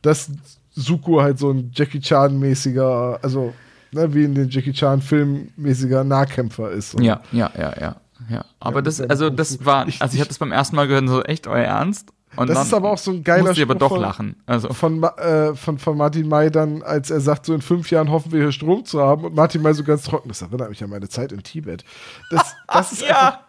[0.02, 0.30] Dass
[0.72, 3.54] Suko halt so ein Jackie Chan-mäßiger, also
[3.92, 7.00] ne, wie in den Jackie Chan-Filmen mäßiger Nahkämpfer ist.
[7.00, 7.96] Ja, ja, ja, ja.
[8.30, 8.46] ja.
[8.60, 11.08] Aber Ja, das, also das war, also ich ich- hatte das beim ersten Mal gehört,
[11.08, 12.10] so echt euer Ernst?
[12.36, 14.36] Und Das ist aber auch so ein geiler musste ich aber Spruch doch von- lachen.
[14.46, 18.10] Also, Von, äh, von, von Martin May dann, als er sagt, so in fünf Jahren
[18.10, 20.84] hoffen wir hier Strom zu haben und Martin May so ganz trocken, das erinnert mich
[20.84, 21.84] an meine Zeit in Tibet.
[22.32, 23.40] Das, das ist einfach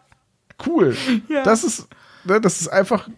[0.67, 0.97] cool.
[1.29, 1.43] Ja.
[1.45, 1.89] Das ist,
[2.25, 3.09] ne, das ist einfach,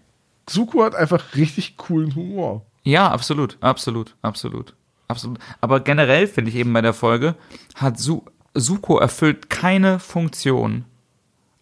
[0.49, 2.65] Suko hat einfach richtig coolen Humor.
[2.85, 4.75] Ja, absolut, absolut, absolut,
[5.09, 5.39] absolut.
[5.61, 7.35] Aber generell finde ich eben bei der Folge,
[7.75, 8.23] hat Su
[8.55, 10.85] Suko erfüllt keine Funktion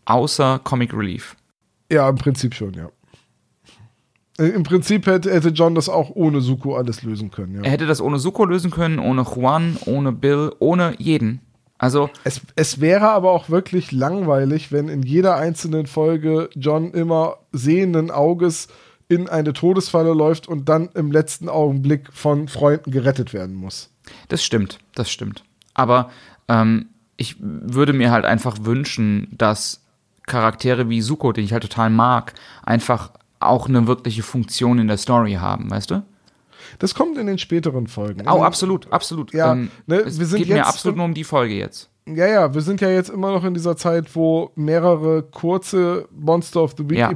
[0.04, 1.34] außer Comic Relief.
[1.90, 2.88] Ja, im Prinzip schon, ja.
[4.38, 7.70] Äh, Im Prinzip hätte, hätte John das auch ohne Suko alles lösen können, Er ja.
[7.70, 11.40] hätte das ohne Suko lösen können, ohne Juan, ohne Bill, ohne jeden.
[11.78, 17.36] Also, Es, es wäre aber auch wirklich langweilig, wenn in jeder einzelnen Folge John immer
[17.52, 18.68] sehenden Auges
[19.08, 23.90] in eine Todesfalle läuft und dann im letzten Augenblick von Freunden gerettet werden muss.
[24.28, 25.44] Das stimmt, das stimmt.
[25.74, 26.10] Aber
[26.48, 26.86] ähm,
[27.16, 29.82] ich würde mir halt einfach wünschen, dass
[30.26, 33.12] Charaktere wie Suko, den ich halt total mag, einfach
[33.46, 36.02] auch eine wirkliche Funktion in der Story haben, weißt du?
[36.78, 38.22] Das kommt in den späteren Folgen.
[38.28, 39.32] Oh, absolut, absolut.
[39.32, 41.54] Ja, ähm, ne, es wir sind geht mir jetzt absolut im- nur um die Folge
[41.54, 41.90] jetzt.
[42.06, 46.62] Ja, ja, wir sind ja jetzt immer noch in dieser Zeit, wo mehrere kurze Monster
[46.62, 47.10] of the Week Ja.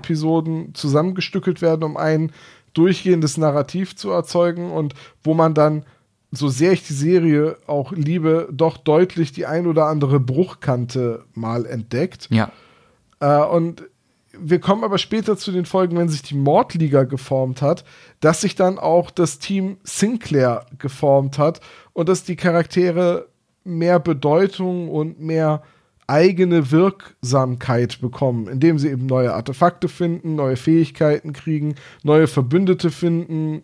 [0.75, 2.33] Zusammengestückelt werden, um ein
[2.73, 5.85] durchgehendes Narrativ zu erzeugen und wo man dann,
[6.31, 11.67] so sehr ich die Serie auch liebe, doch deutlich die ein oder andere Bruchkante mal
[11.67, 12.29] entdeckt.
[12.31, 12.51] Ja.
[13.21, 13.83] Äh, und
[14.41, 17.85] wir kommen aber später zu den Folgen, wenn sich die Mordliga geformt hat,
[18.21, 21.61] dass sich dann auch das Team Sinclair geformt hat
[21.93, 23.29] und dass die Charaktere
[23.65, 25.63] mehr Bedeutung und mehr
[26.07, 33.63] eigene Wirksamkeit bekommen, indem sie eben neue Artefakte finden, neue Fähigkeiten kriegen, neue Verbündete finden,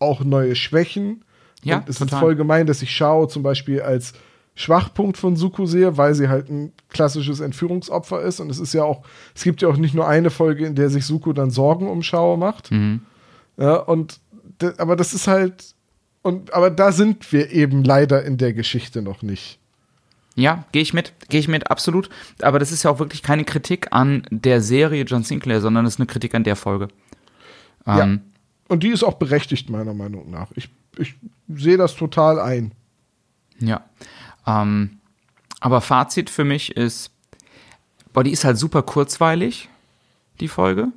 [0.00, 1.24] auch neue Schwächen.
[1.62, 2.14] Ja, und es total.
[2.14, 4.12] ist voll gemein, dass ich Shao zum Beispiel als
[4.58, 8.40] Schwachpunkt von Suko sehe, weil sie halt ein klassisches Entführungsopfer ist.
[8.40, 10.90] Und es ist ja auch, es gibt ja auch nicht nur eine Folge, in der
[10.90, 12.72] sich Suko dann Sorgen um Shao macht.
[12.72, 13.02] Mhm.
[13.56, 14.18] Ja, und
[14.78, 15.76] aber das ist halt,
[16.22, 19.60] und aber da sind wir eben leider in der Geschichte noch nicht.
[20.34, 22.10] Ja, gehe ich mit, gehe ich mit, absolut.
[22.42, 25.94] Aber das ist ja auch wirklich keine Kritik an der Serie John Sinclair, sondern es
[25.94, 26.88] ist eine Kritik an der Folge.
[27.86, 28.02] Ja.
[28.02, 28.22] Ähm,
[28.66, 30.50] Und die ist auch berechtigt, meiner Meinung nach.
[30.56, 31.14] Ich, ich
[31.48, 32.72] sehe das total ein.
[33.60, 33.84] Ja.
[34.48, 34.98] Ähm,
[35.60, 37.10] aber Fazit für mich ist,
[38.12, 39.68] boah, die ist halt super kurzweilig,
[40.40, 40.88] die Folge.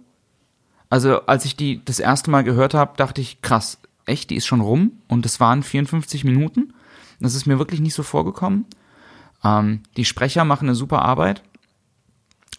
[0.90, 4.45] Also, als ich die das erste Mal gehört habe, dachte ich, krass, echt, die ist
[4.45, 6.73] schon rum und es waren 54 Minuten.
[7.19, 8.65] Das ist mir wirklich nicht so vorgekommen.
[9.44, 11.44] Ähm, die Sprecher machen eine super Arbeit.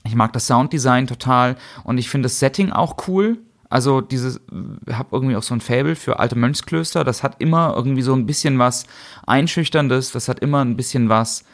[0.04, 3.38] Ich mag das Sounddesign total und ich finde das Setting auch cool.
[3.72, 4.38] Also dieses,
[4.86, 7.04] ich habe irgendwie auch so ein Fable für alte Mönchsklöster.
[7.04, 8.84] Das hat immer irgendwie so ein bisschen was
[9.26, 10.12] Einschüchterndes.
[10.12, 11.44] Das hat immer ein bisschen was.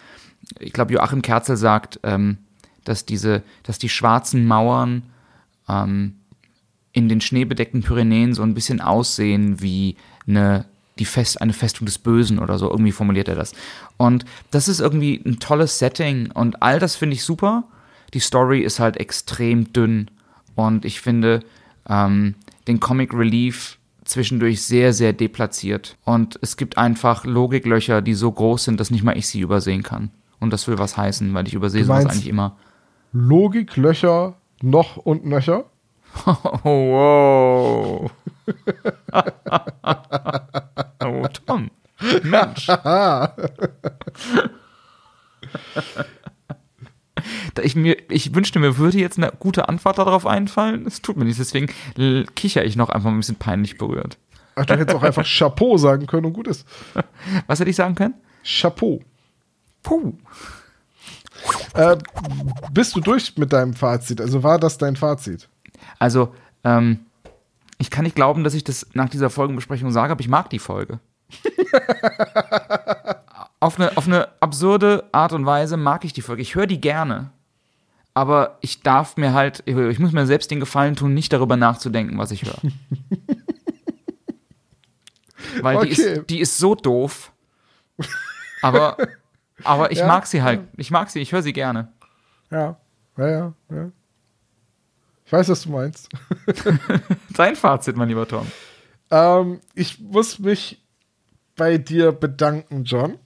[0.59, 2.39] Ich glaube, Joachim Kerzel sagt, ähm,
[2.83, 5.05] dass diese, dass die schwarzen Mauern
[5.69, 6.17] ähm,
[6.91, 9.97] in den schneebedeckten Pyrenäen so ein bisschen aussehen wie
[10.27, 10.65] eine,
[10.99, 12.69] die Fest, eine Festung des Bösen oder so.
[12.69, 13.53] Irgendwie formuliert er das.
[13.97, 17.63] Und das ist irgendwie ein tolles Setting und all das finde ich super.
[18.13, 20.11] Die Story ist halt extrem dünn
[20.57, 21.45] und ich finde
[21.89, 22.35] ähm,
[22.67, 25.97] den Comic Relief zwischendurch sehr, sehr deplatziert.
[26.05, 29.83] Und es gibt einfach Logiklöcher, die so groß sind, dass nicht mal ich sie übersehen
[29.83, 30.11] kann.
[30.41, 32.57] Und das will was heißen, weil ich übersehe sowas eigentlich immer.
[33.13, 35.65] Logik, Löcher, noch und nöcher.
[36.65, 38.11] Oh, wow.
[41.05, 41.71] oh, Tom.
[42.23, 42.69] Mensch.
[47.55, 50.87] Da Ich, mir, ich wünschte, mir würde jetzt eine gute Antwort darauf einfallen.
[50.87, 51.69] Es tut mir nicht, deswegen
[52.35, 54.19] kicher ich noch einfach ein bisschen peinlich berührt.
[54.55, 56.67] Ach, du hättest auch einfach Chapeau sagen können und gut ist.
[57.47, 58.15] Was hätte ich sagen können?
[58.45, 59.01] Chapeau.
[59.83, 60.15] Puh.
[61.75, 61.97] Äh,
[62.73, 64.21] bist du durch mit deinem Fazit?
[64.21, 65.49] Also war das dein Fazit?
[65.99, 66.35] Also,
[66.65, 67.01] ähm,
[67.79, 70.59] ich kann nicht glauben, dass ich das nach dieser Folgenbesprechung sage, aber ich mag die
[70.59, 70.99] Folge.
[73.61, 76.43] auf, eine, auf eine absurde Art und Weise mag ich die Folge.
[76.43, 77.31] Ich höre die gerne.
[78.15, 82.19] Aber ich darf mir halt, ich muss mir selbst den Gefallen tun, nicht darüber nachzudenken,
[82.19, 82.59] was ich höre.
[85.63, 86.19] Weil die, Okay.
[86.19, 87.33] ist, die ist so doof.
[88.63, 88.97] Aber,
[89.65, 90.61] aber ich Ja, mag sie halt.
[90.77, 91.89] Ich mag sie, ich höre sie gerne.
[92.51, 92.77] Ja.
[93.17, 93.91] Ja, ja, ja.
[95.25, 96.09] Ich weiß, was du meinst.
[97.35, 98.47] Dein Fazit, mein lieber Tom.
[99.11, 100.81] Ähm, ich muss mich
[101.57, 103.19] bei dir bedanken, John,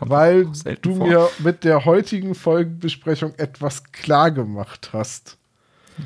[0.00, 1.06] weil auch selten du vor.
[1.06, 5.36] mir mit der heutigen Folgenbesprechung etwas klar gemacht hast.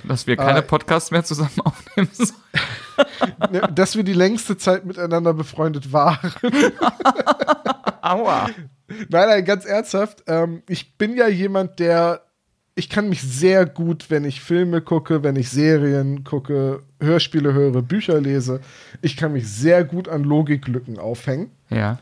[0.05, 3.75] Dass wir keine Äh, Podcasts mehr zusammen aufnehmen sollen.
[3.75, 6.33] Dass wir die längste Zeit miteinander befreundet waren.
[8.01, 8.49] Aua.
[9.09, 10.25] Nein, nein, ganz ernsthaft.
[10.27, 12.23] Ähm, ich bin ja jemand, der.
[12.75, 17.83] Ich kann mich sehr gut, wenn ich Filme gucke, wenn ich Serien gucke, Hörspiele höre,
[17.83, 18.61] Bücher lese.
[19.03, 21.51] Ich kann mich sehr gut an Logiklücken aufhängen.
[21.69, 21.99] Ja.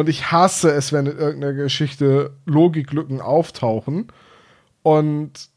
[0.00, 4.06] Und ich hasse es, wenn in irgendeiner Geschichte Logiklücken auftauchen.
[4.82, 5.50] Und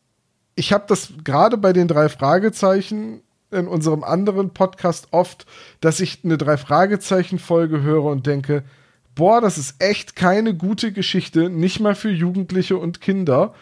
[0.56, 3.22] ich habe das gerade bei den drei Fragezeichen
[3.52, 5.45] in unserem anderen Podcast oft,
[5.80, 8.65] dass ich eine drei Fragezeichen Folge höre und denke,
[9.15, 13.53] boah, das ist echt keine gute Geschichte, nicht mal für Jugendliche und Kinder.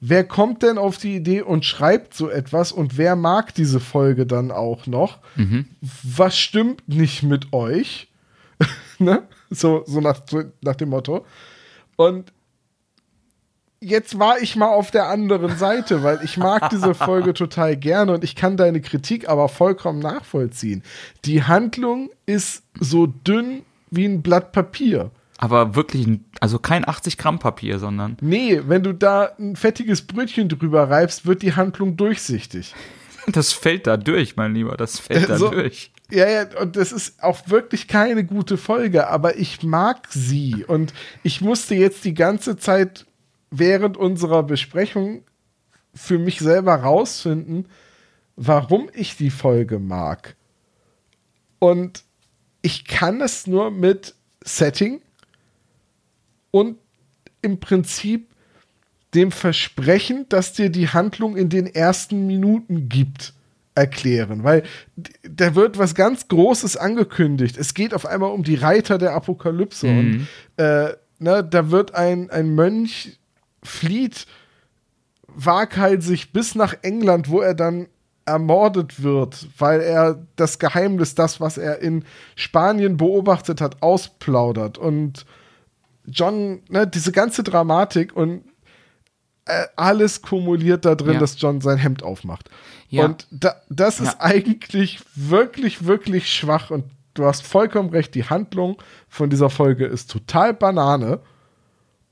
[0.00, 4.26] Wer kommt denn auf die Idee und schreibt so etwas und wer mag diese Folge
[4.26, 5.20] dann auch noch?
[6.02, 8.08] Was stimmt nicht mit euch?
[8.98, 9.22] ne?
[9.54, 10.20] So, so, nach,
[10.62, 11.24] nach dem Motto.
[11.96, 12.32] Und
[13.80, 18.12] jetzt war ich mal auf der anderen Seite, weil ich mag diese Folge total gerne
[18.12, 20.82] und ich kann deine Kritik aber vollkommen nachvollziehen.
[21.24, 25.10] Die Handlung ist so dünn wie ein Blatt Papier.
[25.38, 26.06] Aber wirklich,
[26.40, 28.16] also kein 80 Gramm Papier, sondern.
[28.20, 32.74] Nee, wenn du da ein fettiges Brötchen drüber reibst, wird die Handlung durchsichtig.
[33.26, 35.90] Das fällt da durch, mein Lieber, das fällt da so, durch.
[36.10, 40.64] Ja, ja, und das ist auch wirklich keine gute Folge, aber ich mag sie.
[40.66, 43.06] Und ich musste jetzt die ganze Zeit
[43.50, 45.24] während unserer Besprechung
[45.94, 47.68] für mich selber rausfinden,
[48.36, 50.36] warum ich die Folge mag.
[51.58, 52.04] Und
[52.62, 54.14] ich kann es nur mit
[54.44, 55.00] Setting
[56.50, 56.78] und
[57.42, 58.28] im Prinzip
[59.14, 63.32] dem Versprechen, dass dir die Handlung in den ersten Minuten gibt,
[63.74, 64.44] erklären.
[64.44, 64.62] Weil
[65.22, 67.56] da wird was ganz Großes angekündigt.
[67.56, 69.86] Es geht auf einmal um die Reiter der Apokalypse.
[69.86, 69.98] Mhm.
[69.98, 73.18] Und äh, ne, da wird ein, ein Mönch
[73.62, 74.26] flieht
[75.26, 77.88] waghalsig bis nach England, wo er dann
[78.26, 82.04] ermordet wird, weil er das Geheimnis, das, was er in
[82.36, 84.78] Spanien beobachtet hat, ausplaudert.
[84.78, 85.26] Und
[86.06, 88.44] John, ne, diese ganze Dramatik und
[89.76, 91.20] alles kumuliert da drin, ja.
[91.20, 92.48] dass John sein Hemd aufmacht.
[92.88, 93.04] Ja.
[93.04, 94.20] Und da, das ist ja.
[94.20, 96.70] eigentlich wirklich, wirklich schwach.
[96.70, 96.84] Und
[97.14, 98.76] du hast vollkommen recht, die Handlung
[99.08, 101.20] von dieser Folge ist total Banane.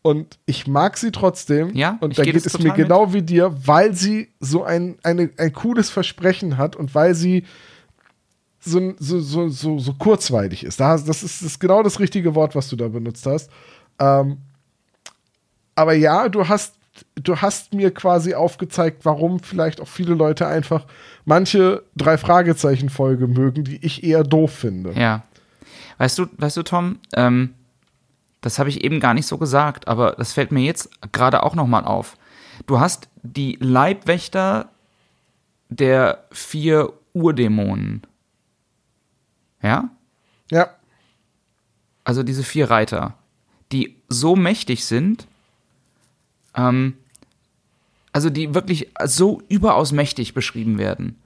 [0.03, 1.75] Und ich mag sie trotzdem.
[1.75, 3.15] Ja, und da geht es mir genau mit.
[3.15, 7.45] wie dir, weil sie so ein, eine, ein cooles Versprechen hat und weil sie
[8.59, 10.81] so, so, so, so, so kurzweilig ist.
[10.81, 13.51] Das, ist, das ist genau das richtige Wort, was du da benutzt hast.
[13.99, 14.39] Ähm,
[15.75, 16.75] aber ja, du hast,
[17.23, 20.87] du hast mir quasi aufgezeigt, warum vielleicht auch viele Leute einfach
[21.25, 24.93] manche drei Fragezeichen Folge mögen, die ich eher doof finde.
[24.93, 25.23] Ja.
[25.99, 27.55] Weißt du, weißt du, Tom, ähm,
[28.41, 31.55] das habe ich eben gar nicht so gesagt, aber das fällt mir jetzt gerade auch
[31.55, 32.17] nochmal auf.
[32.67, 34.69] Du hast die Leibwächter
[35.69, 38.03] der vier Urdämonen.
[39.63, 39.91] Ja?
[40.51, 40.71] Ja.
[42.05, 43.15] Also diese vier Reiter,
[43.71, 45.29] die so mächtig sind,
[46.55, 46.95] ähm,
[48.13, 51.17] also die wirklich so überaus mächtig beschrieben werden.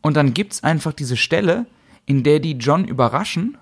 [0.00, 1.66] Und dann gibt es einfach diese Stelle,
[2.06, 3.56] in der die John überraschen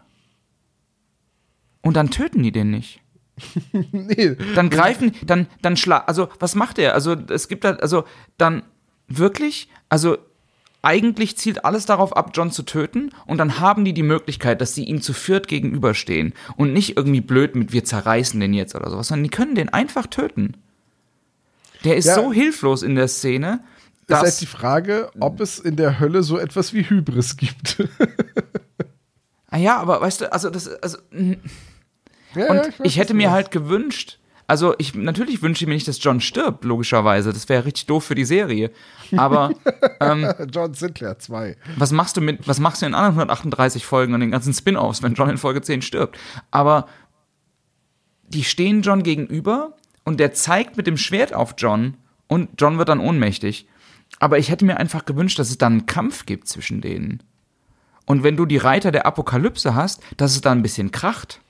[1.83, 3.01] und dann töten die den nicht.
[3.73, 4.37] nee.
[4.55, 6.95] Dann greifen, dann, dann schlag, also was macht er?
[6.95, 8.05] Also es gibt halt, also
[8.39, 8.63] dann
[9.09, 10.19] wirklich, also
[10.83, 14.75] eigentlich zielt alles darauf ab, John zu töten und dann haben die die Möglichkeit, dass
[14.75, 18.91] sie ihm zu viert gegenüberstehen und nicht irgendwie blöd mit wir zerreißen den jetzt oder
[18.91, 20.57] sowas, sondern die können den einfach töten.
[21.85, 22.15] Der ist ja.
[22.15, 23.61] so hilflos in der Szene.
[24.09, 27.83] Ist halt die Frage, ob es in der Hölle so etwas wie Hybris gibt.
[29.49, 30.99] ah ja, aber weißt du, also das, also
[32.35, 35.89] ja, und ich, ich hätte mir halt gewünscht, also ich natürlich wünsche ich mir nicht,
[35.89, 37.33] dass John stirbt, logischerweise.
[37.33, 38.71] Das wäre richtig doof für die Serie.
[39.17, 39.53] Aber
[40.01, 41.57] ähm, John Sinclair 2.
[41.77, 45.03] Was machst du mit, was machst du in anderen 138 Folgen und den ganzen Spin-offs,
[45.03, 46.19] wenn John in Folge 10 stirbt?
[46.51, 46.87] Aber
[48.29, 51.97] die stehen John gegenüber und der zeigt mit dem Schwert auf John
[52.29, 53.67] und John wird dann ohnmächtig.
[54.19, 57.23] Aber ich hätte mir einfach gewünscht, dass es dann einen Kampf gibt zwischen denen.
[58.07, 61.41] Und wenn du die Reiter der Apokalypse hast, dass es dann ein bisschen kracht.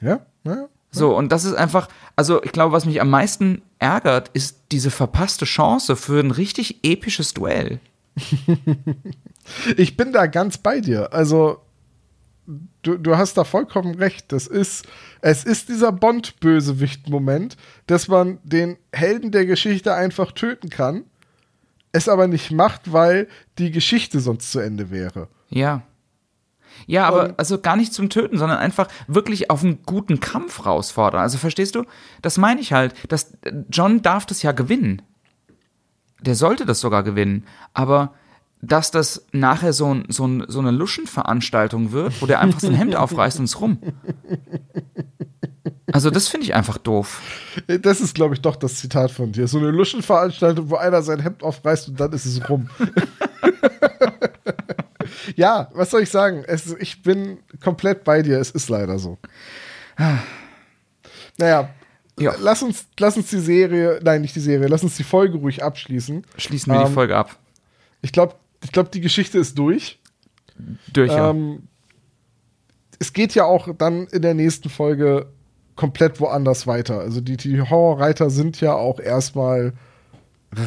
[0.00, 0.68] Ja, ja.
[0.94, 4.90] So, und das ist einfach, also ich glaube, was mich am meisten ärgert, ist diese
[4.90, 7.80] verpasste Chance für ein richtig episches Duell.
[9.76, 11.14] ich bin da ganz bei dir.
[11.14, 11.62] Also,
[12.82, 14.32] du, du hast da vollkommen recht.
[14.32, 14.86] Das ist,
[15.20, 17.56] es ist dieser Bond-Bösewicht-Moment,
[17.86, 21.04] dass man den Helden der Geschichte einfach töten kann,
[21.92, 25.28] es aber nicht macht, weil die Geschichte sonst zu Ende wäre.
[25.48, 25.82] Ja.
[26.86, 30.64] Ja, aber und also gar nicht zum Töten, sondern einfach wirklich auf einen guten Kampf
[30.64, 31.20] rausfordern.
[31.20, 31.84] Also verstehst du?
[32.22, 32.94] Das meine ich halt.
[33.08, 33.36] Dass
[33.70, 35.02] John darf das ja gewinnen.
[36.20, 37.46] Der sollte das sogar gewinnen.
[37.74, 38.14] Aber
[38.62, 42.74] dass das nachher so, ein, so, ein, so eine Luschenveranstaltung wird, wo der einfach sein
[42.74, 43.78] Hemd aufreißt und es rum.
[45.92, 47.20] Also das finde ich einfach doof.
[47.66, 49.48] Das ist, glaube ich, doch das Zitat von dir.
[49.48, 52.70] So eine Luschenveranstaltung, wo einer sein Hemd aufreißt und dann ist es rum.
[55.36, 56.44] ja, was soll ich sagen?
[56.46, 58.38] Es, ich bin komplett bei dir.
[58.38, 59.18] Es ist leider so.
[61.36, 61.68] naja,
[62.18, 62.34] ja.
[62.38, 65.64] lass, uns, lass uns die Serie, nein, nicht die Serie, lass uns die Folge ruhig
[65.64, 66.24] abschließen.
[66.36, 67.36] Schließen wir ähm, die Folge ab.
[68.02, 69.98] Ich glaube, ich glaub, die Geschichte ist durch.
[70.92, 71.30] Durch, ja.
[71.30, 71.68] Ähm,
[72.98, 75.26] es geht ja auch dann in der nächsten Folge
[75.74, 77.00] komplett woanders weiter.
[77.00, 79.72] Also die, die Horrorreiter sind ja auch erstmal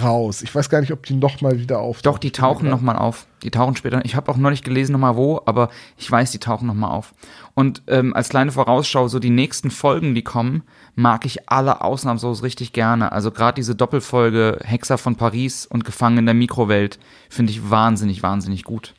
[0.01, 0.41] raus.
[0.41, 2.13] Ich weiß gar nicht, ob die nochmal wieder auftauchen.
[2.13, 3.27] Doch, die tauchen nochmal auf.
[3.43, 4.03] Die tauchen später.
[4.03, 7.13] Ich habe auch noch nicht gelesen, nochmal wo, aber ich weiß, die tauchen nochmal auf.
[7.53, 10.63] Und ähm, als kleine Vorausschau, so die nächsten Folgen, die kommen,
[10.95, 13.11] mag ich alle ausnahmslos richtig gerne.
[13.11, 16.97] Also gerade diese Doppelfolge Hexer von Paris und Gefangen in der Mikrowelt
[17.29, 18.95] finde ich wahnsinnig, wahnsinnig gut.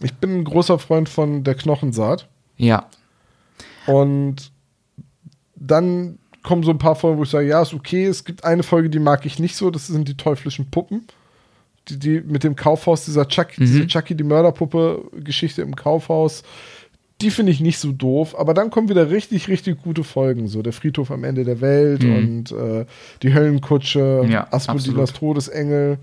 [0.00, 2.28] Ich bin ein großer Freund von der Knochensaat.
[2.56, 2.86] Ja.
[3.86, 4.52] Und
[5.56, 8.06] dann kommen so ein paar Folgen, wo ich sage, ja, ist okay.
[8.06, 11.06] Es gibt eine Folge, die mag ich nicht so, das sind die teuflischen Puppen.
[11.88, 13.66] Die, die mit dem Kaufhaus, dieser Chucky, mhm.
[13.66, 16.42] diese Chucky, die Mörderpuppe-Geschichte im Kaufhaus,
[17.20, 18.38] die finde ich nicht so doof.
[18.38, 20.48] Aber dann kommen wieder richtig, richtig gute Folgen.
[20.48, 22.16] So der Friedhof am Ende der Welt mhm.
[22.16, 22.86] und äh,
[23.22, 25.98] die Höllenkutsche, ja, Aspodilas Todesengel.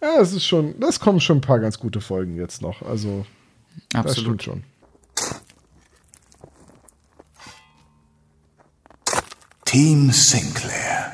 [0.00, 2.82] Ja, es ist schon, das kommen schon ein paar ganz gute Folgen jetzt noch.
[2.82, 3.26] Also,
[3.92, 4.06] absolut.
[4.06, 4.62] das stimmt schon.
[9.66, 11.12] Team Sinclair.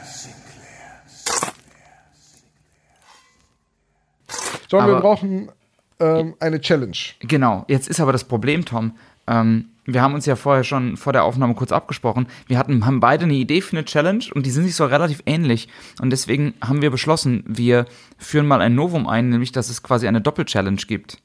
[4.69, 5.51] John, aber, wir brauchen
[5.99, 6.97] ähm, eine Challenge.
[7.21, 8.93] Genau, jetzt ist aber das Problem, Tom.
[9.27, 12.27] Ähm, wir haben uns ja vorher schon vor der Aufnahme kurz abgesprochen.
[12.47, 15.23] Wir hatten, haben beide eine Idee für eine Challenge und die sind sich so relativ
[15.27, 15.69] ähnlich.
[16.01, 17.87] Und deswegen haben wir beschlossen, wir
[18.19, 21.19] führen mal ein Novum ein, nämlich dass es quasi eine Doppel-Challenge gibt.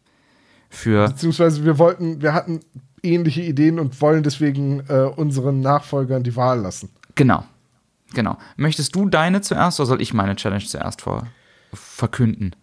[0.69, 2.61] Für Beziehungsweise wir wollten, wir hatten
[3.03, 6.89] ähnliche Ideen und wollen deswegen äh, unseren Nachfolgern die Wahl lassen.
[7.17, 7.43] Genau.
[8.13, 8.37] Genau.
[8.55, 11.27] Möchtest du deine zuerst oder soll ich meine Challenge zuerst vor,
[11.73, 12.55] verkünden?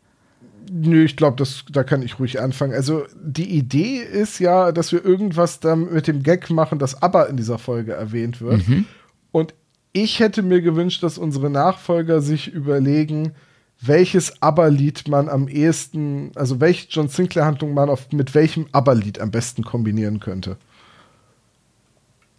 [0.70, 2.72] Nö, ich glaube, da kann ich ruhig anfangen.
[2.72, 7.28] Also die Idee ist ja, dass wir irgendwas dann mit dem Gag machen, das aber
[7.28, 8.66] in dieser Folge erwähnt wird.
[8.66, 8.86] Mhm.
[9.30, 9.52] Und
[9.92, 13.32] ich hätte mir gewünscht, dass unsere Nachfolger sich überlegen,
[13.80, 19.30] welches Aber-Lied man am ehesten, also welche John Sinclair-Handlung man auf, mit welchem Aber-Lied am
[19.30, 20.56] besten kombinieren könnte.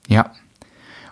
[0.07, 0.31] Ja.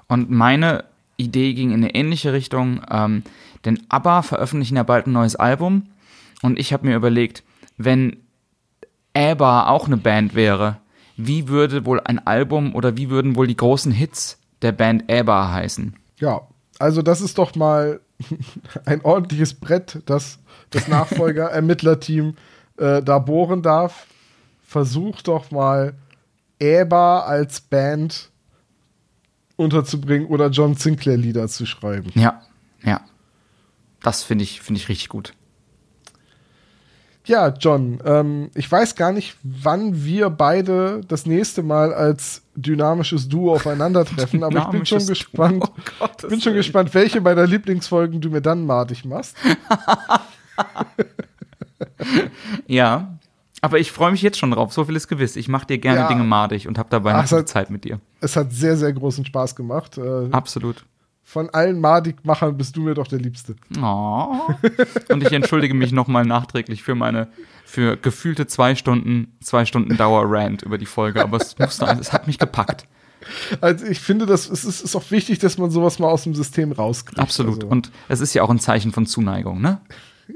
[0.07, 0.85] Und meine
[1.18, 3.23] Idee ging in eine ähnliche Richtung, ähm,
[3.65, 5.88] denn ABBA veröffentlichen ja bald ein neues Album
[6.41, 7.44] und ich habe mir überlegt,
[7.77, 8.18] wenn
[9.14, 10.77] ABBA auch eine Band wäre,
[11.15, 15.52] wie würde wohl ein Album oder wie würden wohl die großen Hits der Band ABBA
[15.52, 15.95] heißen?
[16.18, 16.41] Ja,
[16.80, 17.99] also das ist doch mal
[18.85, 20.40] ein ordentliches Brett, das
[20.73, 22.35] das Nachfolger-Ermittlerteam
[22.77, 24.07] äh, da bohren darf.
[24.65, 25.94] Versucht doch mal
[26.61, 28.31] ABBA als Band
[29.55, 32.11] unterzubringen oder John Sinclair Lieder zu schreiben.
[32.15, 32.41] Ja,
[32.84, 33.01] ja.
[34.01, 35.34] Das finde ich, finde ich richtig gut.
[37.25, 43.30] Ja, John, ähm, ich weiß gar nicht, wann wir beide das nächste Mal als dynamisches
[43.30, 45.63] Duo aufeinandertreffen, aber ich bin schon gespannt.
[45.65, 45.69] Oh
[45.99, 49.38] Gott, bin schon gespannt, welche meiner Lieblingsfolgen du mir dann madig machst.
[52.67, 53.17] ja,
[53.61, 54.73] aber ich freue mich jetzt schon drauf.
[54.73, 55.38] So viel ist gewiss.
[55.38, 56.07] Ich mache dir gerne ja.
[56.09, 58.01] Dinge madig und habe dabei eine gute Zeit mit dir.
[58.23, 59.97] Es hat sehr, sehr großen Spaß gemacht.
[59.97, 60.85] Äh, Absolut.
[61.23, 63.55] Von allen Madig-Machern bist du mir doch der Liebste.
[63.81, 64.39] Oh.
[65.09, 67.27] Und ich entschuldige mich nochmal nachträglich für meine,
[67.65, 71.21] für gefühlte zwei Stunden, zwei Stunden Dauer-Rant über die Folge.
[71.21, 72.87] Aber es musste, es hat mich gepackt.
[73.59, 76.33] Also ich finde, das, es ist, ist auch wichtig, dass man sowas mal aus dem
[76.33, 77.19] System rauskriegt.
[77.19, 77.55] Absolut.
[77.55, 77.67] Also.
[77.67, 79.81] Und es ist ja auch ein Zeichen von Zuneigung, ne?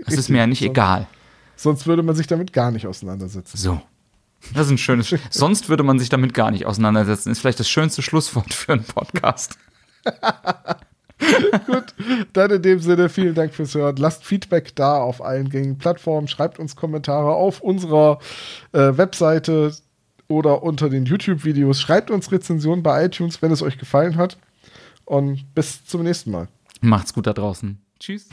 [0.06, 1.08] Es ist mir ja nicht egal.
[1.56, 3.58] Sonst würde man sich damit gar nicht auseinandersetzen.
[3.58, 3.82] So.
[4.54, 5.14] Das ist ein schönes.
[5.30, 7.32] sonst würde man sich damit gar nicht auseinandersetzen.
[7.32, 9.58] Ist vielleicht das schönste Schlusswort für einen Podcast.
[11.66, 11.96] Gut,
[12.34, 13.96] dann in dem Sinne vielen Dank fürs Hören.
[13.98, 16.28] Lasst Feedback da auf allen gängigen Plattformen.
[16.28, 18.20] Schreibt uns Kommentare auf unserer
[18.72, 19.76] äh, Webseite
[20.28, 21.82] oder unter den YouTube-Videos.
[21.82, 24.38] Schreibt uns Rezensionen bei iTunes, wenn es euch gefallen hat.
[25.06, 26.48] Und bis zum nächsten Mal.
[26.82, 27.80] Macht's gut da draußen.
[28.00, 28.28] Tschüss.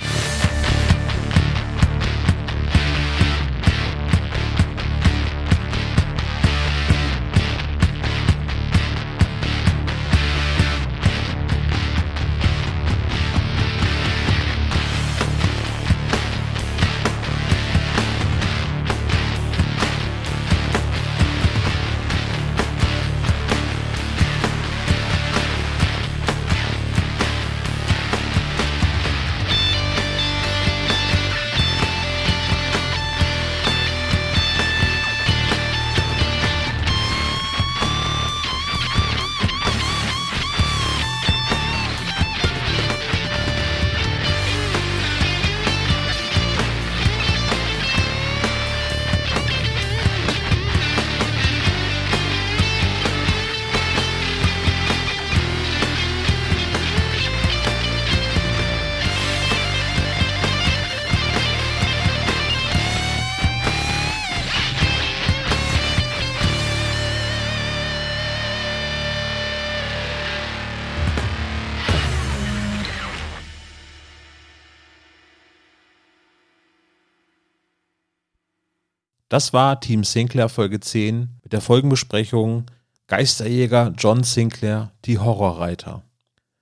[79.35, 82.67] Das war Team Sinclair Folge 10 mit der Folgenbesprechung
[83.09, 86.05] Geisterjäger John Sinclair, die Horrorreiter.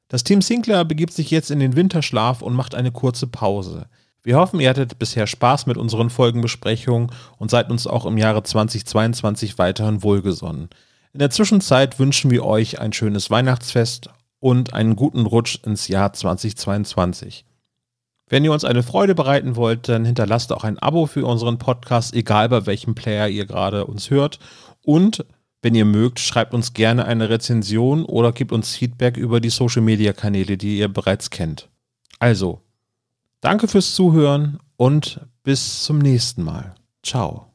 [0.08, 3.88] Das Team Sinclair begibt sich jetzt in den Winterschlaf und macht eine kurze Pause.
[4.22, 8.42] Wir hoffen, ihr hattet bisher Spaß mit unseren Folgenbesprechungen und seid uns auch im Jahre
[8.42, 10.70] 2022 weiterhin wohlgesonnen.
[11.12, 14.08] In der Zwischenzeit wünschen wir euch ein schönes Weihnachtsfest
[14.40, 17.44] und einen guten Rutsch ins Jahr 2022.
[18.32, 22.14] Wenn ihr uns eine Freude bereiten wollt, dann hinterlasst auch ein Abo für unseren Podcast,
[22.14, 24.38] egal bei welchem Player ihr gerade uns hört.
[24.82, 25.26] Und
[25.60, 29.82] wenn ihr mögt, schreibt uns gerne eine Rezension oder gebt uns Feedback über die Social
[29.82, 31.68] Media Kanäle, die ihr bereits kennt.
[32.20, 32.62] Also,
[33.42, 36.74] danke fürs Zuhören und bis zum nächsten Mal.
[37.02, 37.51] Ciao.